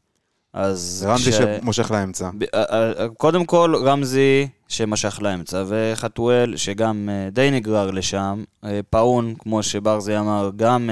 אז... 0.53 1.05
רמזי 1.09 1.31
כש- 1.31 1.37
שמושך 1.61 1.91
לאמצע. 1.91 2.29
ב- 2.37 2.43
אה, 2.53 2.63
אה, 3.01 3.07
קודם 3.17 3.45
כל, 3.45 3.73
רמזי 3.85 4.47
שמשך 4.67 5.19
לאמצע, 5.21 5.63
וחתואל 5.67 6.57
שגם 6.57 7.09
אה, 7.11 7.29
די 7.29 7.51
נגרר 7.51 7.91
לשם, 7.91 8.43
פאון, 8.89 9.33
כמו 9.39 9.63
שברזי 9.63 10.17
אמר, 10.17 10.49
גם 10.55 10.89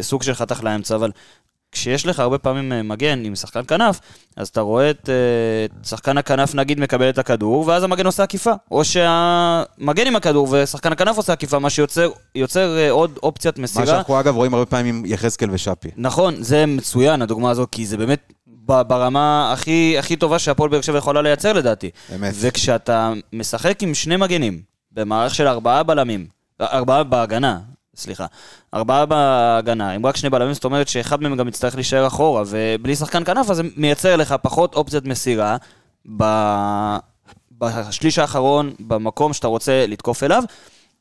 סוג 0.00 0.22
של 0.22 0.34
חתך 0.34 0.62
לאמצע, 0.64 0.94
אבל 0.96 1.10
כשיש 1.72 2.06
לך 2.06 2.20
הרבה 2.20 2.38
פעמים 2.38 2.72
אה, 2.72 2.82
מגן 2.82 3.24
עם 3.24 3.34
שחקן 3.34 3.60
כנף, 3.68 4.00
אז 4.36 4.48
אתה 4.48 4.60
רואה 4.60 4.90
את 4.90 5.08
אה, 5.08 5.78
שחקן 5.88 6.18
הכנף 6.18 6.54
נגיד 6.54 6.80
מקבל 6.80 7.08
את 7.08 7.18
הכדור, 7.18 7.64
ואז 7.66 7.84
המגן 7.84 8.06
עושה 8.06 8.22
עקיפה. 8.22 8.52
או 8.70 8.84
שהמגן 8.84 10.06
עם 10.06 10.16
הכדור 10.16 10.48
ושחקן 10.50 10.92
הכנף 10.92 11.16
עושה 11.16 11.32
עקיפה, 11.32 11.58
מה 11.58 11.70
שיוצר 11.70 12.10
יוצר, 12.34 12.78
אה, 12.78 12.90
עוד 12.90 13.18
אופציית 13.22 13.58
מה 13.58 13.64
מסירה. 13.64 13.86
שאנחנו 13.86 14.20
אגב 14.20 14.34
רואים 14.36 14.54
הרבה 14.54 14.66
פעמים 14.66 14.96
עם 14.96 15.02
יחזקאל 15.06 15.48
ושאפי. 15.52 15.88
נכון, 15.96 16.42
זה 16.42 16.66
מצוין, 16.66 17.22
הדוגמה 17.22 17.50
הזו, 17.50 17.66
כי 17.70 17.86
זה 17.86 17.96
באמת 17.96 18.32
ברמה 18.66 19.52
הכי, 19.52 19.96
הכי 19.98 20.16
טובה 20.16 20.38
שהפועל 20.38 20.70
באר 20.70 20.80
שבע 20.80 20.98
יכולה 20.98 21.22
לייצר 21.22 21.52
לדעתי. 21.52 21.90
אמת. 22.14 22.34
וכשאתה 22.40 23.12
משחק 23.32 23.82
עם 23.82 23.94
שני 23.94 24.16
מגנים, 24.16 24.60
במערך 24.92 25.34
של 25.34 25.46
ארבעה 25.46 25.82
בלמים, 25.82 26.26
ארבעה 26.60 27.04
בהגנה, 27.04 27.58
סליחה, 27.96 28.26
ארבעה 28.74 29.06
בהגנה, 29.06 29.90
עם 29.90 30.06
רק 30.06 30.16
שני 30.16 30.30
בלמים, 30.30 30.54
זאת 30.54 30.64
אומרת 30.64 30.88
שאחד 30.88 31.22
מהם 31.22 31.36
גם 31.36 31.48
יצטרך 31.48 31.74
להישאר 31.74 32.06
אחורה, 32.06 32.42
ובלי 32.46 32.96
שחקן 32.96 33.24
כנף, 33.24 33.50
אז 33.50 33.56
זה 33.56 33.62
מייצר 33.76 34.16
לך 34.16 34.34
פחות 34.42 34.74
אופציית 34.74 35.04
מסירה 35.04 35.56
ב... 36.16 36.24
בשליש 37.58 38.18
האחרון, 38.18 38.72
במקום 38.80 39.32
שאתה 39.32 39.46
רוצה 39.46 39.86
לתקוף 39.86 40.22
אליו, 40.22 40.42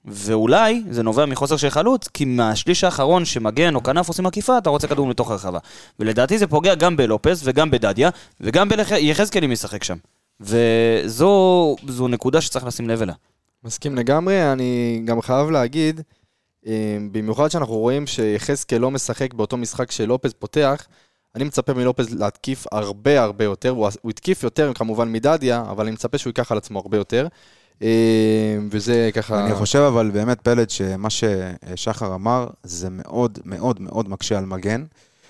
ואולי 0.06 0.84
זה 0.90 1.04
נובע 1.04 1.26
מחוסר 1.26 1.58
של 1.58 1.70
חלוץ, 1.70 2.08
כי 2.08 2.26
מהשליש 2.26 2.84
האחרון 2.84 3.26
שמגן 3.26 3.76
או 3.76 3.84
כנף 3.84 4.08
עושים 4.08 4.26
עקיפה, 4.26 4.58
אתה 4.58 4.70
רוצה 4.70 4.88
כדור 4.88 5.10
לתוך 5.10 5.32
הרחבה. 5.32 5.60
ולדעתי 6.00 6.38
זה 6.38 6.48
פוגע 6.48 6.76
גם 6.76 6.98
בלופס 6.98 7.42
וגם 7.44 7.72
בדדיה, 7.72 8.10
וגם 8.42 8.70
ביחזקאל 8.70 9.44
אם 9.44 9.52
ישחק 9.52 9.84
שם. 9.84 9.98
וזו 10.40 11.76
זו 11.88 12.08
נקודה 12.08 12.42
שצריך 12.42 12.66
לשים 12.66 12.90
לב 12.90 13.02
אליה. 13.02 13.16
מסכים 13.64 13.96
לגמרי, 13.96 14.52
אני 14.52 15.02
גם 15.06 15.22
חייב 15.22 15.50
להגיד, 15.50 16.02
במיוחד 17.12 17.48
שאנחנו 17.52 17.74
רואים 17.74 18.08
שיחזקאל 18.08 18.78
לא 18.78 18.92
משחק 18.92 19.34
באותו 19.34 19.58
משחק 19.58 19.92
שלופז 19.92 20.34
פותח, 20.34 20.88
אני 21.36 21.44
מצפה 21.44 21.74
מלופז 21.74 22.14
להתקיף 22.14 22.66
הרבה 22.72 23.22
הרבה 23.22 23.46
יותר, 23.46 23.70
הוא, 23.70 23.88
הוא 24.02 24.10
התקיף 24.10 24.44
יותר 24.44 24.74
כמובן 24.74 25.12
מדדיה, 25.12 25.64
אבל 25.70 25.84
אני 25.84 25.92
מצפה 25.92 26.18
שהוא 26.18 26.30
ייקח 26.30 26.52
על 26.52 26.58
עצמו 26.58 26.80
הרבה 26.80 26.98
יותר. 26.98 27.28
אה, 27.82 28.58
וזה 28.72 29.10
ככה... 29.14 29.46
אני 29.46 29.56
חושב 29.56 29.80
אבל 29.80 30.12
באמת, 30.12 30.42
פלד, 30.42 30.70
שמה 30.70 31.08
ששחר 31.10 32.16
אמר, 32.16 32.48
זה 32.64 32.88
מאוד 32.90 33.40
מאוד 33.46 33.82
מאוד 33.82 34.10
מקשה 34.10 34.38
על 34.38 34.46
מגן, 34.46 34.86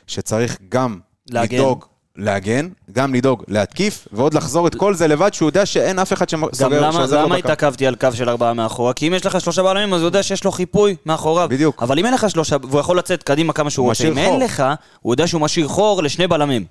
שצריך 0.08 0.58
גם 0.70 1.00
להגן. 1.30 1.56
לדאוג 1.56 1.86
להגן, 2.16 2.70
גם 2.92 3.14
לדאוג 3.14 3.44
להתקיף, 3.48 4.08
ועוד 4.12 4.34
לחזור 4.34 4.68
את 4.68 4.76
כל 4.76 4.94
זה 4.96 5.08
לבד, 5.08 5.34
שהוא 5.34 5.48
יודע 5.50 5.66
שאין 5.66 6.00
אף 6.00 6.14
אחד 6.14 6.26
גם 6.34 6.44
שסוגר, 6.54 6.82
למה, 6.82 6.94
שעוזר 6.94 7.22
לו 7.22 7.26
למה. 7.26 7.36
התעכבתי 7.36 7.88
על 7.88 7.96
קו 7.96 8.08
של 8.14 8.30
ארבעה 8.30 8.54
מאחורה? 8.54 8.94
כי 8.94 9.08
אם 9.08 9.14
יש 9.14 9.26
לך 9.26 9.42
שלושה 9.42 9.64
בלמים, 9.64 9.94
אז 9.94 10.02
הוא 10.02 10.08
יודע 10.08 10.24
שיש 10.24 10.44
לו 10.44 10.52
חיפוי 10.52 10.96
מאחוריו. 11.06 11.48
בדיוק. 11.52 11.84
אבל 11.84 12.00
אם 12.00 12.06
אין 12.06 12.14
לך 12.14 12.30
שלושה, 12.30 12.56
והוא 12.70 12.80
יכול 12.80 12.98
לצאת 12.98 13.24
קדימה 13.24 13.54
כמה 13.54 13.70
שהוא 13.70 13.84
הוא 13.84 13.90
רוצה, 13.92 14.08
אם 14.08 14.18
אין. 14.18 14.40
לך, 14.40 14.64
הוא 15.02 15.14
יודע 15.14 15.28
שהוא 15.28 15.42
משאיר 15.42 15.68
חור 15.68 16.04
לשני 16.04 16.28
בלמים. 16.28 16.66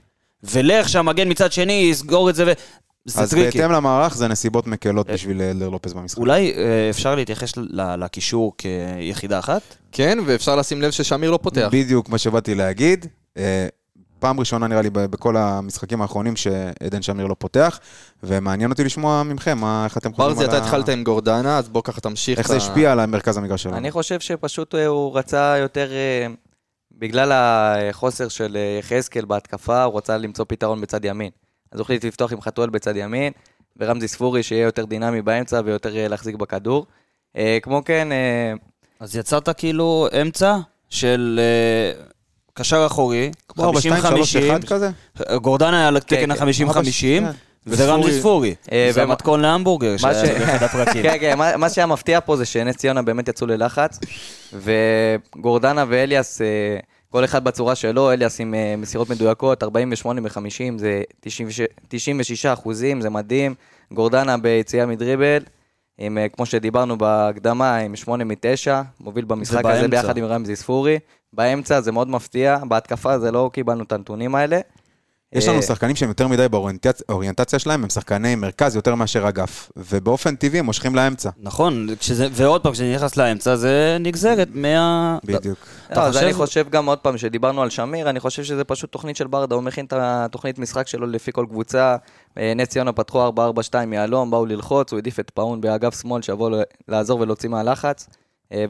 ולך 0.44 0.88
שהמגן 0.88 1.30
מצד 1.30 1.52
שני 1.52 1.72
יסגור 1.90 2.30
את 2.30 2.34
זה 2.34 2.44
ו... 2.46 2.52
זה 3.04 3.20
אז 3.22 3.30
tricky. 3.30 3.58
בהתאם 3.58 3.72
למערך 3.72 4.16
זה 4.16 4.28
נסיבות 4.28 4.66
מקלות 4.66 5.10
בשביל 5.10 5.42
אלדר 5.42 5.68
לופס 5.68 5.92
במשחק. 5.92 6.18
אולי 6.18 6.52
אה, 6.56 6.90
אפשר 6.90 7.14
להתייחס 7.14 7.56
ל- 7.56 8.04
לקישור 8.04 8.52
כיחידה 8.58 9.38
אחת? 9.38 9.62
כן, 9.92 10.18
ואפשר 10.26 10.56
לשים 10.56 10.82
לב 10.82 10.90
ששמיר 10.90 11.30
לא 11.30 11.38
פותח. 11.42 11.68
בדיוק 11.72 12.08
מה 12.08 12.18
שבאתי 12.18 12.54
להגיד. 12.54 13.06
פעם 14.20 14.40
ראשונה 14.40 14.66
נראה 14.66 14.82
לי 14.82 14.90
בכל 14.92 15.36
המשחקים 15.36 16.02
האחרונים 16.02 16.36
שעדן 16.36 17.02
שמיר 17.02 17.26
לא 17.26 17.36
פותח, 17.38 17.80
ומעניין 18.22 18.70
אותי 18.70 18.84
לשמוע 18.84 19.22
מכם, 19.22 19.58
מה, 19.58 19.84
איך 19.84 19.98
אתם 19.98 20.12
חושבים 20.12 20.34
ברזי, 20.36 20.44
אתה 20.44 20.54
ה- 20.54 20.58
התחלת 20.58 20.88
עם 20.88 21.04
גורדנה, 21.04 21.58
אז 21.58 21.68
בוא 21.68 21.82
ככה 21.84 22.00
תמשיך. 22.00 22.38
איך 22.38 22.48
זה 22.48 22.54
ה- 22.54 22.56
השפיע 22.56 22.92
על 22.92 23.06
מרכז 23.06 23.36
המגרש 23.36 23.62
שלנו. 23.62 23.76
אני 23.76 23.90
חושב 23.90 24.20
שפשוט 24.20 24.74
אה, 24.74 24.86
הוא 24.86 25.18
רצה 25.18 25.54
יותר, 25.58 25.90
אה, 25.92 26.26
בגלל 26.98 27.32
החוסר 27.34 28.28
של 28.28 28.56
אה, 28.56 28.78
יחזקאל 28.78 29.24
בהתקפה, 29.24 29.82
הוא 29.82 29.96
רצה 29.96 30.16
למצוא 30.16 30.44
פתרון 30.48 30.80
בצד 30.80 31.04
ימין. 31.04 31.30
אז 31.72 31.78
הוא 31.78 31.84
החליט 31.84 32.04
לפתוח 32.04 32.32
עם 32.32 32.40
חתואל 32.40 32.70
בצד 32.70 32.96
ימין, 32.96 33.32
ורמזי 33.76 34.08
ספורי 34.08 34.42
שיהיה 34.42 34.64
יותר 34.64 34.84
דינמי 34.84 35.22
באמצע 35.22 35.60
ויותר 35.64 36.08
להחזיק 36.08 36.34
בכדור. 36.36 36.86
כמו 37.62 37.82
כן, 37.84 38.08
אז 39.00 39.16
יצרת 39.16 39.48
כאילו 39.58 40.06
אמצע 40.22 40.56
של 40.90 41.40
קשר 42.54 42.86
אחורי, 42.86 43.30
כמו 43.48 43.64
4, 43.64 43.80
2, 43.80 43.94
3, 44.00 44.36
1 44.36 44.64
כזה? 44.64 44.90
גורדן 45.36 45.74
היה 45.74 45.88
על 45.88 45.98
תקן 46.00 46.16
כן, 46.16 46.30
ה-50-50, 46.30 46.74
כן. 47.00 47.24
ורמזי 47.66 48.18
ספורי. 48.20 48.54
אה, 48.72 48.90
זה 48.92 49.02
המתכון 49.02 49.40
להמבורגר 49.40 49.92
מה 50.02 50.14
שהיה 50.14 50.38
באחד 50.38 50.62
הפרקים. 50.66 51.02
כן, 51.02 51.16
כן, 51.20 51.38
מה- 51.58 51.68
שהיה 51.70 51.86
מפתיע 51.86 52.20
פה 52.20 52.36
זה 52.36 52.44
שנס 52.44 52.76
ציונה 52.76 53.02
באמת 53.02 53.28
יצאו 53.28 53.46
ללחץ, 53.46 53.98
וגורדנה 55.36 55.84
ואליאס, 55.88 56.40
אה, 56.40 56.46
כל 57.10 57.24
אחד 57.24 57.44
בצורה 57.44 57.74
שלו, 57.74 58.12
אליאס 58.12 58.40
עם 58.40 58.54
אה, 58.54 58.74
מסירות 58.78 59.10
מדויקות, 59.10 59.62
48 59.62 60.20
מ-50, 60.20 60.28
זה 60.78 61.02
96 61.20 61.60
96 61.88 62.46
אחוזים, 62.46 63.00
זה 63.00 63.10
מדהים. 63.10 63.54
גורדנה 63.92 64.36
ביציאה 64.38 64.86
מדריבל, 64.86 65.42
עם, 65.98 66.18
כמו 66.36 66.46
שדיברנו 66.46 66.98
בהקדמה, 66.98 67.76
עם 67.76 67.96
8 67.96 68.24
מ-9, 68.24 68.34
מוביל 69.00 69.24
במשחק 69.24 69.64
הזה. 69.64 69.88
ביחד 69.88 70.16
עם 70.16 70.24
רמזי 70.24 70.56
ספורי. 70.56 70.98
באמצע 71.32 71.80
זה 71.80 71.92
מאוד 71.92 72.08
מפתיע, 72.08 72.58
בהתקפה 72.68 73.18
זה 73.18 73.30
לא 73.32 73.50
קיבלנו 73.52 73.82
את 73.84 73.92
הנתונים 73.92 74.34
האלה. 74.34 74.60
יש 75.32 75.48
לנו 75.48 75.56
אה, 75.56 75.62
שחקנים 75.62 75.96
שהם 75.96 76.08
יותר 76.08 76.28
מדי 76.28 76.46
באוריינטציה 77.08 77.58
שלהם, 77.58 77.82
הם 77.82 77.88
שחקני 77.90 78.34
מרכז 78.34 78.76
יותר 78.76 78.94
מאשר 78.94 79.28
אגף, 79.28 79.70
ובאופן 79.76 80.36
טבעי 80.36 80.58
הם 80.58 80.64
מושכים 80.66 80.94
לאמצע. 80.94 81.30
נכון, 81.36 81.86
כשזה- 81.98 82.28
ועוד 82.32 82.62
פעם, 82.62 82.72
כשאני 82.72 82.94
נכנס 82.94 83.16
לאמצע, 83.16 83.56
זה 83.56 83.96
נגזרת 84.00 84.48
מה... 84.54 85.18
בדיוק. 85.24 85.58
אתה 85.92 86.00
לא, 86.00 86.04
אז 86.06 86.12
חושב- 86.14 86.24
אני 86.24 86.34
חושב 86.34 86.66
גם 86.70 86.86
עוד 86.86 86.98
פעם, 86.98 87.18
שדיברנו 87.18 87.62
על 87.62 87.70
שמיר, 87.70 88.10
אני 88.10 88.20
חושב 88.20 88.44
שזה 88.44 88.64
פשוט 88.64 88.92
תוכנית 88.92 89.16
של 89.16 89.26
ברדה, 89.26 89.54
הוא 89.54 89.62
מכין 89.62 89.84
את 89.86 89.92
התוכנית 89.96 90.58
משחק 90.58 90.86
שלו 90.86 91.06
לפי 91.06 91.32
כל 91.32 91.46
קבוצה. 91.48 91.96
אה, 92.38 92.52
נס 92.56 92.68
ציונה 92.68 92.92
פתחו 92.92 93.28
4-4-2 93.28 93.32
יהלום, 93.92 94.30
באו 94.30 94.46
ללחוץ, 94.46 94.92
הוא 94.92 94.98
העדיף 94.98 95.20
את 95.20 95.30
פאון 95.30 95.60
באגף 95.60 96.00
שמאל, 96.00 96.22
שיבוא 96.22 96.50
לעזור 96.88 97.20
ולהוציא 97.20 97.48
מהלחץ, 97.48 98.06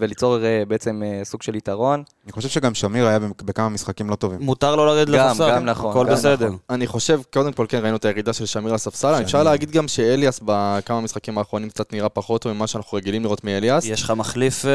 וליצור 0.00 0.44
אה, 0.44 0.62
בעצם 0.68 1.02
אה, 1.04 1.20
סוג 1.24 1.42
של 1.42 1.54
יתרון. 1.54 2.02
אני 2.24 2.32
חושב 2.32 2.48
שגם 2.48 2.74
שמיר 2.74 3.06
היה 3.06 3.18
בכ- 3.18 3.42
בכמה 3.42 3.68
משחקים 3.68 4.10
לא 4.10 4.14
טובים. 4.14 4.38
מותר 4.42 4.76
לו 4.76 4.86
לרדת 4.86 5.08
גם, 5.14 5.28
לספסל, 5.28 5.50
גם 5.50 5.64
נכון, 5.64 5.90
הכל 5.90 6.12
בסדר. 6.12 6.46
נכון. 6.46 6.58
אני 6.70 6.86
חושב, 6.86 7.20
קודם 7.32 7.52
כל, 7.52 7.66
כן, 7.68 7.78
ראינו 7.82 7.96
את 7.96 8.04
הירידה 8.04 8.32
של 8.32 8.46
שמיר 8.46 8.72
לספסל, 8.72 9.12
שאני- 9.14 9.24
אפשר 9.24 9.42
להגיד 9.42 9.70
גם 9.70 9.88
שאליאס 9.88 10.40
בכמה 10.44 11.00
משחקים 11.00 11.38
האחרונים 11.38 11.68
קצת 11.70 11.92
נראה 11.92 12.08
פחות 12.08 12.42
טוב 12.42 12.52
ממה 12.52 12.66
שאנחנו 12.66 12.98
רגילים 12.98 13.22
לראות 13.22 13.44
מאליאס. 13.44 13.84
יש 13.84 14.02
לך 14.02 14.10
מחליף 14.16 14.64
אה, 14.64 14.70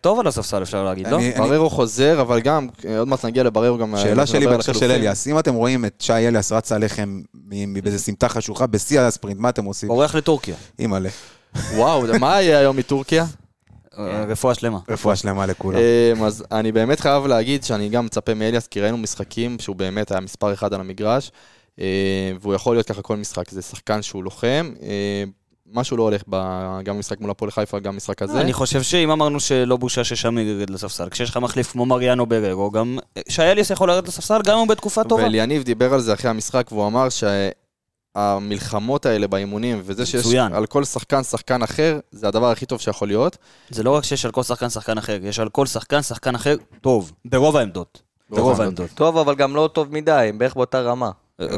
טוב 0.00 0.20
על 0.20 0.26
הספסל, 0.26 0.62
אפשר 0.62 0.84
להגיד, 0.84 1.06
לא? 1.08 1.18
בררו 1.38 1.70
חוזר, 1.70 2.20
אבל 2.20 2.40
גם, 2.40 2.68
אה, 2.88 2.98
עוד 2.98 3.08
מעט 3.08 3.24
נגיע 3.24 3.42
לבררו 3.42 3.78
גם... 3.78 3.94
אה, 3.94 4.00
שאלה 4.00 4.26
שלי 4.26 4.46
בהקשר 4.46 4.72
של. 4.72 4.90
אליאס, 4.90 5.26
אם 5.26 5.38
אתם 5.38 5.54
רואים 5.54 5.84
את 5.84 5.94
שי 6.00 6.12
אליאס 6.12 6.52
רץ 6.52 6.72
עליכם 6.72 7.20
באיזה 7.82 7.98
סמטה 7.98 8.28
חשוכה 8.28 8.66
בשיא 8.66 9.00
הספרינט, 9.00 9.40
מה 9.40 9.48
אתם 9.48 9.64
עושים? 9.64 9.88
בורח 9.88 10.14
לטורקיה. 10.14 10.54
אימא'לה, 10.78 11.08
וואו, 11.74 12.02
מה 12.20 12.42
יהיה 12.42 12.58
היום 12.58 12.76
מטורקיה? 12.76 13.24
אה, 13.98 14.24
רפואה 14.24 14.54
שלמה. 14.54 14.78
רפואה 14.88 15.16
שלמה 15.16 15.46
לכולם. 15.46 15.78
אמ, 16.16 16.24
אז 16.24 16.44
אני 16.52 16.72
באמת 16.72 17.00
חייב 17.00 17.26
להגיד 17.26 17.64
שאני 17.64 17.88
גם 17.88 18.06
מצפה 18.06 18.34
מאליאס, 18.34 18.66
כי 18.66 18.80
ראינו 18.80 18.98
משחקים 18.98 19.56
שהוא 19.58 19.76
באמת 19.76 20.10
היה 20.10 20.20
מספר 20.20 20.52
אחד 20.52 20.74
על 20.74 20.80
המגרש, 20.80 21.30
אמ, 21.78 21.84
והוא 22.40 22.54
יכול 22.54 22.76
להיות 22.76 22.86
ככה 22.86 23.02
כל 23.02 23.16
משחק, 23.16 23.50
זה 23.50 23.62
שחקן 23.62 24.02
שהוא 24.02 24.24
לוחם. 24.24 24.72
אמ, 24.82 25.30
משהו 25.72 25.96
לא 25.96 26.02
הולך 26.02 26.22
ב- 26.28 26.80
גם 26.84 26.96
במשחק 26.96 27.20
מול 27.20 27.30
הפועל 27.30 27.50
חיפה, 27.50 27.78
גם 27.78 27.92
במשחק 27.92 28.22
הזה. 28.22 28.40
אני 28.40 28.52
חושב 28.52 28.82
שאם 28.82 29.10
אמרנו 29.10 29.40
שלא 29.40 29.76
בושה 29.76 30.04
ששמיר 30.04 30.48
ירד 30.48 30.70
לספסל, 30.70 31.08
כשיש 31.08 31.30
לך 31.30 31.36
מחליף 31.36 31.72
כמו 31.72 31.86
מריאנו 31.86 32.26
בררו, 32.26 32.70
גם 32.70 32.98
שאליאס 33.28 33.70
יכול 33.70 33.88
לרדת 33.88 34.08
לספסל 34.08 34.42
גם 34.46 34.54
אם 34.54 34.58
הוא 34.58 34.68
בתקופה 34.68 35.04
טובה. 35.04 35.22
ואליניב 35.22 35.62
דיבר 35.62 35.94
על 35.94 36.00
זה 36.00 36.14
אחרי 36.14 36.30
המשחק, 36.30 36.66
והוא 36.72 36.86
אמר 36.86 37.08
שהמלחמות 38.16 39.06
האלה 39.06 39.26
באימונים, 39.26 39.80
וזה 39.84 40.06
שיש 40.06 40.20
מצוין. 40.26 40.52
על 40.52 40.66
כל 40.66 40.84
שחקן 40.84 41.22
שחקן 41.22 41.62
אחר, 41.62 41.98
זה 42.10 42.28
הדבר 42.28 42.50
הכי 42.50 42.66
טוב 42.66 42.80
שיכול 42.80 43.08
להיות. 43.08 43.36
זה 43.70 43.82
לא 43.82 43.90
רק 43.90 44.04
שיש 44.04 44.24
על 44.24 44.30
כל 44.30 44.42
שחקן 44.42 44.68
שחקן 44.70 44.98
אחר, 44.98 45.18
יש 45.22 45.38
על 45.38 45.48
כל 45.48 45.66
שחקן 45.66 46.02
שחקן 46.02 46.34
אחר 46.34 46.54
טוב, 46.80 47.12
ברוב 47.24 47.56
העמדות. 47.56 48.02
ברוב 48.30 48.60
העמדות. 48.60 48.90
טוב, 48.94 49.16
אבל 49.16 49.34
גם 49.34 49.56
לא 49.56 49.70
טוב 49.72 49.92
מדי, 49.94 50.12
הם 50.28 50.38
בערך 50.38 50.54
באותה 50.54 50.80
רמה. 50.80 51.10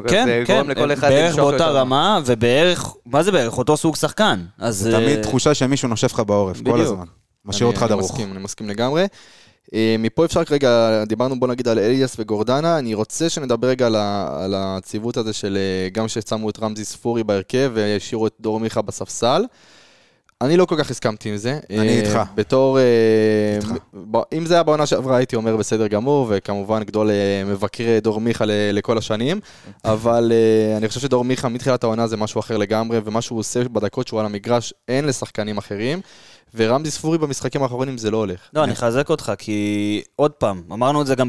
כן, 0.08 0.24
זה 0.26 0.42
כן, 0.46 0.70
אחד 0.92 1.08
בערך 1.08 1.36
באותה. 1.36 1.66
רמה, 1.70 2.20
ובערך, 2.26 2.84
מה 3.06 3.22
זה 3.22 3.32
בערך? 3.32 3.58
אותו 3.58 3.76
סוג 3.76 3.96
שחקן. 3.96 4.44
זה 4.68 4.92
תמיד 4.92 5.16
אה, 5.18 5.22
תחושה 5.22 5.54
שמישהו 5.54 5.88
נושף 5.88 6.12
לך 6.12 6.20
בעורף, 6.20 6.60
כל. 6.64 6.80
הזמן. 6.80 7.04
משאיר 7.44 7.66
אני- 7.68 7.72
אותך 7.74 7.82
אני 7.82 7.88
דרוך. 7.88 8.10
מסכים, 8.10 8.32
אני 8.32 8.38
מסכים 8.38 8.68
לגמרי. 8.68 9.06
אה, 9.74 9.96
מפה 9.98 10.24
אפשר 10.24 10.42
רגע, 10.50 11.04
דיברנו 11.04 11.40
בוא 11.40 11.48
נגיד 11.48 11.68
על 11.68 11.78
אליאס 11.78 12.16
וגורדנה, 12.18 12.78
אני 12.78 12.94
רוצה 12.94 13.28
שנדבר 13.28 13.68
רגע 13.68 13.86
על, 13.86 13.96
ה, 13.96 14.38
על 14.44 14.54
הציוות 14.56 15.16
הזה 15.16 15.32
של 15.32 15.58
אה, 15.60 15.88
גם 15.88 16.08
ששמו 16.08 16.50
את 16.50 16.58
רמזי 16.62 16.84
ספורי 16.84 17.24
בהרכב 17.24 17.70
והשאירו 17.74 18.26
את 18.26 18.32
דור 18.40 18.60
מיכה 18.60 18.82
בספסל. 18.82 19.44
אני 20.40 20.56
לא 20.56 20.64
כל 20.64 20.76
כך 20.78 20.90
הסכמתי 20.90 21.28
עם 21.28 21.36
זה. 21.36 21.58
אני 21.70 21.88
אה, 21.88 21.98
איתך. 21.98 22.20
בתור... 22.34 22.78
איתך. 23.56 23.72
אם 24.32 24.46
זה 24.46 24.54
היה 24.54 24.62
בעונה 24.62 24.86
שעברה 24.86 25.16
הייתי 25.16 25.36
אומר 25.36 25.56
בסדר 25.56 25.86
גמור, 25.86 26.26
וכמובן 26.30 26.82
גדול 26.84 27.10
מבקרי 27.46 28.00
דור 28.00 28.20
מיכה 28.20 28.44
לכל 28.48 28.98
השנים, 28.98 29.40
אבל 29.84 30.32
אה, 30.34 30.76
אני 30.76 30.88
חושב 30.88 31.00
שדור 31.00 31.24
מיכה 31.24 31.48
מתחילת 31.48 31.84
העונה 31.84 32.06
זה 32.06 32.16
משהו 32.16 32.40
אחר 32.40 32.56
לגמרי, 32.56 32.98
ומה 33.04 33.22
שהוא 33.22 33.38
עושה 33.38 33.68
בדקות 33.68 34.08
שהוא 34.08 34.20
על 34.20 34.26
המגרש 34.26 34.74
אין 34.88 35.04
לשחקנים 35.04 35.58
אחרים. 35.58 36.00
ורמזי 36.54 36.90
ספורי 36.90 37.18
במשחקים 37.18 37.62
האחרונים 37.62 37.98
זה 37.98 38.10
לא 38.10 38.16
הולך. 38.16 38.40
לא, 38.54 38.64
אני 38.64 38.72
אחזק 38.72 39.10
אותך, 39.10 39.32
כי 39.38 40.02
עוד 40.16 40.30
פעם, 40.30 40.62
אמרנו 40.72 41.02
את 41.02 41.06
זה 41.06 41.14
גם. 41.14 41.28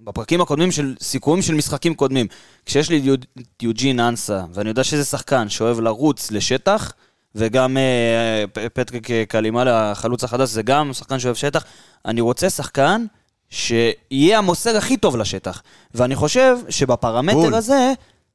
בפרקים 0.00 0.40
הקודמים 0.40 0.72
של 0.72 0.94
סיכומים 1.00 1.42
של 1.42 1.54
משחקים 1.54 1.94
קודמים, 1.94 2.26
כשיש 2.66 2.90
לי 2.90 3.14
את 3.14 3.62
יוג'ין 3.62 4.00
אנסה, 4.00 4.40
ואני 4.54 4.68
יודע 4.68 4.84
שזה 4.84 5.04
שחקן 5.04 5.48
שאוהב 5.48 5.80
לרוץ 5.80 6.30
לשטח, 6.30 6.92
וגם 7.34 7.76
אה, 7.76 8.44
פטריק 8.72 9.08
קלימאל, 9.28 9.68
החלוץ 9.68 10.24
החדש, 10.24 10.48
זה 10.48 10.62
גם 10.62 10.92
שחקן 10.92 11.18
שאוהב 11.18 11.36
שטח, 11.36 11.64
אני 12.06 12.20
רוצה 12.20 12.50
שחקן 12.50 13.06
שיהיה 13.50 14.38
המוסר 14.38 14.76
הכי 14.76 14.96
טוב 14.96 15.16
לשטח. 15.16 15.62
ואני 15.94 16.16
חושב 16.16 16.58
שבפרמטר 16.68 17.36
בול. 17.36 17.54
הזה, 17.54 17.92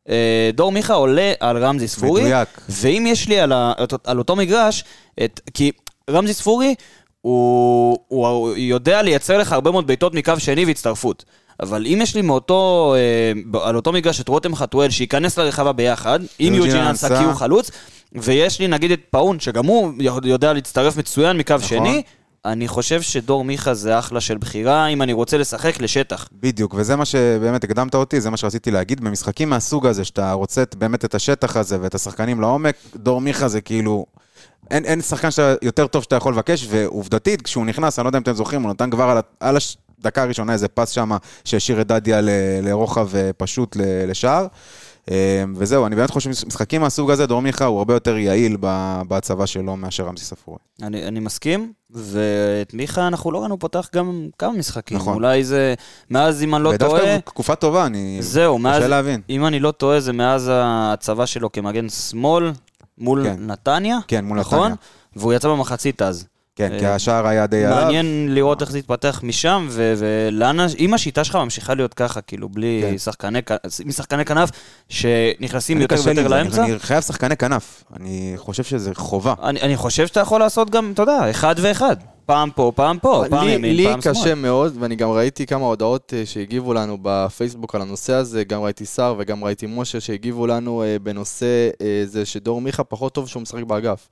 אה, 0.10 0.50
דור 0.54 0.72
מיכה 0.72 0.94
עולה 0.94 1.34
על 1.40 1.58
רמזי 1.66 1.88
ספורי, 1.88 2.22
מדויק. 2.22 2.62
ואם 2.70 3.06
יש 3.08 3.28
לי 3.28 3.40
על, 3.40 3.52
ה, 3.52 3.74
על 4.04 4.20
אותו 4.20 4.36
מגרש, 4.36 4.84
את, 5.24 5.42
כי 5.54 5.72
רמזי 6.10 6.34
ספורי, 6.34 6.76
הוא, 7.22 7.98
הוא 8.08 8.50
יודע 8.58 9.02
לייצר 9.02 9.38
לך 9.38 9.52
הרבה 9.52 9.72
מאוד 9.72 9.88
בעיטות 9.88 10.14
מקו 10.14 10.34
שני 10.38 10.66
והצטרפות. 10.66 11.26
אבל 11.60 11.86
אם 11.88 12.00
יש 12.02 12.16
לי 12.16 12.22
מאותו, 12.22 12.96
אה, 12.98 13.62
על 13.64 13.76
אותו 13.76 13.92
מגרש 13.92 14.22
את 14.22 14.28
רותם 14.28 14.56
חתואל, 14.56 14.90
שייכנס 14.90 15.38
לרחבה 15.38 15.72
ביחד, 15.72 16.20
עם 16.40 16.54
יוג'ין 16.54 16.78
אנסה. 16.78 17.18
כי 17.18 17.24
הוא 17.24 17.34
חלוץ, 17.34 17.72
ויש 18.14 18.60
לי 18.60 18.68
נגיד 18.68 18.92
את 18.92 19.00
פאון, 19.10 19.40
שגם 19.40 19.66
הוא 19.66 19.94
יודע 20.24 20.54
להצטרף 20.54 20.98
מצוין 20.98 21.38
מקו 21.38 21.54
נכון. 21.54 21.68
שני, 21.68 22.04
אני 22.46 22.68
חושב 22.68 23.02
שדור 23.02 23.44
מיכה 23.44 23.74
זה 23.74 24.00
אחלה 24.00 24.22
של 24.22 24.38
בחירה, 24.38 24.88
אם 24.88 25.02
אני 25.02 25.14
רוצה 25.14 25.38
לשחק 25.38 25.82
לשטח. 25.82 26.28
בדיוק, 26.32 26.74
וזה 26.78 26.96
מה 26.96 27.06
שבאמת 27.06 27.64
הקדמת 27.64 27.96
אותי, 27.96 28.22
זה 28.22 28.30
מה 28.30 28.38
שרציתי 28.38 28.72
להגיד. 28.72 29.02
במשחקים 29.02 29.50
מהסוג 29.50 29.88
הזה, 29.88 30.06
שאתה 30.06 30.34
רוצה 30.34 30.64
באמת 30.78 31.06
את 31.06 31.16
השטח 31.16 31.58
הזה 31.58 31.78
ואת 31.82 31.96
השחקנים 31.96 32.42
לעומק, 32.42 32.76
דור 32.96 33.22
מיכה 33.22 33.48
זה 33.48 33.62
כאילו... 33.62 34.06
אין, 34.72 34.86
אין 34.86 35.02
שחקן 35.02 35.32
שאתה, 35.32 35.66
יותר 35.66 35.88
טוב 35.88 36.04
שאתה 36.04 36.16
יכול 36.16 36.34
לבקש, 36.34 36.68
ועובדתית, 36.70 37.42
כשהוא 37.42 37.66
נכנס, 37.66 38.00
אני 38.00 38.04
לא 38.04 38.10
יודע 38.10 38.18
אם 38.18 38.24
אתם 38.24 38.34
זוכרים, 38.34 38.64
הוא 38.64 38.72
נתן 38.72 38.90
כבר 38.90 39.04
על, 39.04 39.18
על 39.40 39.58
הדקה 40.00 40.24
הראשונה 40.24 40.54
איזה 40.54 40.68
פס 40.68 40.90
שם, 40.90 41.12
שהשאיר 41.46 41.82
את 41.82 41.88
דדיה 41.88 42.22
ל- 42.22 42.30
לרוחב 42.62 43.16
אה, 43.16 43.30
פשוט 43.38 43.76
ל- 43.76 44.10
לשער. 44.12 44.48
אה, 45.12 45.44
וזהו, 45.56 45.86
אני 45.86 45.96
באמת 45.96 46.10
חושב 46.10 46.34
שמשחקים 46.34 46.82
מהסוג 46.82 47.12
הזה, 47.12 47.26
דור 47.26 47.42
מיכה 47.42 47.66
הוא 47.66 47.78
הרבה 47.78 47.94
יותר 47.94 48.18
יעיל 48.18 48.58
בהצבה 49.08 49.48
שלו 49.48 49.76
מאשר 49.78 50.06
רמזי 50.06 50.26
ספורי. 50.26 50.58
אני, 50.82 51.08
אני 51.08 51.20
מסכים, 51.20 51.74
ואת 51.92 52.74
מיכה 52.74 53.08
אנחנו 53.08 53.32
לא 53.32 53.40
ראינו 53.40 53.60
פותח 53.60 53.90
גם 53.96 54.28
כמה 54.38 54.52
משחקים. 54.54 54.98
נכון. 54.98 55.14
אולי 55.14 55.44
זה, 55.44 55.74
מאז 56.10 56.44
אם 56.44 56.56
אני 56.56 56.64
לא 56.64 56.78
טועה, 56.78 56.92
ודווקא 57.04 57.18
תקופה 57.26 57.56
טובה, 57.56 57.86
אני... 57.86 58.18
זהו, 58.22 58.60
מאז, 58.60 58.78
קשה 58.78 58.88
להבין. 58.88 59.22
אם 59.30 59.46
אני 59.46 59.60
לא 59.60 59.72
טועה, 59.72 60.00
זה 60.00 60.14
מאז 60.14 60.52
ההצבה 60.54 61.26
שלו 61.26 61.52
כמגן 61.52 61.90
שמאל 61.90 62.52
מול 63.04 63.24
כן. 63.24 63.36
נתניה, 63.40 63.98
כן, 64.08 64.26
מול 64.26 64.40
נכון? 64.40 64.60
נתניה. 64.72 64.76
והוא 65.16 65.34
יצא 65.34 65.50
במחצית 65.50 66.02
אז. 66.02 66.26
כן, 66.56 66.72
אה, 66.74 66.80
כי 66.80 66.86
השער 66.86 67.28
היה 67.28 67.48
די 67.48 67.66
עליו. 67.66 67.84
מעניין 67.84 68.36
לראות 68.36 68.62
איך 68.62 68.72
זה 68.72 68.80
יתפתח 68.80 69.20
משם, 69.24 69.68
ולאן, 69.72 70.58
אם 70.80 70.94
השיטה 70.94 71.24
שלך 71.24 71.36
ממשיכה 71.36 71.74
להיות 71.74 71.94
ככה, 71.94 72.22
כאילו, 72.22 72.50
בלי 72.50 72.84
כן. 72.92 72.98
שחקני, 73.92 74.26
כנף, 74.26 74.50
שנכנסים 74.90 75.82
יותר 75.82 75.96
ויותר 76.06 76.28
לאמצע, 76.28 76.64
אני 76.64 76.80
חייב 76.80 77.02
שחקני 77.02 77.36
כנף. 77.36 77.84
אני 77.96 78.34
חושב 78.38 78.64
שזה 78.64 78.96
חובה. 78.96 79.34
אני 79.44 79.78
חושב 79.78 80.08
שאתה 80.08 80.20
יכול 80.20 80.40
לעשות 80.40 80.70
גם, 80.70 80.92
אתה 80.94 81.02
יודע, 81.02 81.30
אחד 81.30 81.56
ואחד. 81.58 81.96
פעם 82.26 82.50
פה, 82.56 82.72
פעם 82.76 83.00
פה, 83.00 83.24
פעם 83.30 83.48
לי, 83.48 83.52
ימין, 83.52 83.76
לי 83.76 83.84
פעם 83.84 84.02
שמאל. 84.02 84.14
קשה 84.14 84.36
מאוד, 84.36 84.76
ואני 84.80 84.96
גם 84.96 85.12
ראיתי 85.12 85.46
כמה 85.46 85.66
הודעות 85.66 86.14
אה, 86.18 86.26
שהגיבו 86.26 86.74
לנו 86.74 86.98
בפייסבוק 87.02 87.76
על 87.76 87.82
הנושא 87.82 88.14
הזה, 88.14 88.44
גם 88.44 88.62
ראיתי 88.62 88.86
שר 88.86 89.16
וגם 89.18 89.44
ראיתי 89.44 89.66
משה 89.70 90.00
שהגיבו 90.00 90.48
לנו 90.48 90.84
אה, 90.84 91.00
בנושא 91.04 91.70
אה, 91.82 92.04
זה 92.06 92.26
שדור 92.26 92.62
מיכה 92.62 92.84
פחות 92.84 93.14
טוב 93.14 93.28
שהוא 93.28 93.42
משחק 93.42 93.64
באגף. 93.64 94.08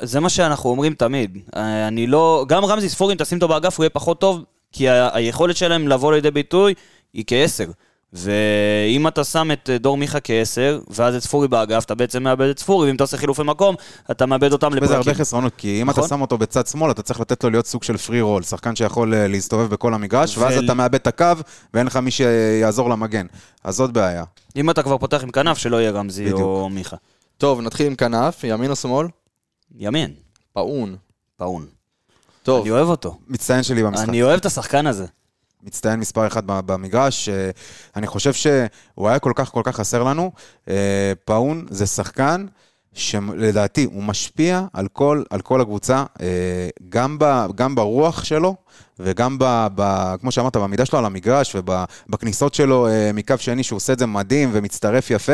זה 0.00 0.20
מה 0.20 0.28
שאנחנו 0.28 0.70
אומרים 0.70 0.94
תמיד. 0.94 1.38
אני 1.56 2.06
לא... 2.06 2.44
גם 2.48 2.64
רמזי 2.64 2.88
ספורי, 2.88 3.12
אם 3.12 3.18
תשים 3.18 3.38
אותו 3.38 3.48
באגף, 3.48 3.78
הוא 3.78 3.84
יהיה 3.84 3.90
פחות 3.90 4.20
טוב, 4.20 4.44
כי 4.72 4.88
היכולת 4.88 5.56
שלהם 5.56 5.88
לבוא 5.88 6.12
לידי 6.12 6.30
ביטוי 6.30 6.74
היא 7.12 7.24
כעשר. 7.26 7.66
ואם 8.12 9.08
אתה 9.08 9.24
שם 9.24 9.50
את 9.52 9.70
אה, 9.72 9.78
דור 9.78 9.96
מיכה 9.96 10.20
כעשר, 10.20 10.80
ואז 10.90 11.14
את 11.14 11.22
ספורי 11.22 11.48
באגף, 11.48 11.84
אתה 11.84 11.94
בעצם 11.94 12.22
מאבד 12.22 12.48
את 12.48 12.58
ספורי, 12.58 12.86
ואם 12.88 12.96
אתה 12.96 13.04
עושה 13.04 13.16
חילופי 13.16 13.42
מקום, 13.42 13.74
אתה 14.10 14.26
מאבד 14.26 14.52
אותם 14.52 14.66
יש 14.74 14.80
בזה 14.80 14.92
הרבה 14.94 15.00
לפרקים. 15.00 15.20
חסרונות, 15.20 15.52
כי 15.56 15.82
אם 15.82 15.90
אתה 15.90 15.98
נכון. 15.98 16.08
שם 16.08 16.20
אותו 16.20 16.38
בצד 16.38 16.66
שמאל, 16.66 16.90
אתה 16.90 17.02
צריך 17.02 17.20
לתת 17.20 17.44
לו 17.44 17.50
להיות 17.50 17.66
סוג 17.66 17.82
של 17.82 17.96
פרי 17.96 18.20
רול, 18.20 18.42
שחקן 18.42 18.76
שיכול 18.76 19.14
אה, 19.14 19.28
להסתובב 19.28 19.70
בכל 19.70 19.94
המגרש, 19.94 20.38
ואז 20.38 20.56
ול- 20.56 20.64
אתה 20.64 20.74
מאבד 20.74 20.94
את 20.94 21.06
הקו, 21.06 21.26
ואין 21.74 21.86
לך 21.86 21.96
מי 21.96 22.10
שיעזור 22.10 22.90
למגן. 22.90 23.26
אז 23.64 23.74
זאת 23.76 23.90
בעיה. 23.92 24.24
אם 24.56 24.70
אתה 24.70 24.82
כבר 24.82 24.98
פותח 24.98 25.22
עם 25.22 25.30
כנף, 25.30 25.58
שלא 25.58 25.76
יהיה 25.76 25.90
רמזי 25.90 26.24
בדיוק. 26.24 26.40
או 26.40 26.68
מיכה. 26.70 26.96
טוב, 27.38 27.60
נתחיל 27.60 27.86
עם 27.86 27.94
כנף, 27.94 28.44
ימין 28.44 28.70
או 28.70 28.76
שמאל? 28.76 29.06
ימין, 29.78 30.10
פאון. 30.52 30.96
פאון. 31.36 31.66
טוב, 32.42 32.60
אני 32.62 32.70
אוהב 32.70 32.88
אותו. 32.88 33.18
מצטיין 33.28 33.62
שלי 33.62 33.82
במשחק. 33.82 34.08
אני 34.08 34.22
אוהב 34.22 34.38
את 34.40 34.46
השחקן 34.46 34.86
הזה. 34.86 35.06
מצטיין 35.62 36.00
מספר 36.00 36.26
אחד 36.26 36.46
ב- 36.46 36.60
במגרש. 36.60 37.28
אני 37.96 38.06
חושב 38.06 38.32
שהוא 38.32 39.08
היה 39.08 39.18
כל 39.18 39.32
כך 39.34 39.48
כל 39.50 39.62
כך 39.64 39.76
חסר 39.76 40.02
לנו. 40.02 40.32
אה, 40.68 41.12
פאון 41.24 41.66
זה 41.70 41.86
שחקן 41.86 42.46
שלדעתי 42.92 43.84
הוא 43.84 44.02
משפיע 44.02 44.64
על 44.72 44.88
כל, 44.88 45.22
על 45.30 45.40
כל 45.40 45.60
הקבוצה, 45.60 46.04
אה, 46.20 46.68
גם, 46.88 47.16
ב, 47.20 47.46
גם 47.54 47.74
ברוח 47.74 48.24
שלו 48.24 48.56
וגם, 49.04 49.36
ב, 49.38 49.66
ב, 49.74 50.14
כמו 50.20 50.32
שאמרת, 50.32 50.56
במידה 50.56 50.86
שלו 50.86 50.98
על 50.98 51.04
המגרש 51.04 51.56
ובכניסות 52.08 52.54
שלו 52.54 52.88
אה, 52.88 53.10
מקו 53.14 53.34
שני, 53.38 53.62
שהוא 53.62 53.76
עושה 53.76 53.92
את 53.92 53.98
זה 53.98 54.06
מדהים 54.06 54.50
ומצטרף 54.52 55.10
יפה. 55.10 55.32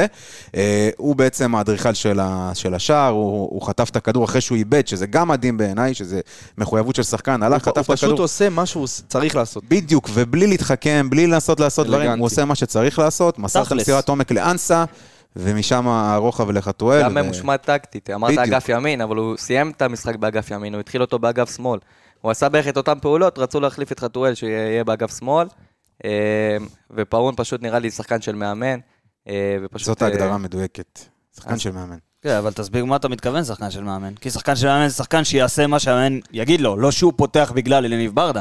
אה, 0.56 0.90
הוא 0.96 1.16
בעצם 1.16 1.54
האדריכל 1.54 1.94
של, 1.94 2.20
ה, 2.20 2.50
של 2.54 2.74
השער, 2.74 3.12
הוא, 3.12 3.48
הוא 3.50 3.62
חטף 3.62 3.90
את 3.90 3.96
הכדור 3.96 4.24
אחרי 4.24 4.40
שהוא 4.40 4.56
איבד, 4.56 4.86
שזה 4.86 5.06
גם 5.06 5.28
מדהים 5.28 5.56
בעיניי, 5.56 5.94
שזה 5.94 6.20
מחויבות 6.58 6.96
של 6.96 7.02
שחקן. 7.02 7.42
הלך, 7.42 7.52
הוא 7.52 7.60
חטף 7.60 7.70
את 7.70 7.78
הכדור. 7.78 7.96
פשוט 7.96 8.18
עושה 8.18 8.48
מה 8.48 8.66
שהוא 8.66 8.86
צריך 9.08 9.36
לעשות. 9.36 9.64
בדיוק, 9.68 10.10
ובלי 10.14 10.46
להתחכם, 10.46 11.06
בלי 11.10 11.26
לנסות 11.26 11.60
לעשות 11.60 11.86
דברים, 11.86 12.02
אלגנטי. 12.02 12.18
הוא 12.18 12.26
עושה 12.26 12.44
מה 12.44 12.54
שצריך 12.54 12.98
לעשות, 12.98 13.38
מסר 13.38 13.62
את. 13.62 13.72
המסירת 13.72 14.08
עומק 14.08 14.30
לאנסה, 14.30 14.84
ומשם 15.36 15.88
הרוחב 15.88 16.50
לחתואל. 16.50 17.02
גם 17.02 17.16
ו- 17.16 17.22
ממושמע 17.22 17.56
טקטית, 17.56 18.10
אמרת. 18.10 18.38
אגף 18.38 18.68
ימין, 18.68 19.00
אבל 19.00 19.16
הוא 19.16 19.36
סיים 19.36 19.72
את 19.76 19.82
המשחק 19.82 20.16
באגף 20.16 20.50
ימין, 20.50 20.74
הוא 20.74 20.80
התחיל 20.80 21.00
אותו 21.00 21.18
באגף 21.18 21.56
שמאל. 21.56 21.78
הוא 22.20 22.30
עשה 22.30 22.48
בערך 22.48 22.68
את 22.68 22.76
אותן 22.76 22.98
פעולות, 23.00 23.38
רצו 23.38 23.60
להחליף 23.60 23.92
את 23.92 24.00
חתואל 24.00 24.34
שיהיה 24.34 24.84
באגף 24.84 25.18
שמאל, 25.18 25.46
אה, 26.04 26.56
ופאון 26.90 27.34
פשוט 27.36 27.62
נראה 27.62 27.78
לי 27.78 27.90
שחקן 27.90 28.20
של 28.20 28.34
מאמן, 28.34 28.78
אה, 29.28 29.56
ופשוט... 29.62 29.86
זאת 29.86 30.02
אה, 30.02 30.08
ההגדרה 30.08 30.34
המדויקת. 30.34 31.00
שחקן 31.36 31.58
של 31.58 31.70
מאמן. 31.70 31.96
כן, 32.22 32.36
אבל 32.36 32.52
תסביר 32.52 32.84
מה 32.84 32.96
אתה 32.96 33.08
מתכוון 33.08 33.44
שחקן 33.44 33.70
של 33.70 33.84
מאמן. 33.84 34.14
כי 34.14 34.30
שחקן 34.30 34.56
של 34.56 34.66
מאמן 34.66 34.88
זה 34.88 34.94
שחקן 34.94 35.24
שיעשה 35.24 35.66
מה 35.66 35.78
שהמאמן 35.78 36.18
יגיד 36.32 36.60
לו, 36.60 36.76
לא 36.76 36.90
שהוא 36.90 37.12
פותח 37.16 37.52
בגלל 37.54 37.84
אליניב 37.84 38.14
ברדה. 38.14 38.40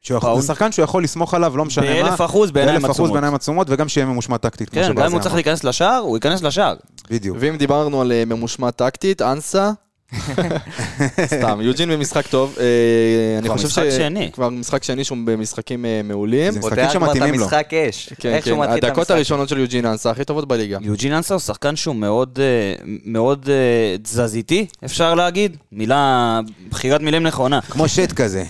שהוא. 0.00 0.40
זה 0.40 0.46
שחקן 0.46 0.72
שהוא 0.72 0.84
יכול 0.84 1.04
לסמוך 1.04 1.34
עליו, 1.34 1.56
לא 1.56 1.64
משנה 1.64 2.02
מה. 2.02 2.02
באלף 2.02 2.20
אחוז 2.20 2.50
בעיניים 2.50 2.74
באלף 2.74 2.84
אחוז 2.84 2.96
עצומות. 2.96 3.12
בעיניים 3.12 3.34
עצומות, 3.34 3.66
וגם 3.70 3.88
שיהיה 3.88 4.06
ממושמע 4.06 4.36
טקטית, 4.36 4.70
כן, 4.70 4.94
גם 4.94 5.06
אם 5.06 5.12
הוא 5.12 5.20
צריך. 5.20 5.34
להיכנס 5.34 5.64
לשער, 5.64 5.98
הוא 5.98 6.16
ייכנס 6.16 6.42
לשער. 6.42 6.76
בדיוק. 7.10 7.36
ואם 7.40 7.56
דיברנו 7.56 8.00
על 8.00 8.12
ממושמע 8.26 8.70
טקטית, 8.70 9.22
אנסה, 9.22 9.70
סתם, 11.36 11.60
יוג'ין 11.62 11.90
במשחק 11.90 12.26
טוב. 12.26 12.56
אה, 12.60 12.64
אני 13.38 13.48
כבר 13.48 13.56
חושב 13.56 13.68
משחק 13.68 13.84
שני. 13.96 14.30
כבר 14.32 14.48
משחק 14.48 14.84
שני 14.84 15.04
שהוא 15.04 15.18
במשחקים 15.24 15.84
אה, 15.84 16.00
מעולים. 16.04 16.52
זה 16.52 16.60
פותח 16.60 16.78
משחקים 16.78 17.00
כבר 17.00 17.10
את 17.10 17.14
שמתאימים 17.16 17.40
לו. 17.40 17.44
המשחק 17.44 17.74
אש. 17.74 18.12
כן, 18.18 18.28
איך 18.28 18.46
שהוא 18.46 18.64
כן, 18.64 18.72
את 18.72 18.76
הדקות 18.76 18.98
המשחק. 18.98 19.10
הראשונות 19.10 19.48
של 19.48 19.58
יוג'ין 19.58 19.86
אנסה 19.86 20.10
הכי 20.10 20.24
טובות 20.24 20.48
בליגה. 20.48 20.78
יוג'ין 20.80 21.12
אנסה 21.12 21.34
הוא 21.34 21.40
שחקן 21.40 21.76
שהוא 21.76 21.96
מאוד, 21.96 22.38
אה, 22.42 22.84
מאוד 23.04 23.48
תזזיתי, 24.02 24.66
אפשר 24.84 25.14
להגיד. 25.14 25.56
מילה, 25.72 26.40
בחירת 26.70 27.00
מילים 27.00 27.22
נכונה. 27.22 27.60
כמו 27.60 27.88
שט 27.88 28.12
כזה. 28.12 28.44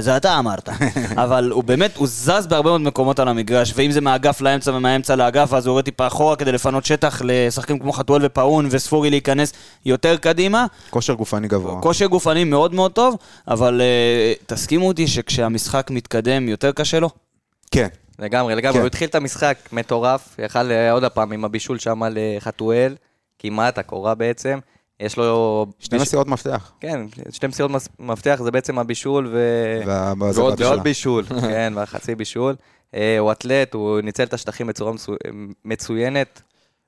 זה 0.00 0.16
אתה 0.16 0.38
אמרת. 0.38 0.68
אבל 1.24 1.50
הוא 1.50 1.64
באמת, 1.64 1.96
הוא 1.96 2.06
זז 2.06 2.46
בהרבה 2.48 2.70
מאוד 2.70 2.80
מקומות 2.80 3.18
על 3.18 3.28
המגרש, 3.28 3.72
ואם 3.76 3.90
זה 3.90 4.00
מהאגף 4.00 4.40
לאמצע 4.40 4.72
ומהאמצע 4.74 5.16
לאגף, 5.16 5.52
אז 5.52 5.66
הוא 5.66 5.72
יורד 5.72 5.84
טיפה 5.84 6.06
אחורה 6.06 6.36
כדי 6.36 6.52
לפנות 6.52 6.84
שטח 6.84 7.22
לשחקנים 7.24 7.78
כמו 7.78 7.92
חתואל 7.92 8.22
ופאון 8.24 8.68
וספורי 8.70 9.10
להיכנס 9.10 9.52
יותר 9.86 10.16
קדימה. 10.16 10.66
כושר 10.90 11.09
גופני 11.14 11.48
גבוה. 11.48 11.80
כושר 11.82 12.06
גופני 12.06 12.44
מאוד 12.44 12.74
מאוד 12.74 12.92
טוב, 12.92 13.16
אבל 13.48 13.80
uh, 13.80 14.44
תסכימו 14.46 14.88
אותי 14.88 15.06
שכשהמשחק 15.08 15.86
מתקדם 15.90 16.48
יותר 16.48 16.72
קשה 16.72 17.00
לו. 17.00 17.10
כן. 17.70 17.88
לגמרי, 18.18 18.54
לגמרי, 18.54 18.72
כן. 18.74 18.80
הוא 18.80 18.86
התחיל 18.86 19.08
את 19.08 19.14
המשחק 19.14 19.56
מטורף, 19.72 20.36
יכל 20.38 20.70
אה, 20.70 20.92
עוד 20.92 21.04
הפעם 21.04 21.32
עם 21.32 21.44
הבישול 21.44 21.78
שם 21.78 22.00
לחתואל, 22.10 22.94
כמעט 23.38 23.78
הקורה 23.78 24.14
בעצם. 24.14 24.58
יש 25.00 25.16
לו... 25.16 25.66
שני 25.78 25.98
ביש- 25.98 26.02
מסירות 26.02 26.26
מפתח. 26.28 26.72
כן, 26.80 27.00
שתי 27.30 27.46
מסירות 27.46 27.70
מס- 27.70 27.88
מפתח 27.98 28.40
זה 28.44 28.50
בעצם 28.50 28.78
הבישול 28.78 29.28
ו... 29.32 29.38
וה- 29.86 30.12
ועוד-. 30.18 30.60
ועוד 30.60 30.82
בישול, 30.82 31.24
כן, 31.40 31.72
והחצי 31.76 32.14
בישול. 32.14 32.54
אה, 32.94 33.18
הוא 33.18 33.32
אתלט, 33.32 33.74
הוא 33.74 34.00
ניצל 34.00 34.22
את 34.22 34.34
השטחים 34.34 34.66
בצורה 34.66 34.92
מצו- 34.92 35.14
מצוינת. 35.64 36.42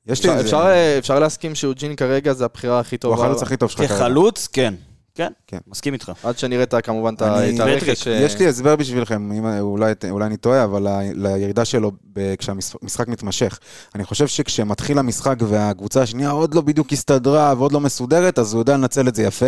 יש 0.07 0.25
לי 0.25 0.31
אפשר-. 0.31 0.41
אפשר, 0.45 0.67
אה, 0.67 0.99
אפשר 0.99 1.19
להסכים 1.19 1.55
שיוג'ין 1.55 1.97
כרגע 1.97 2.33
זה 2.33 2.45
הבחירה 2.45 2.81
הכי 2.81 2.97
הוא 2.97 3.01
טובה. 3.01 3.25
החלוץ 3.25 3.43
הכי 3.43 3.57
טוב 3.57 3.71
שלך 3.71 3.81
כרגע. 3.81 3.95
כחלוץ, 3.95 4.49
כן. 4.53 4.75
כן, 5.15 5.33
כן. 5.47 5.59
מסכים 5.67 5.93
איתך. 5.95 6.13
עד 6.25 6.39
שנראה 6.39 6.63
את 6.63 6.75
ה- 6.75 6.81
כמובן 6.81 7.15
את 7.15 7.23
ה- 7.23 7.39
אני- 7.39 7.55
את 7.55 7.61
הרכש. 7.61 8.09
אה, 8.09 8.13
יש 8.13 8.39
לי 8.39 8.49
הסבר 8.49 8.77
בשבילכם, 8.77 9.33
אם- 9.33 9.47
אולי 9.61 9.93
אולי 10.11 10.27
אני 10.27 10.37
טועה, 10.37 10.65
אבל 10.65 10.87
לירידה 11.15 11.65
שלו 11.65 11.93
ב- 12.13 12.35
כשהמשחק 12.35 13.09
מתמשך. 13.09 13.59
אני 13.95 14.05
חושב 14.05 14.27
שכשמתחיל 14.27 14.99
המשחק 14.99 15.35
והקבוצה 15.41 16.03
השנייה 16.03 16.31
עוד 16.31 16.55
לא 16.55 16.61
בדיוק 16.61 16.93
הסתדרה 16.93 17.55
ועוד 17.59 17.73
לא 17.73 17.81
מסודרת, 17.81 18.39
אז 18.39 18.53
הוא 18.53 18.61
יודע 18.61 18.77
לנצל 18.77 19.09
את 19.09 19.15
זה 19.15 19.23
יפה. 19.23 19.47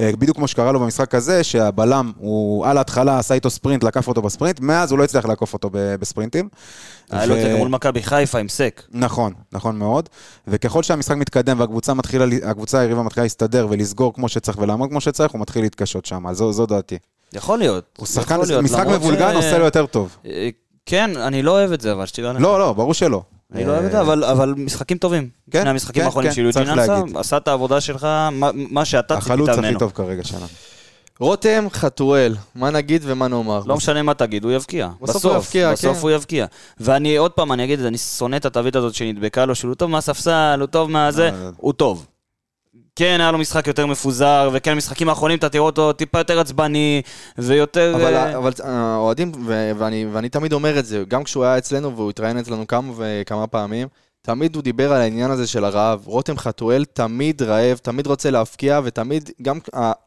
אה, 0.00 0.10
בדיוק 0.18 0.36
כמו 0.36 0.48
שקרה 0.48 0.72
לו 0.72 0.80
במשחק 0.80 1.14
הזה, 1.14 1.44
שהבלם, 1.44 2.12
הוא 2.18 2.66
על 2.66 2.78
ההתחלה 2.78 3.18
עשה 3.18 3.34
איתו 3.34 3.50
ספרינט, 3.50 3.84
לקף 3.84 4.08
אותו 4.08 4.22
בספרינט, 4.22 4.60
מאז 4.60 4.90
הוא 4.90 4.98
לא 4.98 5.04
הצליח 5.04 5.26
לעקוף 5.26 5.52
אותו 5.52 5.70
ב- 5.72 5.94
בספרינטים. 6.00 6.48
היה 7.10 7.26
לו 7.26 7.36
את 7.36 7.40
זה 7.40 7.48
גם 7.52 7.56
מול 7.56 7.68
מכבי 7.68 8.02
חיפה 8.02 8.38
עם 8.38 8.48
סק. 8.48 8.82
נכון, 8.92 9.32
נכון 9.52 9.76
מאוד. 9.78 10.08
וככל 10.48 10.82
שהמשחק 10.82 11.16
מתקדם 11.16 11.60
והקבוצה 11.60 11.94
מתחילה, 11.94 12.24
הקבוצה 12.44 12.78
היריבה 12.80 13.02
מתחילה 13.02 13.24
להסתדר 13.24 13.66
ולסגור 13.70 14.14
כמו 14.14 14.28
שצריך 14.28 14.58
ולעמוד 14.58 14.91
כמו 14.92 15.00
שצריך, 15.00 15.32
הוא 15.32 15.40
מתחיל 15.40 15.62
להתקשות 15.62 16.06
שם, 16.06 16.26
אז 16.26 16.36
זו, 16.36 16.52
זו 16.52 16.66
דעתי. 16.66 16.98
יכול 17.32 17.58
להיות. 17.58 17.84
הוא 17.98 18.06
שחקן, 18.06 18.40
משחק 18.62 18.86
מבולגן 18.86 19.32
ש- 19.32 19.36
עושה 19.36 19.58
לו 19.58 19.64
יותר 19.64 19.86
טוב. 19.86 20.16
אה, 20.26 20.48
כן, 20.86 21.16
אני 21.16 21.42
לא 21.42 21.50
אוהב 21.50 21.72
את 21.72 21.80
זה, 21.80 21.92
אבל 21.92 22.06
שתדע 22.06 22.32
לך. 22.32 22.40
לא, 22.40 22.58
לא, 22.58 22.72
ברור 22.72 22.94
שלא. 22.94 23.22
אני 23.54 23.64
לא 23.64 23.72
אוהב 23.72 23.84
את 23.84 23.90
זה, 23.92 24.00
אבל, 24.00 24.24
אבל 24.24 24.54
משחקים 24.56 24.98
טובים. 24.98 25.28
כן, 25.50 25.60
שני 25.60 25.70
המשחקים 25.70 26.02
כן, 26.02 26.06
האחרונים 26.06 26.30
כן, 26.30 26.34
של 26.36 26.42
יוג'ין 26.42 26.68
אנסה. 26.68 27.00
עשה 27.14 27.36
את 27.36 27.48
העבודה 27.48 27.80
שלך, 27.80 28.04
מה, 28.32 28.50
מה 28.54 28.84
שאתה 28.84 29.14
החלוץ 29.14 29.48
ציפית 29.48 29.58
הכי 29.58 29.68
ממנו. 29.68 29.78
טוב 29.78 29.92
כרגע 29.94 30.24
שלנו. 30.24 30.46
רותם 31.20 31.66
חתואל, 31.72 32.34
מה 32.54 32.70
נגיד 32.70 33.02
ומה 33.04 33.28
נאמר? 33.28 33.62
לא 33.66 33.76
משנה 33.76 34.02
מה 34.02 34.14
תגיד, 34.14 34.44
הוא 34.44 34.52
יבקיע. 34.52 34.88
בסוף 35.02 35.24
הוא 35.24 35.36
יבקיע, 35.36 35.72
בסוף 35.72 35.96
כן. 35.96 36.02
הוא 36.02 36.10
יבקיע. 36.10 36.46
ואני, 36.80 37.16
עוד 37.16 37.30
פעם, 37.30 37.52
אני 37.52 37.64
אגיד 37.64 37.78
את 37.78 37.82
זה, 37.82 37.88
אני 37.88 37.98
שונא 37.98 38.36
את 38.36 38.44
התווית 38.46 38.76
הזאת 38.76 38.94
שנדבקה 38.94 39.44
לו, 39.44 39.54
שהוא 39.54 39.74
טוב 39.74 39.90
מהספסל, 39.90 40.56
הוא 40.60 40.66
טוב 40.66 40.90
מהזה, 40.90 41.28
אה, 41.28 41.50
הוא 41.56 41.72
טוב. 41.72 42.06
כן, 42.96 43.16
היה 43.20 43.32
לו 43.32 43.38
משחק 43.38 43.66
יותר 43.66 43.86
מפוזר, 43.86 44.50
וכן, 44.52 44.70
המשחקים 44.72 45.08
האחרונים 45.08 45.38
אתה 45.38 45.48
תראה 45.48 45.62
אותו 45.64 45.92
טיפה 45.92 46.18
יותר 46.18 46.40
עצבני, 46.40 47.02
ויותר... 47.38 47.94
אבל, 47.94 48.14
אה, 48.14 48.36
אבל 48.36 48.52
האוהדים, 48.62 49.32
ו- 49.46 49.72
ואני, 49.78 50.06
ואני 50.12 50.28
תמיד 50.28 50.52
אומר 50.52 50.78
את 50.78 50.86
זה, 50.86 51.02
גם 51.08 51.24
כשהוא 51.24 51.44
היה 51.44 51.58
אצלנו 51.58 51.96
והוא 51.96 52.10
התראיין 52.10 52.38
אצלנו 52.38 52.66
כמה 52.66 52.92
וכמה 52.96 53.46
פעמים, 53.46 53.88
תמיד 54.22 54.54
הוא 54.54 54.62
דיבר 54.62 54.92
על 54.92 55.00
העניין 55.00 55.30
הזה 55.30 55.46
של 55.46 55.64
הרעב. 55.64 56.02
רותם 56.06 56.38
חתואל 56.38 56.84
תמיד 56.84 57.42
רעב, 57.42 57.76
תמיד 57.82 58.06
רוצה 58.06 58.30
להפקיע, 58.30 58.80
ותמיד 58.84 59.30
גם 59.42 59.58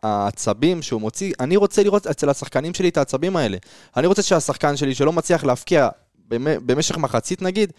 העצבים 0.03 0.81
שהוא 0.81 1.01
מוציא, 1.01 1.33
אני 1.39 1.57
רוצה 1.57 1.83
לראות 1.83 2.07
אצל 2.07 2.29
השחקנים 2.29 2.73
שלי 2.73 2.89
את 2.89 2.97
העצבים 2.97 3.35
האלה. 3.35 3.57
אני 3.97 4.07
רוצה 4.07 4.21
שהשחקן 4.21 4.77
שלי 4.77 4.95
שלא 4.95 5.13
מצליח 5.13 5.43
להפקיע 5.43 5.89
במ- 6.29 6.67
במשך 6.67 6.97
מחצית 6.97 7.41
נגיד, 7.41 7.73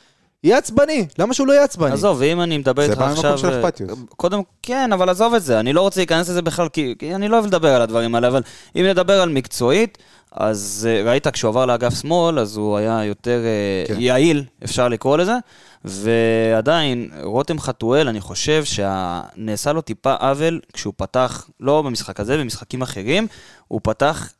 יהיה 0.45 0.59
עצבני, 0.59 1.07
למה 1.19 1.35
שהוא 1.35 1.47
לא 1.47 1.53
יהיה 1.53 1.65
עצבני? 1.65 1.93
עזוב, 1.93 2.17
ואם 2.21 2.41
אני 2.41 2.59
מדבר 2.59 2.83
זה 2.83 2.91
איתך 2.91 2.99
בא 2.99 3.07
ממקום 3.07 3.25
עכשיו... 3.25 3.39
של 3.39 3.51
אה, 3.51 3.61
אכפתיות. 3.61 3.99
קודם, 4.17 4.41
כן, 4.63 4.93
אבל 4.93 5.09
עזוב 5.09 5.35
את 5.35 5.43
זה, 5.43 5.61
אני 5.61 5.73
לא 5.73 5.81
רוצה 5.81 6.01
להיכנס 6.01 6.29
לזה 6.29 6.43
בכלל, 6.43 6.69
כי, 6.69 6.95
כי 6.99 7.15
אני 7.15 7.29
לא 7.29 7.37
אוהב 7.37 7.47
לדבר 7.47 7.75
על 7.75 7.83
הדברים 7.83 8.15
האלה, 8.15 8.29
אבל 8.29 8.43
אם 8.77 8.85
נדבר 8.85 9.21
על 9.21 9.29
מקצועית, 9.29 9.99
אז 10.33 10.89
אה, 10.91 11.11
ראית 11.11 11.29
כשהוא 11.29 11.49
עבר 11.49 11.67
לאגף 11.67 12.01
שמאל, 12.01 12.39
אז 12.39 12.57
הוא 12.57 12.77
היה 12.77 13.05
יותר 13.05 13.41
אה, 13.45 13.95
כן. 13.95 14.01
יעיל, 14.01 14.45
אפשר 14.65 14.89
לקרוא 14.89 15.17
לזה, 15.17 15.35
ועדיין, 15.85 17.11
רותם 17.23 17.59
חתואל, 17.59 18.09
אני 18.09 18.21
חושב 18.21 18.65
שנעשה 18.65 19.73
לו 19.73 19.81
טיפה 19.81 20.15
עוול 20.15 20.61
כשהוא 20.73 20.95
פתח, 20.97 21.49
לא 21.61 21.83
במשחק 21.83 22.21
הזה, 22.21 22.39
במשחקים 22.39 22.83
אחרים, 22.83 23.27
הוא 23.69 23.81
פתח 23.83 24.33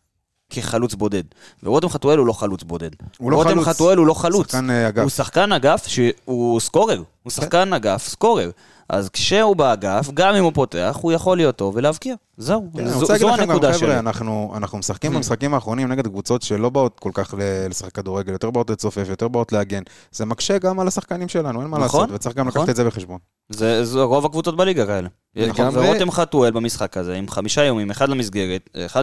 כחלוץ 0.51 0.95
בודד. 0.95 1.23
ורותם 1.63 1.89
חתואל 1.89 2.19
הוא 2.19 2.27
לא 2.27 2.33
חלוץ 2.33 2.63
בודד. 2.63 2.91
הוא 3.19 3.31
לא 3.31 3.37
רותם 3.37 3.51
חלוץ. 3.51 3.67
חתואל 3.69 3.99
הוא 3.99 4.07
לא 4.07 4.15
חלוץ. 4.15 4.47
שחקן, 4.53 4.71
אה, 4.71 4.89
אגף. 4.89 5.03
הוא 5.03 5.11
שחקן 5.11 5.53
אגף 5.53 5.87
שהוא 5.87 6.61
סקורר. 6.61 7.03
הוא 7.23 7.31
שחקן 7.31 7.73
אגף 7.73 8.09
סקורר. 8.09 8.51
אז 8.89 9.09
כשהוא 9.09 9.57
באגף, 9.57 10.11
גם 10.15 10.35
אם 10.35 10.45
הוא 10.45 10.53
פותח, 10.55 10.99
הוא 11.01 11.13
יכול 11.13 11.37
להיות 11.37 11.57
טוב 11.57 11.77
ולהבקיע. 11.77 12.15
זהו, 12.39 12.69
כן, 12.75 12.81
אני 12.81 12.91
זו, 12.91 13.01
רוצה 13.01 13.13
להגיד 13.13 13.27
זו 13.27 13.33
לכם 13.35 13.43
גם, 13.43 13.51
הנקודה 13.51 13.75
שלי. 13.75 13.89
חבר'ה, 13.89 13.99
אנחנו, 13.99 14.53
אנחנו 14.57 14.79
משחקים 14.79 15.13
במשחקים 15.13 15.55
האחרונים 15.55 15.89
נגד 15.89 16.07
קבוצות 16.07 16.43
שלא 16.43 16.71
באות 16.71 17.01
כל 17.01 17.11
כך 17.15 17.35
ל- 17.39 17.67
לשחק 17.71 17.93
כדורגל, 17.93 18.33
יותר 18.33 18.51
באות 18.51 18.71
לצופף, 18.71 19.07
יותר 19.09 19.29
באות 19.29 19.53
להגן. 19.53 19.83
זה 20.13 20.25
מקשה 20.25 20.59
גם 20.59 20.81
על 20.81 20.89
השחקנים 20.89 21.29
שלנו, 21.29 21.61
אין 21.61 21.69
מה 21.69 21.79
נכון, 21.79 22.01
לעשות, 22.01 22.15
וצריך 22.15 22.37
גם 22.37 22.49
נכון. 22.49 22.61
לקחת 22.63 22.71
את 22.71 22.77
זה 22.77 22.85
בחשבון. 22.85 23.19
זה, 23.49 23.85
זה 23.85 24.03
רוב 24.03 24.27
הקבוצות 24.27 24.57
בליגה 24.57 24.87
כאלה. 24.87 25.09
לגמרי. 25.37 25.89
ורותם 25.89 26.11
חתואל 26.11 26.51
במשחק 26.51 26.97
הזה, 26.97 27.15
עם 27.15 27.29
חמישה 27.29 27.63
איומים, 27.63 27.91
אחד 27.91 28.09
למסגרת, 28.09 28.69
1.23 28.93 28.99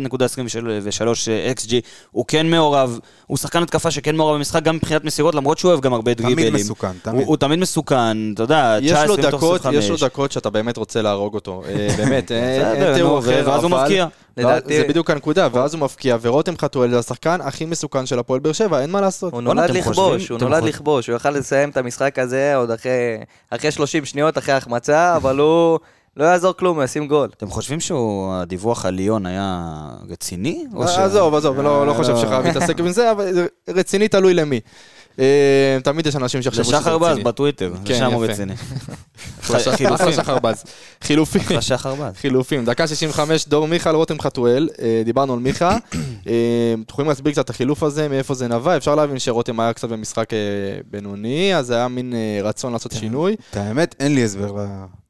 XG, 1.55 1.73
הוא 2.11 2.25
כן 2.27 2.49
מעורב, 2.49 2.99
הוא 3.27 3.37
שחקן 3.37 3.63
התקפה 3.63 3.91
שכן 3.91 4.15
מעורב 4.15 4.35
במשחק, 4.35 4.63
גם 4.63 4.75
מבחינת 4.75 5.03
מסירות, 5.03 5.35
למרות 5.35 5.57
שהוא 5.57 5.71
אוהב 5.71 5.81
גם 5.81 5.93
הרבה 5.93 6.15
תמיד 6.15 6.37
דריבלים. 6.37 6.53
מסוכן, 6.53 6.87
הוא, 6.87 6.95
תמיד. 7.03 7.27
הוא 7.27 7.37
תמיד 7.37 7.59
מסוכן, 7.59 8.33
אתה 8.33 8.43
יודע, 8.43 8.79
19 8.79 9.03
יש 9.03 9.09
לו 9.09 9.17
מתוך 9.17 9.27
דקות, 9.27 9.59
25. 9.59 9.83
יש 9.83 9.89
לו 9.89 10.07
דקות 10.07 10.31
שאתה 10.31 10.49
באמת 10.49 10.77
רוצה 10.77 11.01
להרוג 11.01 11.35
אותו. 11.35 11.63
אה, 11.67 11.87
באמת, 11.97 12.31
אין 12.31 12.95
אחר, 13.23 13.49
ואז 13.49 13.63
הוא 13.63 13.71
אבל- 13.71 13.81
מבקיע. 13.81 14.07
לדעתי- 14.37 14.77
זה 14.77 14.85
בדיוק 14.89 15.09
הנקודה, 15.09 15.47
ואז 15.53 15.73
הוא 15.73 15.81
מבקיע, 15.81 16.17
ורותם 16.21 16.57
חתואל 16.57 16.89
זה 16.91 16.99
השחקן 16.99 17.41
הכי 17.41 17.65
מסוכן 17.65 18.05
של 18.05 18.19
הפועל 18.19 18.39
באר 18.39 18.51
שבע, 18.51 18.79
אין 18.81 18.89
מה 18.91 19.01
לעשות. 19.01 19.33
הוא 19.33 19.41
נולד 19.41 19.69
לכבוש, 19.69 20.29
הוא 20.29 20.39
נולד 20.39 20.63
לכבוש, 20.63 21.07
הוא 21.09 21.15
יכל 21.15 21.29
לסיים 21.29 21.69
את 21.69 21.77
המשחק 21.77 22.19
הזה 22.19 22.55
עוד 22.55 22.71
אחרי, 22.71 22.91
אחרי 23.49 23.71
30 23.71 24.05
שניות, 24.05 24.37
אחרי 24.37 24.53
החמצה, 24.55 25.15
אבל 25.15 25.39
הוא, 25.39 25.79
לא 26.17 26.25
יעזור 26.25 26.53
כלום, 26.53 26.75
הוא 26.77 26.83
ישים 26.83 27.07
גול. 27.07 27.29
אתם 27.37 27.49
חושבים 27.49 27.79
שהדיווח 27.79 28.85
על 28.85 28.93
ליון 28.93 29.25
היה 29.25 29.67
רציני? 30.09 30.65
ש- 30.87 30.97
עזוב, 30.97 31.35
עזוב, 31.35 31.59
לא 31.61 31.87
לא 31.87 31.93
חושב 31.93 32.17
שחייב 32.17 32.45
להתעסק 32.45 32.79
עם 32.79 32.89
זה, 32.91 33.11
אבל 33.11 33.47
רציני 33.69 34.07
תלוי 34.07 34.33
למי. 34.33 34.59
אה, 35.19 35.25
תמיד 35.83 36.05
יש 36.07 36.15
אנשים 36.15 36.41
שיחשבו 36.41 36.63
שזה 36.63 36.77
לשחר 36.77 36.97
בז 36.97 37.07
רציני. 37.07 37.23
בטוויטר, 37.23 37.73
כן, 37.85 37.93
לשם 37.93 38.11
הוא. 38.13 38.25
רציני. 38.25 38.53
אחלה 39.41 39.59
שחר- 40.11 40.39
בז. 40.39 40.63
חילופים. 41.01 41.41
אחלה 41.41 41.61
שחר 41.61 41.95
בז. 41.95 42.13
חילופים, 42.21 42.65
דקה 42.65 42.87
65, 42.87 43.45
דור 43.47 43.67
מיכל, 43.67 43.95
רותם 43.95 44.19
חתואל, 44.19 44.69
אה, 44.81 45.01
דיברנו 45.05 45.33
על 45.33 45.39
מיכה. 45.39 45.71
אה, 46.27 46.31
אתם 46.73 46.91
יכולים 46.91 47.09
להסביר 47.09 47.31
קצת 47.33 47.45
את 47.45 47.49
החילוף 47.49 47.83
הזה, 47.83 48.07
מאיפה 48.09 48.33
זה 48.33 48.47
נבע? 48.47 48.77
אפשר 48.77 48.95
להבין 48.95 49.19
שרותם 49.19 49.59
היה 49.59 49.73
קצת 49.73 49.89
במשחק 49.89 50.33
אה, 50.33 50.37
בינוני, 50.91 51.55
אז 51.55 51.71
היה 51.71 51.87
מין 51.87 52.13
אה, 52.13 52.39
רצון 52.43 52.73
לעשות 52.73 52.91
שינוי. 52.91 53.35
את 53.51 53.57
האמת, 53.57 53.95
אין 53.99 54.15
לי 54.15 54.23
הסבר 54.23 54.53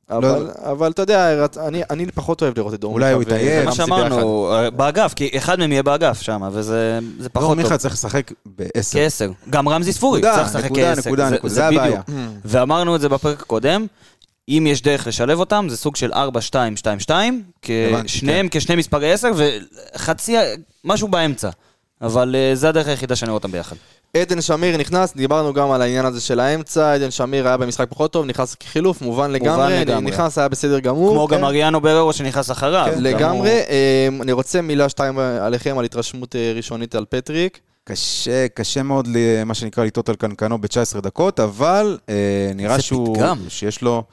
ל... 0.10 0.14
אבל, 0.14 0.50
אבל 0.58 0.92
אתה 0.92 1.02
יודע, 1.02 1.46
אני, 1.68 1.82
אני 1.90 2.06
פחות 2.12 2.42
אוהב 2.42 2.54
לראות 2.58 2.74
את 2.74 2.80
דור 2.80 2.94
אולי 2.94 3.06
מיכה 3.06 3.16
הוא 3.16 3.20
ו- 3.20 3.24
יתעייף. 3.24 3.60
זה 3.60 3.66
מה. 3.66 3.72
שאמרנו, 3.72 4.52
אה, 4.54 4.70
באגף, 4.70 5.14
כי 5.14 5.30
אחד 5.38 5.60
מהם 5.60 5.72
יהיה 5.72 5.84
באגף 5.84 6.22
שם, 6.22 6.42
וזה 6.52 7.00
זה 7.20 7.30
דור 7.30 7.30
פחות 7.34 7.48
טוב. 7.50 7.58
מיכה 7.64 7.78
צריך 7.78 7.94
לשחק 7.94 8.32
בעשר. 8.46 9.00
כעשר. 9.00 9.32
גם 9.50 9.70
רמזי 9.70 9.94
ספורי 9.94 10.20
נקודה, 10.20 10.36
צריך 10.36 10.48
לשחק 10.56 10.70
כעשר. 10.76 11.02
נקודה, 11.10 11.30
זה- 11.30 11.36
נקודה, 11.36 11.50
זה 11.50 11.56
זה 11.56 11.68
הבעיה. 11.68 12.02
בדיוק. 12.08 12.20
ואמרנו 12.46 12.96
את 12.96 13.02
זה 13.02 13.10
בפרק 13.10 13.42
הקודם, 13.42 13.86
אם 14.50 14.68
יש 14.70 14.82
דרך 14.82 15.08
לשלב 15.08 15.40
אותם, 15.40 15.66
זה 15.70 15.78
סוג 15.78 15.96
של 15.96 16.14
4-2-2-2, 16.14 16.16
הבנתי, 17.66 18.08
שניהם 18.08 18.48
כשני 18.52 18.76
מספרי 18.76 19.12
10 19.14 19.32
וחצי, 19.96 20.36
משהו 20.84 21.08
באמצע. 21.08 21.50
אבל 22.02 22.36
אה, 22.36 22.56
זה 22.56 22.70
הדרך 22.70 22.88
היחידה 22.88 23.16
שאני 23.16 23.30
רואה 23.32 23.38
אותם 23.38 23.52
ביחד. 23.52 23.76
עדן 24.18 24.42
שמיר 24.42 24.78
נכנס, 24.78 25.14
דיברנו 25.16 25.54
גם 25.54 25.72
על 25.72 25.82
העניין 25.82 26.06
הזה 26.06 26.22
של 26.22 26.40
האמצע, 26.40 26.94
עדן 26.94 27.12
שמיר 27.12 27.48
היה 27.48 27.58
במשחק 27.58 27.88
פחות 27.90 28.14
טוב, 28.14 28.26
נכנס 28.26 28.56
כחילוף, 28.56 29.02
מובן 29.02 29.32
לגמרי, 29.32 29.80
לגמרי. 29.80 30.12
נכנס, 30.12 30.38
היה 30.38 30.48
בסדר 30.48 30.80
גמור. 30.80 31.16
כמו 31.16 31.28
כן. 31.28 31.36
גם 31.38 31.44
אריאנו 31.44 31.82
בררו 31.82 32.14
שנכנס 32.14 32.52
אחריו. 32.52 32.88
גם 32.96 33.02
לגמרי, 33.02 33.50
אה, 33.50 34.08
אני 34.22 34.32
רוצה 34.32 34.62
מילה 34.62 34.90
שתיים 34.90 35.20
עליכם, 35.20 35.78
על 35.78 35.86
התרשמות 35.86 36.36
אה, 36.36 36.54
ראשונית 36.56 36.96
על 36.96 37.06
פטריק. 37.10 37.60
קשה, 37.84 38.48
קשה 38.48 38.84
מאוד, 38.84 39.08
ל- 39.08 39.44
מה 39.44 39.54
שנקרא, 39.54 39.84
לטעות 39.86 40.10
על 40.10 40.16
קנקנו 40.16 40.62
ב-19 40.62 41.00
דקות, 41.02 41.40
אבל 41.40 41.98
אה, 42.10 42.16
נראה 42.56 42.82
שהוא, 42.82 43.16
פתגם. 43.16 43.38
שיש 43.50 43.82
לו 43.82 44.04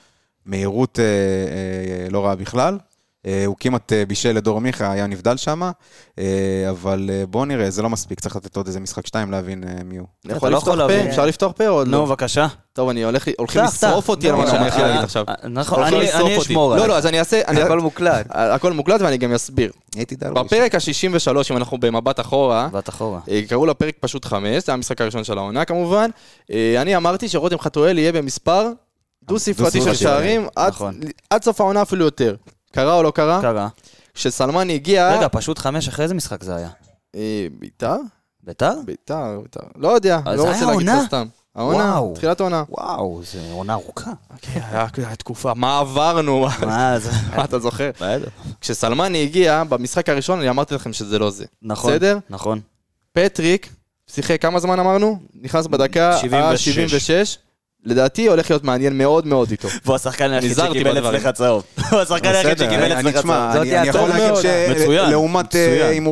מהירות 0.46 0.98
אה, 0.98 1.04
אה, 1.04 2.10
לא 2.10 2.24
רעה 2.24 2.34
בכלל. 2.36 2.78
אה, 3.26 3.42
הוא 3.46 3.56
כמעט 3.60 3.92
אה, 3.92 4.04
בישל 4.06 4.32
לדור 4.32 4.60
מיכה, 4.60 4.92
היה 4.92 5.06
נבדל 5.06 5.36
שם, 5.36 5.62
אבל 6.70 7.10
אה, 7.12 7.26
בואו 7.26 7.44
נראה, 7.44 7.70
זה 7.70 7.82
לא 7.82 7.90
מספיק, 7.90 8.20
צריך 8.20 8.36
לתת 8.36 8.56
עוד 8.56 8.66
איזה 8.66 8.80
משחק 8.80 9.06
שתיים 9.06 9.30
להבין 9.30 9.64
מי 9.84 9.96
הוא. 9.96 10.06
אני 10.24 10.30
אתה 10.32 10.36
יכול 10.36 10.48
לא 10.48 10.56
לפתוח 10.58 10.68
יכול 10.74 10.78
להבין. 10.78 11.04
פה? 11.04 11.10
אפשר 11.10 11.26
לפתוח 11.26 11.52
פה 11.52 11.68
או 11.68 11.72
עוד 11.72 11.88
נו, 11.88 11.98
לא? 11.98 12.04
בבקשה. 12.04 12.46
טוב, 12.72 12.88
אני 12.88 13.04
הולך, 13.04 13.28
הולכים 13.38 13.62
פתח, 13.62 13.74
לשרוף. 13.74 14.08
אותי 14.08 14.28
על 14.28 14.34
מה 14.36 14.44
נו, 14.44 14.50
שאני 14.50 14.60
הולך 14.60 14.76
להגיד 14.76 15.00
עכשיו. 15.00 15.24
נכון, 15.50 15.82
אני. 15.82 16.38
אשמור 16.38 16.68
לא, 16.70 16.74
עליי. 16.74 16.88
לא, 16.88 16.96
אז 16.96 17.06
אני 17.06 17.18
אעשה... 17.18 17.40
אני- 17.48 17.62
הכל 17.62 17.80
מוקלט. 17.80 18.26
הכל 18.30 18.72
מוקלט 18.72 19.00
ואני 19.00 19.18
גם 19.18 19.32
אסביר. 19.32 19.72
בפרק 20.34 20.74
ה-63, 20.74 21.30
אם 21.50 21.56
אנחנו 21.56 21.78
במבט 21.78 22.20
אחורה, 22.20 22.68
קראו 23.48 23.66
לפרק 23.66 23.94
פשוט 24.00 24.24
חמש, 24.24 24.64
זה 24.66 24.72
המשחק 24.72 25.00
הראשון 25.00 25.24
של 25.24 25.38
העונה 25.38 25.64
כמובן. 25.64 26.10
אני 26.50 26.96
אמרתי 26.96 27.28
שרותם 27.28 27.58
חתואל 27.58 27.98
יהיה 27.98 28.12
במספר 28.12 28.68
דו-ספרתי 29.22 29.80
של 29.80 29.94
שערים, 29.94 30.46
נכון. 30.68 31.00
עד 31.30 31.42
סוף 31.44 31.60
העונה 31.60 31.82
אפילו 31.82 32.04
יותר. 32.04 32.34
קרה 32.72 32.94
או 32.94 33.02
לא 33.02 33.10
קרה? 33.10 33.40
קרה. 33.42 33.68
כשסלמני 34.14 34.74
הגיע... 34.74 35.16
רגע, 35.16 35.28
פשוט 35.32 35.58
חמש 35.58 35.88
אחרי 35.88 36.02
איזה 36.02 36.14
משחק 36.14 36.42
זה 36.44 36.56
היה? 36.56 36.68
אה, 37.14 37.46
ביתר? 37.58 37.96
ביתר? 38.42 38.72
ביתר, 38.86 39.40
ביתר. 39.42 39.60
לא 39.76 39.88
יודע, 39.88 40.20
לא 40.26 40.36
זה 40.36 40.42
רוצה 40.42 40.66
להגיד 40.66 40.88
עונה? 40.88 41.00
לך 41.00 41.06
סתם. 41.06 41.26
העונה. 41.54 42.00
תחילת 42.14 42.40
העונה. 42.40 42.64
וואו, 42.68 43.20
זו 43.24 43.38
עונה 43.52 43.72
ארוכה. 43.72 44.10
כן, 44.42 44.60
היה 44.96 45.16
תקופה, 45.16 45.54
מה 45.54 45.78
עברנו? 45.78 46.46
מה 46.66 46.98
זה? 46.98 47.10
מה 47.36 47.44
אתה 47.44 47.58
זוכר? 47.58 47.90
כשסלמני 48.60 49.22
הגיע, 49.22 49.64
במשחק 49.64 50.08
הראשון 50.08 50.38
אני 50.38 50.50
אמרתי 50.50 50.74
לכם 50.74 50.92
שזה 50.92 51.18
לא 51.18 51.30
זה. 51.30 51.44
נכון. 51.62 51.92
בסדר? 51.92 52.18
נכון. 52.30 52.60
פטריק, 53.12 53.68
שיחק 54.06 54.42
כמה 54.42 54.60
זמן 54.60 54.78
אמרנו? 54.80 55.18
נכנס 55.34 55.66
בדקה 55.66 56.16
76. 56.18 57.10
ה-76, 57.10 57.38
לדעתי 57.84 58.26
הולך 58.28 58.50
להיות 58.50 58.64
מעניין 58.64 58.98
מאוד 58.98 59.26
מאוד 59.26 59.50
איתו. 59.50 59.68
והוא 59.84 59.96
השחקן 59.96 60.30
היחיד 60.30 60.52
שקיבל. 60.56 60.98
אצלך 60.98 61.28
צהוב. 61.34 61.62
הוא 61.90 62.00
השחקן 62.00 62.28
היחיד 62.28 62.58
שקיבל 62.58 62.74
אני- 62.74 62.92
אני- 62.94 63.00
אצלך 63.10 63.22
צהוב. 63.22 63.30
אני 63.30 63.78
אני 63.78 63.88
יכול 63.88 64.08
להגיד 64.08 64.34
שלעומת. 65.08 65.54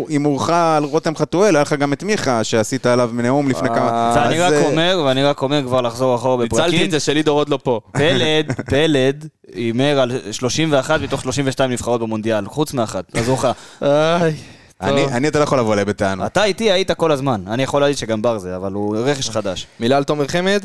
הימורך 0.08 0.50
על 0.50 0.84
רותם 0.84 1.16
חתואל, 1.16 1.56
היה 1.56 1.62
לך 1.62 1.72
גם 1.72 1.92
את 1.92 2.02
מיכה, 2.02 2.44
שעשית 2.44 2.86
עליו 2.86 3.10
נאום 3.12 3.48
לפני 3.48 3.68
כמה... 3.68 4.12
ואני 4.16 4.42
אז, 4.42 4.52
רק 4.52 4.58
אה, 4.62 4.66
אומר, 4.66 5.02
ואני 5.06 5.24
רק 5.24 5.42
אומר 5.42 5.62
כבר 5.62 5.80
לחזור 5.80 6.14
אחורה 6.16 6.42
ניצלתי 6.42 6.62
בפרקים. 6.62 6.86
את 6.86 6.90
זה 6.90 7.00
שלידור 7.00 7.38
עוד 7.38 7.48
לא 7.48 7.58
פה. 7.62 7.80
פלד, 7.98 8.52
פלד, 8.66 9.26
הימר 9.54 10.00
על 10.00 10.12
31 10.30 11.00
מתוך 11.00 11.22
32 11.22 11.70
נבחרות 11.70 12.00
במונדיאל, 12.00 12.46
חוץ 12.46 12.72
מאחת, 12.74 13.04
עזור 13.16 13.38
לך. 13.38 13.48
אני, 13.82 15.02
טוב. 15.02 15.12
אני, 15.12 15.28
אתה 15.28 15.38
לא 15.38 15.44
יכול 15.44 15.58
לבוא 15.58 15.72
אליי 15.74 15.84
בטענות. 15.84 16.26
אתה 16.26 16.44
איתי 16.44 16.72
היית 16.72 16.90
כל 16.90 17.12
הזמן, 17.12 17.40
אני 17.46 17.62
יכול 17.62 17.80
להגיד 17.80 17.96
שגם 17.96 18.22
בר 18.22 18.38
זה, 18.38 18.56
אבל 18.56 18.72
הוא 18.72 18.96
רכש 18.96 19.30
חדש. 19.30 19.66
מילה 19.80 19.96
על 19.96 20.04
תומר 20.04 20.26
חמד? 20.28 20.64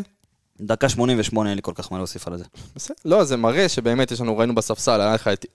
דקה 0.61 0.89
88, 0.89 1.49
אין 1.49 1.55
לי 1.55 1.61
כל 1.61 1.71
כך 1.75 1.91
מה 1.91 1.97
להוסיף 1.97 2.27
על 2.27 2.37
זה. 2.37 2.43
בסדר. 2.75 2.95
לא, 3.05 3.23
זה 3.23 3.37
מראה 3.37 3.69
שבאמת 3.69 4.11
יש 4.11 4.21
לנו, 4.21 4.37
ראינו 4.37 4.55
בספסל, 4.55 5.01
היה 5.01 5.13
לך 5.13 5.27
את 5.27 5.45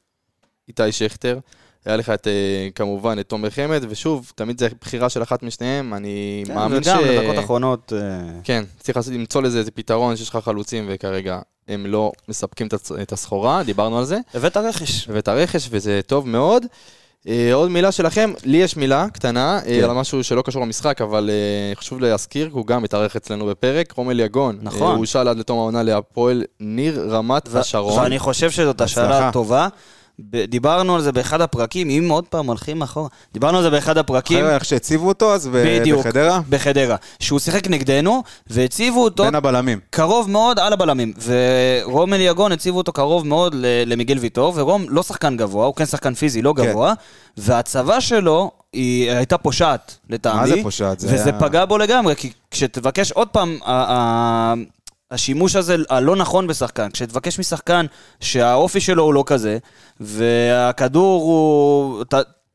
איתי 0.69 0.93
שכטר, 0.93 1.39
היה 1.85 1.97
לך 1.97 2.11
את, 2.11 2.27
אה, 2.27 2.69
כמובן, 2.75 3.17
את 3.21 3.29
תומר 3.29 3.51
חמד, 3.51 3.85
ושוב, 3.89 4.33
תמיד 4.35 4.59
זה 4.59 4.69
בחירה 4.81 5.09
של 5.09 5.23
אחת 5.23 5.43
משניהם, 5.43 5.95
אני 5.95 6.45
מאמין 6.49 6.83
ש... 6.83 6.89
כן, 6.89 6.99
וגם 6.99 7.23
בדקות 7.23 7.45
אחרונות, 7.45 7.93
אה, 7.93 8.41
כן, 8.45 8.65
צריך 8.81 8.99
למצוא 9.13 9.43
לזה 9.43 9.59
איזה 9.59 9.71
פתרון 9.71 10.17
שיש 10.17 10.29
לך 10.29 10.37
חלוצים, 10.37 10.87
וכרגע 10.89 11.41
הם 11.69 11.87
לא 11.87 12.13
מספקים 12.29 12.69
את 13.03 13.13
הסחורה, 13.13 13.63
דיברנו 13.63 13.99
על 13.99 14.05
זה, 14.05 14.19
הבאת 14.35 14.57
רכש. 14.57 15.09
ואת 15.09 15.29
הרכש, 15.29 15.69
וזה 15.71 16.01
טוב 16.07 16.29
מאוד. 16.29 16.67
אה, 17.27 17.55
עוד 17.55 17.71
מילה 17.71 17.93
שלכם, 17.93 18.33
לי 18.45 18.57
יש 18.57 18.77
מילה 18.77 19.07
קטנה, 19.13 19.61
כן. 19.65 19.71
אה, 19.71 19.85
על 19.85 19.93
משהו 19.93 20.25
שלא 20.25 20.43
קשור 20.43 20.63
למשחק, 20.63 21.01
אבל 21.01 21.31
אה, 21.31 21.75
חשוב 21.77 22.01
להזכיר, 22.01 22.47
כי 22.47 22.53
הוא 22.53 22.67
גם 22.67 22.85
התארח 22.85 23.17
אצלנו 23.17 23.47
בפרק, 23.47 23.93
רומל 23.97 24.21
יגון. 24.21 24.59
נכון. 24.63 24.91
הוא 24.91 24.99
הושאל 24.99 25.29
עד 25.29 25.39
לתום 25.39 25.59
העונה 25.59 25.83
להפועל 25.83 26.45
ניר 26.61 27.07
רמת 27.11 27.49
ו- 27.49 27.59
השרון. 27.59 28.03
ואני 28.03 28.19
חושב 28.19 28.51
שזאת 28.51 28.81
השאלה. 28.81 29.31
טובה. 29.33 29.69
דיברנו 30.49 30.95
על 30.95 31.01
זה 31.03 31.13
באחד 31.13 31.41
הפרקים, 31.41 31.91
אם 31.91 32.09
עוד 32.11 32.25
פעם 32.25 32.47
הולכים 32.47 32.83
אחורה, 32.83 33.09
דיברנו 33.33 33.57
על 33.57 33.63
זה 33.63 33.71
באחד 33.71 33.99
הפרקים, 33.99 34.39
אחרי 34.39 34.55
איך 34.55 34.65
שהציבו 34.65 35.09
אותו 35.09 35.35
אז 35.35 35.47
ב- 35.53 35.79
בדיוק, 35.81 36.01
בחדרה, 36.01 36.41
בחדרה, 36.49 36.97
שהוא 37.21 37.39
שיחק 37.39 37.69
נגדנו, 37.69 38.23
והציבו 38.47 39.05
אותו 39.05 39.25
בין 39.25 39.35
הבלמים. 39.35 39.81
קרוב 39.91 40.31
מאוד 40.31 40.59
על 40.59 40.73
הבלמים, 40.73 41.13
ורומל 41.25 42.21
יגון 42.21 42.53
הציבו 42.53 42.79
אותו 42.79 42.93
קרוב 42.93 43.27
מאוד 43.27 43.55
למיגל 43.87 44.19
ויטור, 44.19 44.53
ורום 44.57 44.85
לא 44.89 45.03
שחקן 45.03 45.37
גבוה, 45.37 45.67
הוא 45.67 45.75
כן 45.75 45.87
שחקן 45.87 46.15
פיזי, 46.15 46.43
לא 46.43 46.55
כן. 46.57 46.67
גבוה, 46.67 46.95
והצבה 47.37 48.01
שלו 48.01 48.51
היא 48.73 49.11
הייתה 49.11 49.39
פושעת, 49.39 49.97
לטעמי. 50.11 50.41
מה 50.41 50.47
זה 50.47 50.63
פושעת? 50.63 51.01
זה 51.01 51.09
וזה 51.15 51.31
היה- 51.31 51.41
פגע 51.41 51.65
בו 51.65 51.79
לגמרי, 51.79 52.17
כי 52.17 52.31
כשתבקש 52.51 53.13
עוד 53.13 53.29
פעם, 53.29 53.59
השימוש 55.11 55.57
הזה 55.57 55.77
הלא 55.89 56.17
נכון 56.17 56.47
בשחקן, 56.47 56.91
כשתבקש 56.91 57.39
משחקן 57.39 57.87
שהאופי 58.21 58.81
שלו 58.81 59.03
הוא 59.03 59.15
לא 59.15 59.25
כזה, 59.27 59.59
והכדור 60.01 61.23
הוא... 61.23 62.05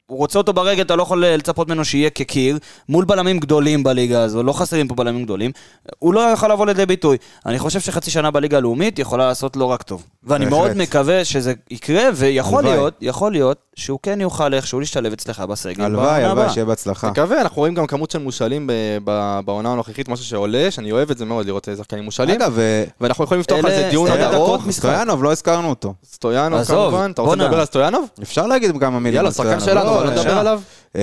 הוא 0.07 0.17
רוצה 0.17 0.39
אותו 0.39 0.53
ברגל, 0.53 0.81
אתה 0.81 0.95
לא 0.95 1.03
יכול 1.03 1.25
לצפות 1.25 1.67
ממנו 1.67 1.85
שיהיה 1.85 2.09
כקיר, 2.09 2.57
מול 2.89 3.05
בלמים 3.05 3.39
גדולים 3.39 3.83
בליגה 3.83 4.21
הזו, 4.21 4.43
לא 4.43 4.53
חסרים 4.53 4.87
פה 4.87 4.95
בלמים 4.95 5.23
גדולים, 5.23 5.51
הוא 5.99 6.13
לא 6.13 6.19
יכול 6.19 6.51
לבוא 6.51 6.65
לידי 6.65 6.85
ביטוי. 6.85 7.17
אני 7.45 7.59
חושב 7.59 7.79
שחצי 7.79 8.11
שנה 8.11 8.31
בליגה 8.31 8.57
הלאומית 8.57 8.99
יכולה 8.99 9.27
לעשות 9.27 9.55
לא 9.55 9.65
רק 9.65 9.81
טוב. 9.83 10.03
ואני 10.23 10.45
בהחלט. 10.45 10.59
מאוד 10.59 10.77
מקווה 10.77 11.25
שזה 11.25 11.53
יקרה, 11.71 12.03
ויכול 12.15 12.59
הלוואי. 12.59 12.77
להיות, 12.77 12.93
יכול 13.01 13.31
להיות, 13.31 13.57
שהוא 13.75 13.99
כן 14.03 14.21
יוכל 14.21 14.53
איכשהו 14.53 14.79
להשתלב 14.79 15.13
אצלך 15.13 15.39
בסגל. 15.39 15.83
הלוואי, 15.83 16.23
הלוואי. 16.23 16.49
שיהיה 16.49 16.65
בהצלחה. 16.65 17.11
מקווה, 17.11 17.41
אנחנו 17.41 17.57
רואים 17.57 17.73
גם 17.73 17.87
כמות 17.87 18.11
של 18.11 18.19
מושאלים 18.19 18.67
ב- 18.67 18.73
ב- 19.03 19.39
בעונה 19.45 19.71
הנוכחית, 19.71 20.09
משהו 20.09 20.25
שעולה, 20.25 20.71
שאני 20.71 20.91
אוהב 20.91 21.11
את 21.11 21.17
זה 21.17 21.25
מאוד, 21.25 21.45
לראות 21.45 21.67
שחקנים 21.77 22.03
מושאלים. 22.03 22.35
אגב, 22.41 22.59
אה, 22.59 22.83
ואנחנו 23.01 23.23
יכולים 23.23 23.41
לפתוח 23.41 23.65
על 23.65 23.71
זה 23.71 23.87
דיון 23.89 24.11
עוד 24.11 24.19
ארוך. 24.19 24.71
סטויאנוב, 24.71 25.23
לא 25.23 25.31
הזכרנו 25.31 25.69
אותו. 25.69 25.93
סטויאנוב 26.05 26.63
כמובן, 26.63 27.11
אתה 27.13 27.21
רוצה. 27.21 27.35
לדבר 27.35 27.59
על 27.59 27.65
סטויאנוב? 27.65 28.05
אפשר 28.21 28.47
להגיד 28.47 28.71
כמה 28.79 28.99
מילים 28.99 29.15
יאללה, 29.17 29.31
שחקן. 29.31 29.59
שלנו, 29.59 29.92
לא, 29.93 30.09
אה, 30.09 30.15
נדבר 30.15 30.37
עליו. 30.37 30.61
אה, 30.95 31.01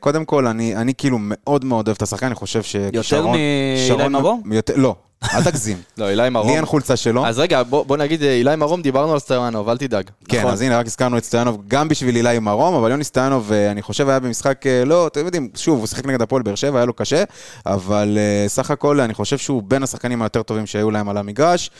קודם 0.00 0.24
כל, 0.24 0.46
אני 0.46 0.76
אני 0.76 0.92
כאילו 0.98 1.16
מאוד 1.20 1.64
מאוד 1.64 1.88
אוהב 1.88 1.96
את 1.96 2.02
השחקן, 2.02 2.26
אני 2.26 2.34
חושב 2.34 2.62
שכישרון... 2.62 3.30
מאילי 3.30 3.42
כישרון- 3.88 4.12
מרום? 4.12 4.42
יותר- 4.52 4.74
לא, 4.76 4.94
אל 5.34 5.44
תגזים. 5.44 5.76
לא, 5.98 6.08
אילי 6.08 6.28
מרום. 6.30 6.48
לי 6.48 6.56
אין 6.56 6.66
חולצה 6.66 6.96
שלו. 6.96 7.26
אז 7.26 7.38
רגע, 7.38 7.62
בוא 7.62 7.84
בוא 7.86 7.96
נגיד, 7.96 8.22
אה, 8.22 8.32
אילי 8.32 8.56
מרום, 8.56 8.82
דיברנו 8.82 9.12
על 9.12 9.18
סטויאנוב, 9.18 9.68
אל 9.68 9.76
תדאג. 9.78 10.04
כן, 10.28 10.38
נכון. 10.38 10.52
אז 10.52 10.60
הנה, 10.62 10.78
רק 10.78 10.86
הזכרנו 10.86 11.18
את 11.18 11.24
סטויאנוב 11.24 11.62
גם 11.68 11.88
בשביל 11.88 12.16
אילי 12.16 12.38
מרום, 12.38 12.74
אבל 12.74 12.90
יוני 12.90 13.04
סטויאנוב, 13.04 13.52
אה, 13.52 13.70
אני 13.70 13.82
חושב, 13.82 14.08
היה 14.08 14.18
במשחק, 14.20 14.66
אה, 14.66 14.84
לא, 14.84 15.06
אתם 15.06 15.24
יודעים, 15.24 15.48
שוב, 15.54 15.78
הוא 15.78 15.86
שיחק 15.86 16.06
נגד 16.06 16.22
הפועל 16.22 16.42
באר 16.42 16.54
שבע, 16.54 16.78
היה 16.78 16.84
לו 16.86 16.92
קשה, 16.92 17.24
אבל 17.66 18.18
סך 18.46 18.70
הכל, 18.70 19.00
אני 19.00 19.14
חושב 19.14 19.38
שהוא 19.38 19.62
בין 19.62 19.82
השחקנים 19.82 20.22
היותר 20.22 20.42
טובים 20.42 20.66
שהיו 20.66 20.90
להם 20.90 21.08
על 21.08 21.16
המגרש. 21.16 21.70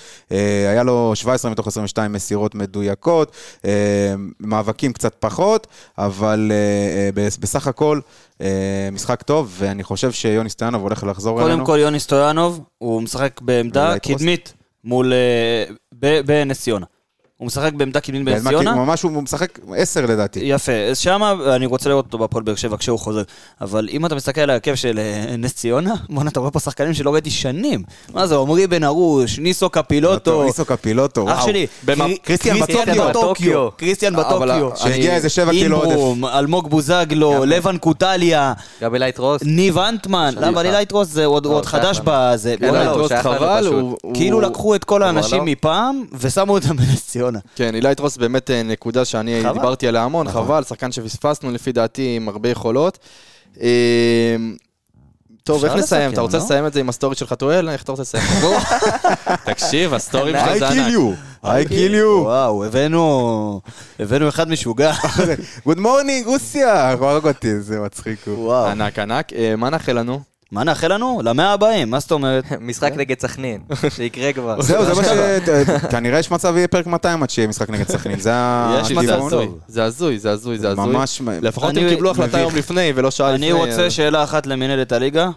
היה 0.71 0.83
לו 0.83 1.13
17 1.15 1.51
מתוך 1.51 1.67
22 1.67 2.13
מסירות 2.13 2.55
מדויקות, 2.55 3.37
מאבקים 4.41 4.93
קצת 4.93 5.15
פחות, 5.19 5.67
אבל 5.99 6.53
בס- 7.15 7.37
בסך 7.37 7.67
הכל, 7.67 8.01
משחק 8.93 9.23
טוב, 9.23 9.55
ואני 9.59 9.83
חושב 9.85 10.13
שיוני 10.13 10.51
סטויאנוב 10.51 10.83
הולך 10.83 11.05
לחזור 11.05 11.41
אלינו. 11.43 11.55
קודם 11.55 11.67
כל, 11.67 11.79
יוני 11.81 12.01
סטויאנוב, 12.01 12.61
הוא 12.79 13.03
משחק 13.03 13.36
בעמדה 13.43 13.89
אולי 13.89 14.01
טרוסט? 14.01 14.19
קדמית 14.19 14.55
מול... 14.85 15.13
אה, 15.13 15.65
בנס 16.27 16.61
ציונה. 16.61 16.87
הוא 17.39 17.47
משחק 17.47 17.73
בעמדה 17.73 18.01
קדמית 18.01 18.25
בנס 18.25 18.43
מה, 18.43 18.51
ציונה. 18.51 18.73
כי 18.73 18.79
ממש 18.79 19.03
הוא 19.03 19.23
משחק 19.23 19.59
10 19.77 20.07
לדעתי. 20.07 20.41
יפה, 20.43 20.73
אז 20.91 20.99
שמה 20.99 21.35
אני 21.57 21.67
רוצה 21.67 21.89
לראות 21.89 22.05
אותו 22.05 22.19
בהפועל 22.19 22.45
באר 22.45 22.55
שבע 22.55 22.77
כשהוא 22.77 22.99
חוזר. 22.99 23.23
אבל 23.61 23.89
אם 23.93 24.07
אתה 24.07 24.15
מסתכל 24.15 24.41
על 24.41 24.51
ההרכב 24.51 24.75
של 24.75 24.99
אה, 24.99 25.37
נס 25.39 25.55
ציונה, 25.55 25.95
בואנה, 26.11 26.31
אתה 26.31 26.41
רואה 26.41 26.51
פה 26.51 26.61
שחקנים 26.61 26.95
שלא 26.95 27.13
ראיתי 27.13 27.31
שנים. 27.31 27.83
מה 28.15 28.27
זה, 28.27 28.37
עמרי 28.37 28.67
בן 28.67 28.85
ארוש, 28.85 29.39
ניסו 29.39 29.71
קפילוטו, 29.71 30.45
ניסו 30.45 30.65
קפילוטו, 30.65 31.29
אח 31.29 31.35
וואו. 31.37 31.47
שלי, 31.47 31.67
במה? 31.85 32.05
קרי- 32.05 32.19
קריסטיאן 32.23 32.61
בטוקיו. 33.09 33.69
קריסטיאן 33.77 34.17
בטוקיו, 34.17 34.71
שהגיע 34.77 35.15
איזה 35.15 35.29
7 35.29 35.51
קילו 35.53 35.77
עודף. 35.77 35.89
אינברום, 35.91 36.25
אלמוג 36.25 36.71
בוזגלו, 36.71 37.45
לבן 37.45 37.79
קוטליה, 37.79 38.53
גבי 38.83 38.99
לייטרוס. 38.99 39.43
ניב 39.45 39.79
אנטמן. 39.79 40.35
למה 40.41 40.63
לילה 40.63 40.83
יתרוס 40.83 41.09
זה 41.09 41.25
עוד 41.25 41.45
לא, 41.45 41.51
הוא 41.51 41.57
עוד 41.57 41.67
חדש. 41.67 42.01
בזה, 42.05 42.55
כן, 42.61 42.75
לא, 42.75 42.91
הוא. 42.99 43.09
הוא... 43.81 43.97
הוא- 44.03 44.15
כאילו 44.15 44.41
לקחו 44.41 44.75
את 44.75 44.85
כל 44.85 45.03
האנשים 45.03 45.39
לא. 45.39 45.45
מפעם 45.45 46.05
ושמו 46.19 46.53
אותם 46.53 46.77
בנס 46.77 47.07
ציונה. 47.07 47.26
כן, 47.57 47.75
אילי 47.75 47.95
טרוס 47.95 48.17
באמת 48.17 48.51
אה, 48.51 48.63
נקודה 48.63 49.05
שאני 49.05 49.41
חבל. 49.43 49.53
דיברתי 49.53 49.89
עליה 49.89 50.03
המון, 50.03 50.27
נכון. 50.27 50.45
חבל, 50.45 50.65
שחקן 50.65 50.93
שפספסנו 50.93 51.51
לפי 51.51 51.73
דעתי 51.73 52.17
עם 52.17 52.29
הרבה 52.29 52.49
יכולות. 52.49 52.99
אה, 53.61 54.37
טוב, 55.45 55.65
איך 55.65 55.75
נסיים? 55.75 56.13
אתה 56.13 56.21
רוצה 56.21 56.39
לא? 56.39 56.45
לסיים 56.45 56.67
את 56.67 56.73
זה 56.73 56.81
עם 56.81 56.89
הסטורי 56.89 57.15
של 57.15 57.27
חתואל? 57.27 57.69
איך 57.69 57.83
אתה 57.83 57.93
רוצה 57.93 58.03
לסיים? 58.03 58.25
תקשיב, 59.47 59.95
הסטורים 59.95 60.37
I 60.37 60.39
של 60.39 60.59
זה 60.59 60.69
kill 60.69 60.73
ענק. 60.73 60.93
you, 60.95 61.47
I 61.47 61.69
kill 61.69 61.93
you. 61.95 62.23
וואו, 62.23 62.65
הבאנו 62.65 63.61
הבאנו 64.01 64.29
אחד 64.29 64.49
משוגע. 64.49 64.93
גוד 65.67 65.79
מורנינג, 65.81 66.27
רוסיה! 66.27 66.91
הרג 66.91 67.27
אותי, 67.27 67.61
זה 67.61 67.81
מצחיק. 67.81 68.27
ענק 68.71 68.99
ענק. 68.99 69.33
אה, 69.33 69.57
מה 69.57 69.71
נאחל 69.71 69.99
לנו? 69.99 70.21
מה 70.53 70.65
נאחל 70.65 70.93
לנו? 70.95 71.21
למאה 71.25 71.53
הבאים, 71.53 71.91
מה 71.91 72.01
זאת 72.01 72.13
אומרת? 72.13 72.45
משחק 72.61 72.93
נגד 72.97 73.21
סכנין, 73.21 73.61
שיקרה 73.97 74.33
כבר. 74.33 74.61
זהו, 74.63 74.85
זה 74.85 74.95
מה 74.95 75.05
ש... 75.05 75.09
כנראה 75.91 76.19
יש 76.19 76.31
מצב 76.31 76.57
יהיה 76.57 76.69
פרק 76.69 76.87
200 76.87 77.23
עד 77.23 77.31
שיהיה 77.31 77.49
משחק 77.49 77.71
נגד 77.71 77.89
סכנין, 77.89 78.21
זה 78.21 78.31
הכיוון. 78.35 79.27
הזוי, 79.27 79.49
זה 79.69 79.85
הזוי, 79.85 80.19
זה 80.19 80.31
הזוי, 80.31 80.59
זה 80.59 80.71
הזוי. 80.71 80.87
ממש... 80.87 81.23
לפחות 81.43 81.77
הם 81.77 81.89
קיבלו 81.89 82.11
החלטה. 82.11 82.39
יום 82.41 82.57
לפני 82.57 82.93
ולא 82.95 83.11
שעה 83.11 83.33
לפני. 83.33 83.47
אני 83.47 83.61
רוצה 83.61 83.87
אז- 83.87 83.93
שאלה 83.93 84.25
אחת 84.25 84.47
למנהלת 84.47 84.93
הליגה, 84.93 85.25
אה, 85.25 85.31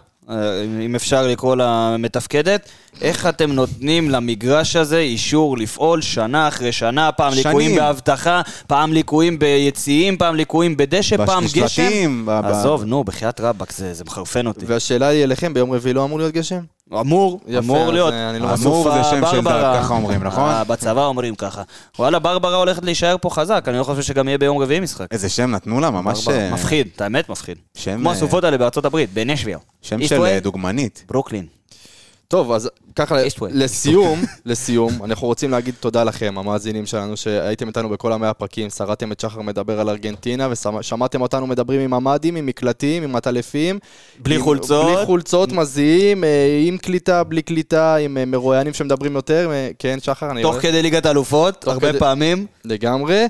אם 0.84 0.94
אפשר 0.94 1.26
לקרוא 1.26 1.56
לה 1.56 1.96
מתפקדת. 1.98 2.68
איך 3.02 3.26
אתם 3.26 3.52
נותנים 3.52 4.10
למגרש 4.10 4.76
הזה 4.76 4.98
אישור 4.98 5.58
לפעול 5.58 6.02
שנה 6.02 6.48
אחרי 6.48 6.72
שנה, 6.72 7.12
פעם 7.12 7.32
שנים. 7.32 7.46
ליקויים 7.46 7.76
באבטחה, 7.76 8.42
פעם 8.66 8.92
ליקויים 8.92 9.38
ביציעים, 9.38 10.16
פעם 10.16 10.36
ליקויים 10.36 10.76
בדשא, 10.76 11.16
פעם 11.26 11.44
גשם? 11.44 11.64
בשלטים, 11.64 12.28
עזוב, 12.44 12.84
נו, 12.84 13.04
בחייאת 13.04 13.40
רבאק, 13.40 13.72
זה 13.72 13.94
זה 13.94 14.04
מחרפן 14.04 14.46
אותי. 14.46 14.66
והשאלה 14.66 15.06
היא 15.06 15.24
אליכם, 15.24 15.54
ביום 15.54 15.72
רביעי 15.72 15.94
לא 15.94 16.04
אמור 16.04 16.18
להיות 16.18 16.32
גשם? 16.32 16.60
אמור, 16.92 17.40
יפה, 17.46 17.58
אמור 17.58 17.92
להיות. 17.92 18.12
אה, 18.12 18.30
אני 18.30 18.38
לא 18.38 18.54
אמור 18.54 18.90
זה 18.92 19.04
שם 19.04 19.22
של. 19.30 19.40
דת, 19.40 19.76
ככה 19.76 19.94
אומרים, 19.94 20.24
נכון? 20.24 20.50
אה, 20.50 20.64
בצבא 20.64 21.06
אומרים 21.06 21.34
ככה. 21.34 21.62
וואלה, 21.98 22.18
ברברה 22.18 22.56
הולכת 22.56 22.84
להישאר 22.84 23.16
פה 23.20 23.30
חזק, 23.30 23.64
אני 23.68 23.78
לא 23.78 23.84
חושב 23.84 24.02
שגם 24.02 24.28
יהיה 24.28 24.38
ביום 24.38 24.58
רביעי 24.58 24.80
משחק. 24.80 25.06
איזה 25.10 25.28
שם 25.28 25.50
נתנו 25.50 25.80
לה, 25.80 25.90
ממש... 25.90 26.28
אה, 26.28 26.50
מפחיד, 26.52 26.88
האמת 26.98 27.28
מפחיד. 27.28 27.56
שם, 27.74 27.96
כמו 27.98 28.10
הסופות 28.10 28.44
האלה 28.44 28.58
בארצות 28.58 28.84
הברית, 28.84 29.12
בנשוויל. 29.12 29.58
שם 29.82 30.06
של 30.06 30.38
דוגמנית. 30.42 31.04
ברוקלין. 31.08 31.46
טוב, 32.30 32.52
אז 32.52 32.70
ככה. 32.96 33.16
לסיום, 33.50 34.22
לסיום, 34.46 34.92
אנחנו 35.04 35.26
רוצים 35.26 35.50
להגיד 35.50 35.74
תודה 35.80 36.04
לכם, 36.04 36.34
המאזינים 36.38 36.86
שלנו, 36.86 37.16
שהייתם 37.16 37.68
איתנו 37.68 37.88
בכל 37.88 38.12
המאה 38.12 38.30
הפרקים, 38.30 38.70
שרדתם 38.70 39.12
את 39.12 39.20
שחר 39.20 39.40
מדבר 39.42 39.80
על 39.80 39.88
ארגנטינה, 39.88 40.48
ושמעתם 40.50 41.20
אותנו 41.20 41.46
מדברים 41.46 41.80
עם 41.80 41.90
ממ"דים, 41.94 42.36
עם 42.36 42.46
מקלטים, 42.46 43.02
עם 43.02 43.16
עטלפים. 43.16 43.78
בלי 44.18 44.34
עם- 44.34 44.42
חולצות. 44.42 44.96
בלי 44.96 45.06
חולצות, 45.06 45.52
מזיעים, 45.52 46.24
אה, 46.24 46.28
עם 46.66 46.78
קליטה, 46.78 47.24
בלי 47.24 47.42
קליטה, 47.42 47.96
עם 47.96 48.16
אה, 48.18 48.24
מרואיינים 48.24 48.74
שמדברים 48.74 49.14
יותר. 49.14 49.50
אה, 49.52 49.70
כן, 49.78 49.98
שחר, 50.02 50.30
אני 50.30 50.42
תוך 50.42 50.50
רואה. 50.52 50.62
כדי 50.62 50.82
ליגת 50.82 51.06
האלופות, 51.06 51.54
תוך 51.60 51.72
הרבה 51.72 51.88
כדי- 51.88 51.98
פעמים. 51.98 52.46
לגמרי, 52.64 53.26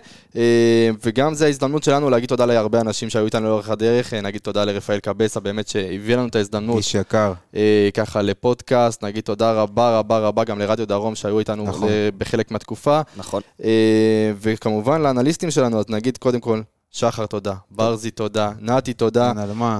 וגם 1.04 1.34
זו 1.34 1.44
ההזדמנות 1.44 1.82
שלנו 1.82 2.10
להגיד 2.10 2.28
תודה 2.28 2.46
להרבה 2.46 2.80
אנשים 2.80 3.10
שהיו 3.10 3.24
איתנו 3.24 3.48
לאורך 3.48 3.70
הדרך, 3.70 4.14
אה, 4.14 4.20
נגיד 4.20 4.40
תודה 4.40 4.64
לרפאל 4.64 4.98
קבסה, 4.98 5.40
באמת 5.40 5.68
שהביא 5.68 6.16
לנו 6.16 6.28
את 6.28 6.36
ההזדמנות 6.36 6.76
איש 6.76 6.94
יקר. 6.94 7.32
אה, 7.56 7.88
ככה 7.94 8.22
לפודקאסט, 8.22 9.04
נגיד 9.04 9.24
תודה 9.24 9.52
רבה 9.52 9.98
רבה 9.98 10.18
רבה 10.18 10.44
גם 10.44 10.58
לרדיו 10.58 10.86
דרום 10.86 11.14
שהיו 11.14 11.38
איתנו 11.38 11.64
נכון. 11.64 11.88
אה, 11.88 12.08
בחלק 12.18 12.50
מהתקופה. 12.50 13.00
נכון. 13.16 13.42
אה, 13.64 14.32
וכמובן 14.40 15.02
לאנליסטים 15.02 15.50
שלנו, 15.50 15.78
אז 15.78 15.84
נגיד 15.88 16.18
קודם 16.18 16.40
כל, 16.40 16.60
שחר 16.92 17.26
תודה, 17.26 17.52
ברזי 17.70 18.10
תודה, 18.10 18.50
נתי 18.60 18.92
תודה. 18.92 19.32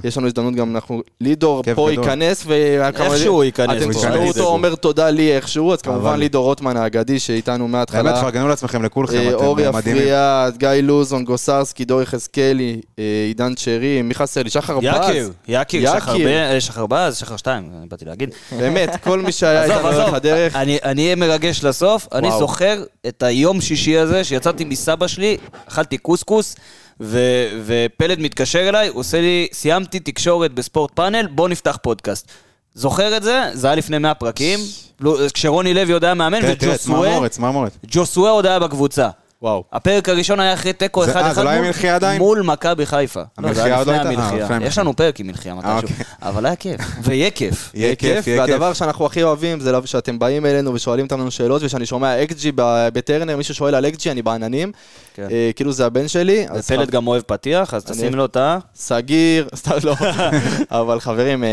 יש 0.05 0.19
לנו 0.19 0.27
הזדמנות 0.27 0.55
גם, 0.55 0.75
אנחנו, 0.75 1.03
לידור 1.21 1.63
פה 1.63 1.71
גדול. 1.73 1.91
ייכנס, 1.91 2.45
ואתם 2.47 3.03
איכשהו 3.03 3.35
הוא 3.35 3.45
ייכנס, 3.45 3.83
הוא 3.83 3.93
תשמעו. 3.93 4.29
אותו 4.29 4.47
אומר 4.47 4.75
תודה 4.75 5.11
לי 5.11 5.37
איכשהו, 5.37 5.73
אז 5.73 5.83
כמובן 5.83 6.19
לידור 6.19 6.45
רוטמן 6.45 6.77
האגדי 6.77 7.19
שאיתנו 7.19 7.59
באמת, 7.59 7.73
מההתחלה. 7.73 8.21
פרגנו 8.21 8.49
לעצמכם 8.49 8.83
לכולכם, 8.85 9.17
אה, 9.17 9.29
אתם 9.29 9.45
אורי 9.45 9.71
מדהימים. 9.71 10.03
אפריאט, 10.03 10.57
גיא 10.57 10.69
לוזון, 10.69 11.25
גוסרסקי, 11.25 11.85
דור 11.85 12.03
יחזקאלי, 12.03 12.81
אה, 12.99 13.05
עידן 13.29 13.53
שרי, 13.57 14.03
מי 14.03 14.15
חסר 14.15 14.43
לי? 14.43 14.51
שחר 14.51 14.79
יקיר, 14.83 15.29
בז. 15.29 15.31
יקיר, 15.49 15.99
שחר 15.99 16.27
אה, 16.27 16.61
שחר 16.61 16.87
בז, 16.87 17.17
שחר 17.17 17.37
שתיים, 17.37 17.71
אני 17.79 17.87
באתי 17.89 18.05
להגיד. 18.05 18.31
באמת, 18.59 18.97
כל 19.05 19.21
מי 19.21 19.33
שהיה 19.33 19.65
איתנו 19.65 19.91
לאורך 19.91 20.15
הדרך. 20.15 20.57
אני 20.57 20.79
אני 20.85 21.05
אהיה 21.05 21.17
מרגש 21.17 21.65
לסוף. 21.65 22.09
אני. 22.13 22.31
זוכר 22.39 22.83
את 23.09 23.23
היום 23.23 23.61
שישי 23.61 23.99
הזה, 23.99 24.25
שיצאתי 24.25 24.65
מסבא 24.65 25.07
שלי, 25.07 25.37
אכלתי 25.69 25.99
קוסקוס, 25.99 26.57
ו- 27.01 27.49
ופלד 27.65 28.21
מתקשר 28.21 28.69
אליי, 28.69 28.89
הוא 28.89 29.01
עושה 29.01 29.21
לי, 29.21 29.49
סיימתי 29.53 30.01
תקשורת 30.01 30.53
בספורט 30.53 30.91
פאנל, 30.95 31.27
בוא 31.27 31.49
נפתח 31.49 31.79
פודקאסט. 31.83 32.29
זוכר 32.75 33.17
את 33.17 33.23
זה? 33.23 33.43
זה 33.53 33.67
היה 33.67 33.77
לפני 33.77 33.99
100 33.99 34.15
פרקים, 34.15 34.59
לא, 35.01 35.19
כשרוני 35.35 35.75
לוי 35.75 35.93
עוד 35.93 36.05
היה 36.05 36.15
מאמן, 36.15 36.41
תראה, 36.41 36.55
תראה, 36.57 36.73
וג'וסווה 36.73 36.99
צמרמורת, 37.03 37.31
צמרמורת. 37.31 37.77
ג'וסווה 37.87 38.31
עוד 38.31 38.47
היה 38.47 38.59
בקבוצה. 38.59 39.09
וואו. 39.43 39.65
הפרק 39.73 40.09
הראשון 40.09 40.41
היה 40.41 40.53
אחרי 40.55 40.73
תיקו 40.73 41.05
זה- 41.05 41.13
1-1 41.13 41.39
אה, 41.39 41.45
לא 41.45 41.49
היה 41.51 41.61
מלחייה 41.61 41.95
עדיין? 41.95 42.19
מול 42.19 42.43
מכבי 42.43 42.87
חיפה. 42.87 43.21
לא, 43.21 43.27
זה 43.27 43.33
המלחייה 43.39 43.65
היה 43.67 43.79
עוד 43.79 43.87
לא 43.87 43.95
לפני 43.95 44.09
הייתה? 44.09 44.23
אה, 44.23 44.29
המלחייה. 44.29 44.45
לפני 44.57 44.67
יש 44.67 44.79
לנו 44.79 44.97
פרק 44.97 45.21
עם 45.21 45.27
מלחייה 45.27 45.55
מתישהו, 45.55 45.77
אוקיי. 45.77 45.97
אבל 46.23 46.47
היה 46.47 46.57
כיף. 46.57 46.81
ויהיה 47.05 47.31
כיף. 47.31 47.71
יהיה 47.75 47.95
כיף, 47.95 48.27
יהיה 48.27 48.47
כיף. 48.47 48.51
והדבר 48.51 48.73
שאנחנו 48.73 49.07
הכי 49.07 49.23
אוהבים 49.23 49.61
זה 49.61 49.73
שאתם 49.85 50.19
באים 50.19 50.47
אלינו 50.47 50.75
ושואלים 50.75 51.05
אותנו 51.05 51.31
שאלות, 51.31 51.63
ושאני 51.63 51.87
שומע 51.87 52.23
אקג'י 52.23 52.53
ב- 52.55 52.89
בטרנר, 52.93 53.37
מישהו 53.37 53.55
שואל 53.55 53.75
על 53.75 53.87
אקג'י, 53.87 54.11
אני 54.11 54.23
בעננים. 54.23 54.73
כן. 55.15 55.27
אה, 55.31 55.51
כאילו 55.57 55.73
זה 55.73 55.87
הבן 55.87 56.09
שלי. 56.09 56.47
אז 56.49 56.65
ופלד 56.65 56.91
גם 56.91 57.07
אוהב 57.07 57.23
פתיח, 57.23 57.75
אז 57.75 57.85
תשים 57.85 58.15
לו 58.15 58.25
את 58.25 58.37
ה... 58.37 58.59
סגיר, 58.75 59.49
סתם 59.57 59.71
לא. 59.85 59.95
אבל 60.81 61.01
חברים, 61.01 61.45
אה, 61.45 61.49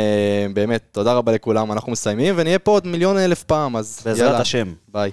באמת, 0.53 0.81
תודה 0.91 1.13
רבה 1.13 1.31
לכולם, 1.31 1.71
אנחנו 1.71 1.91
מסיימים, 1.91 2.33
ונהיה 2.37 2.59
פה 2.59 2.71
עוד 2.71 2.87
מיליון 2.87 3.17
אלף 3.17 3.43
פעם, 3.43 3.75
אז 3.75 4.01
בעזרת 4.05 4.27
יאללה, 4.27 4.39
השם. 4.41 4.73
ביי. 4.93 5.11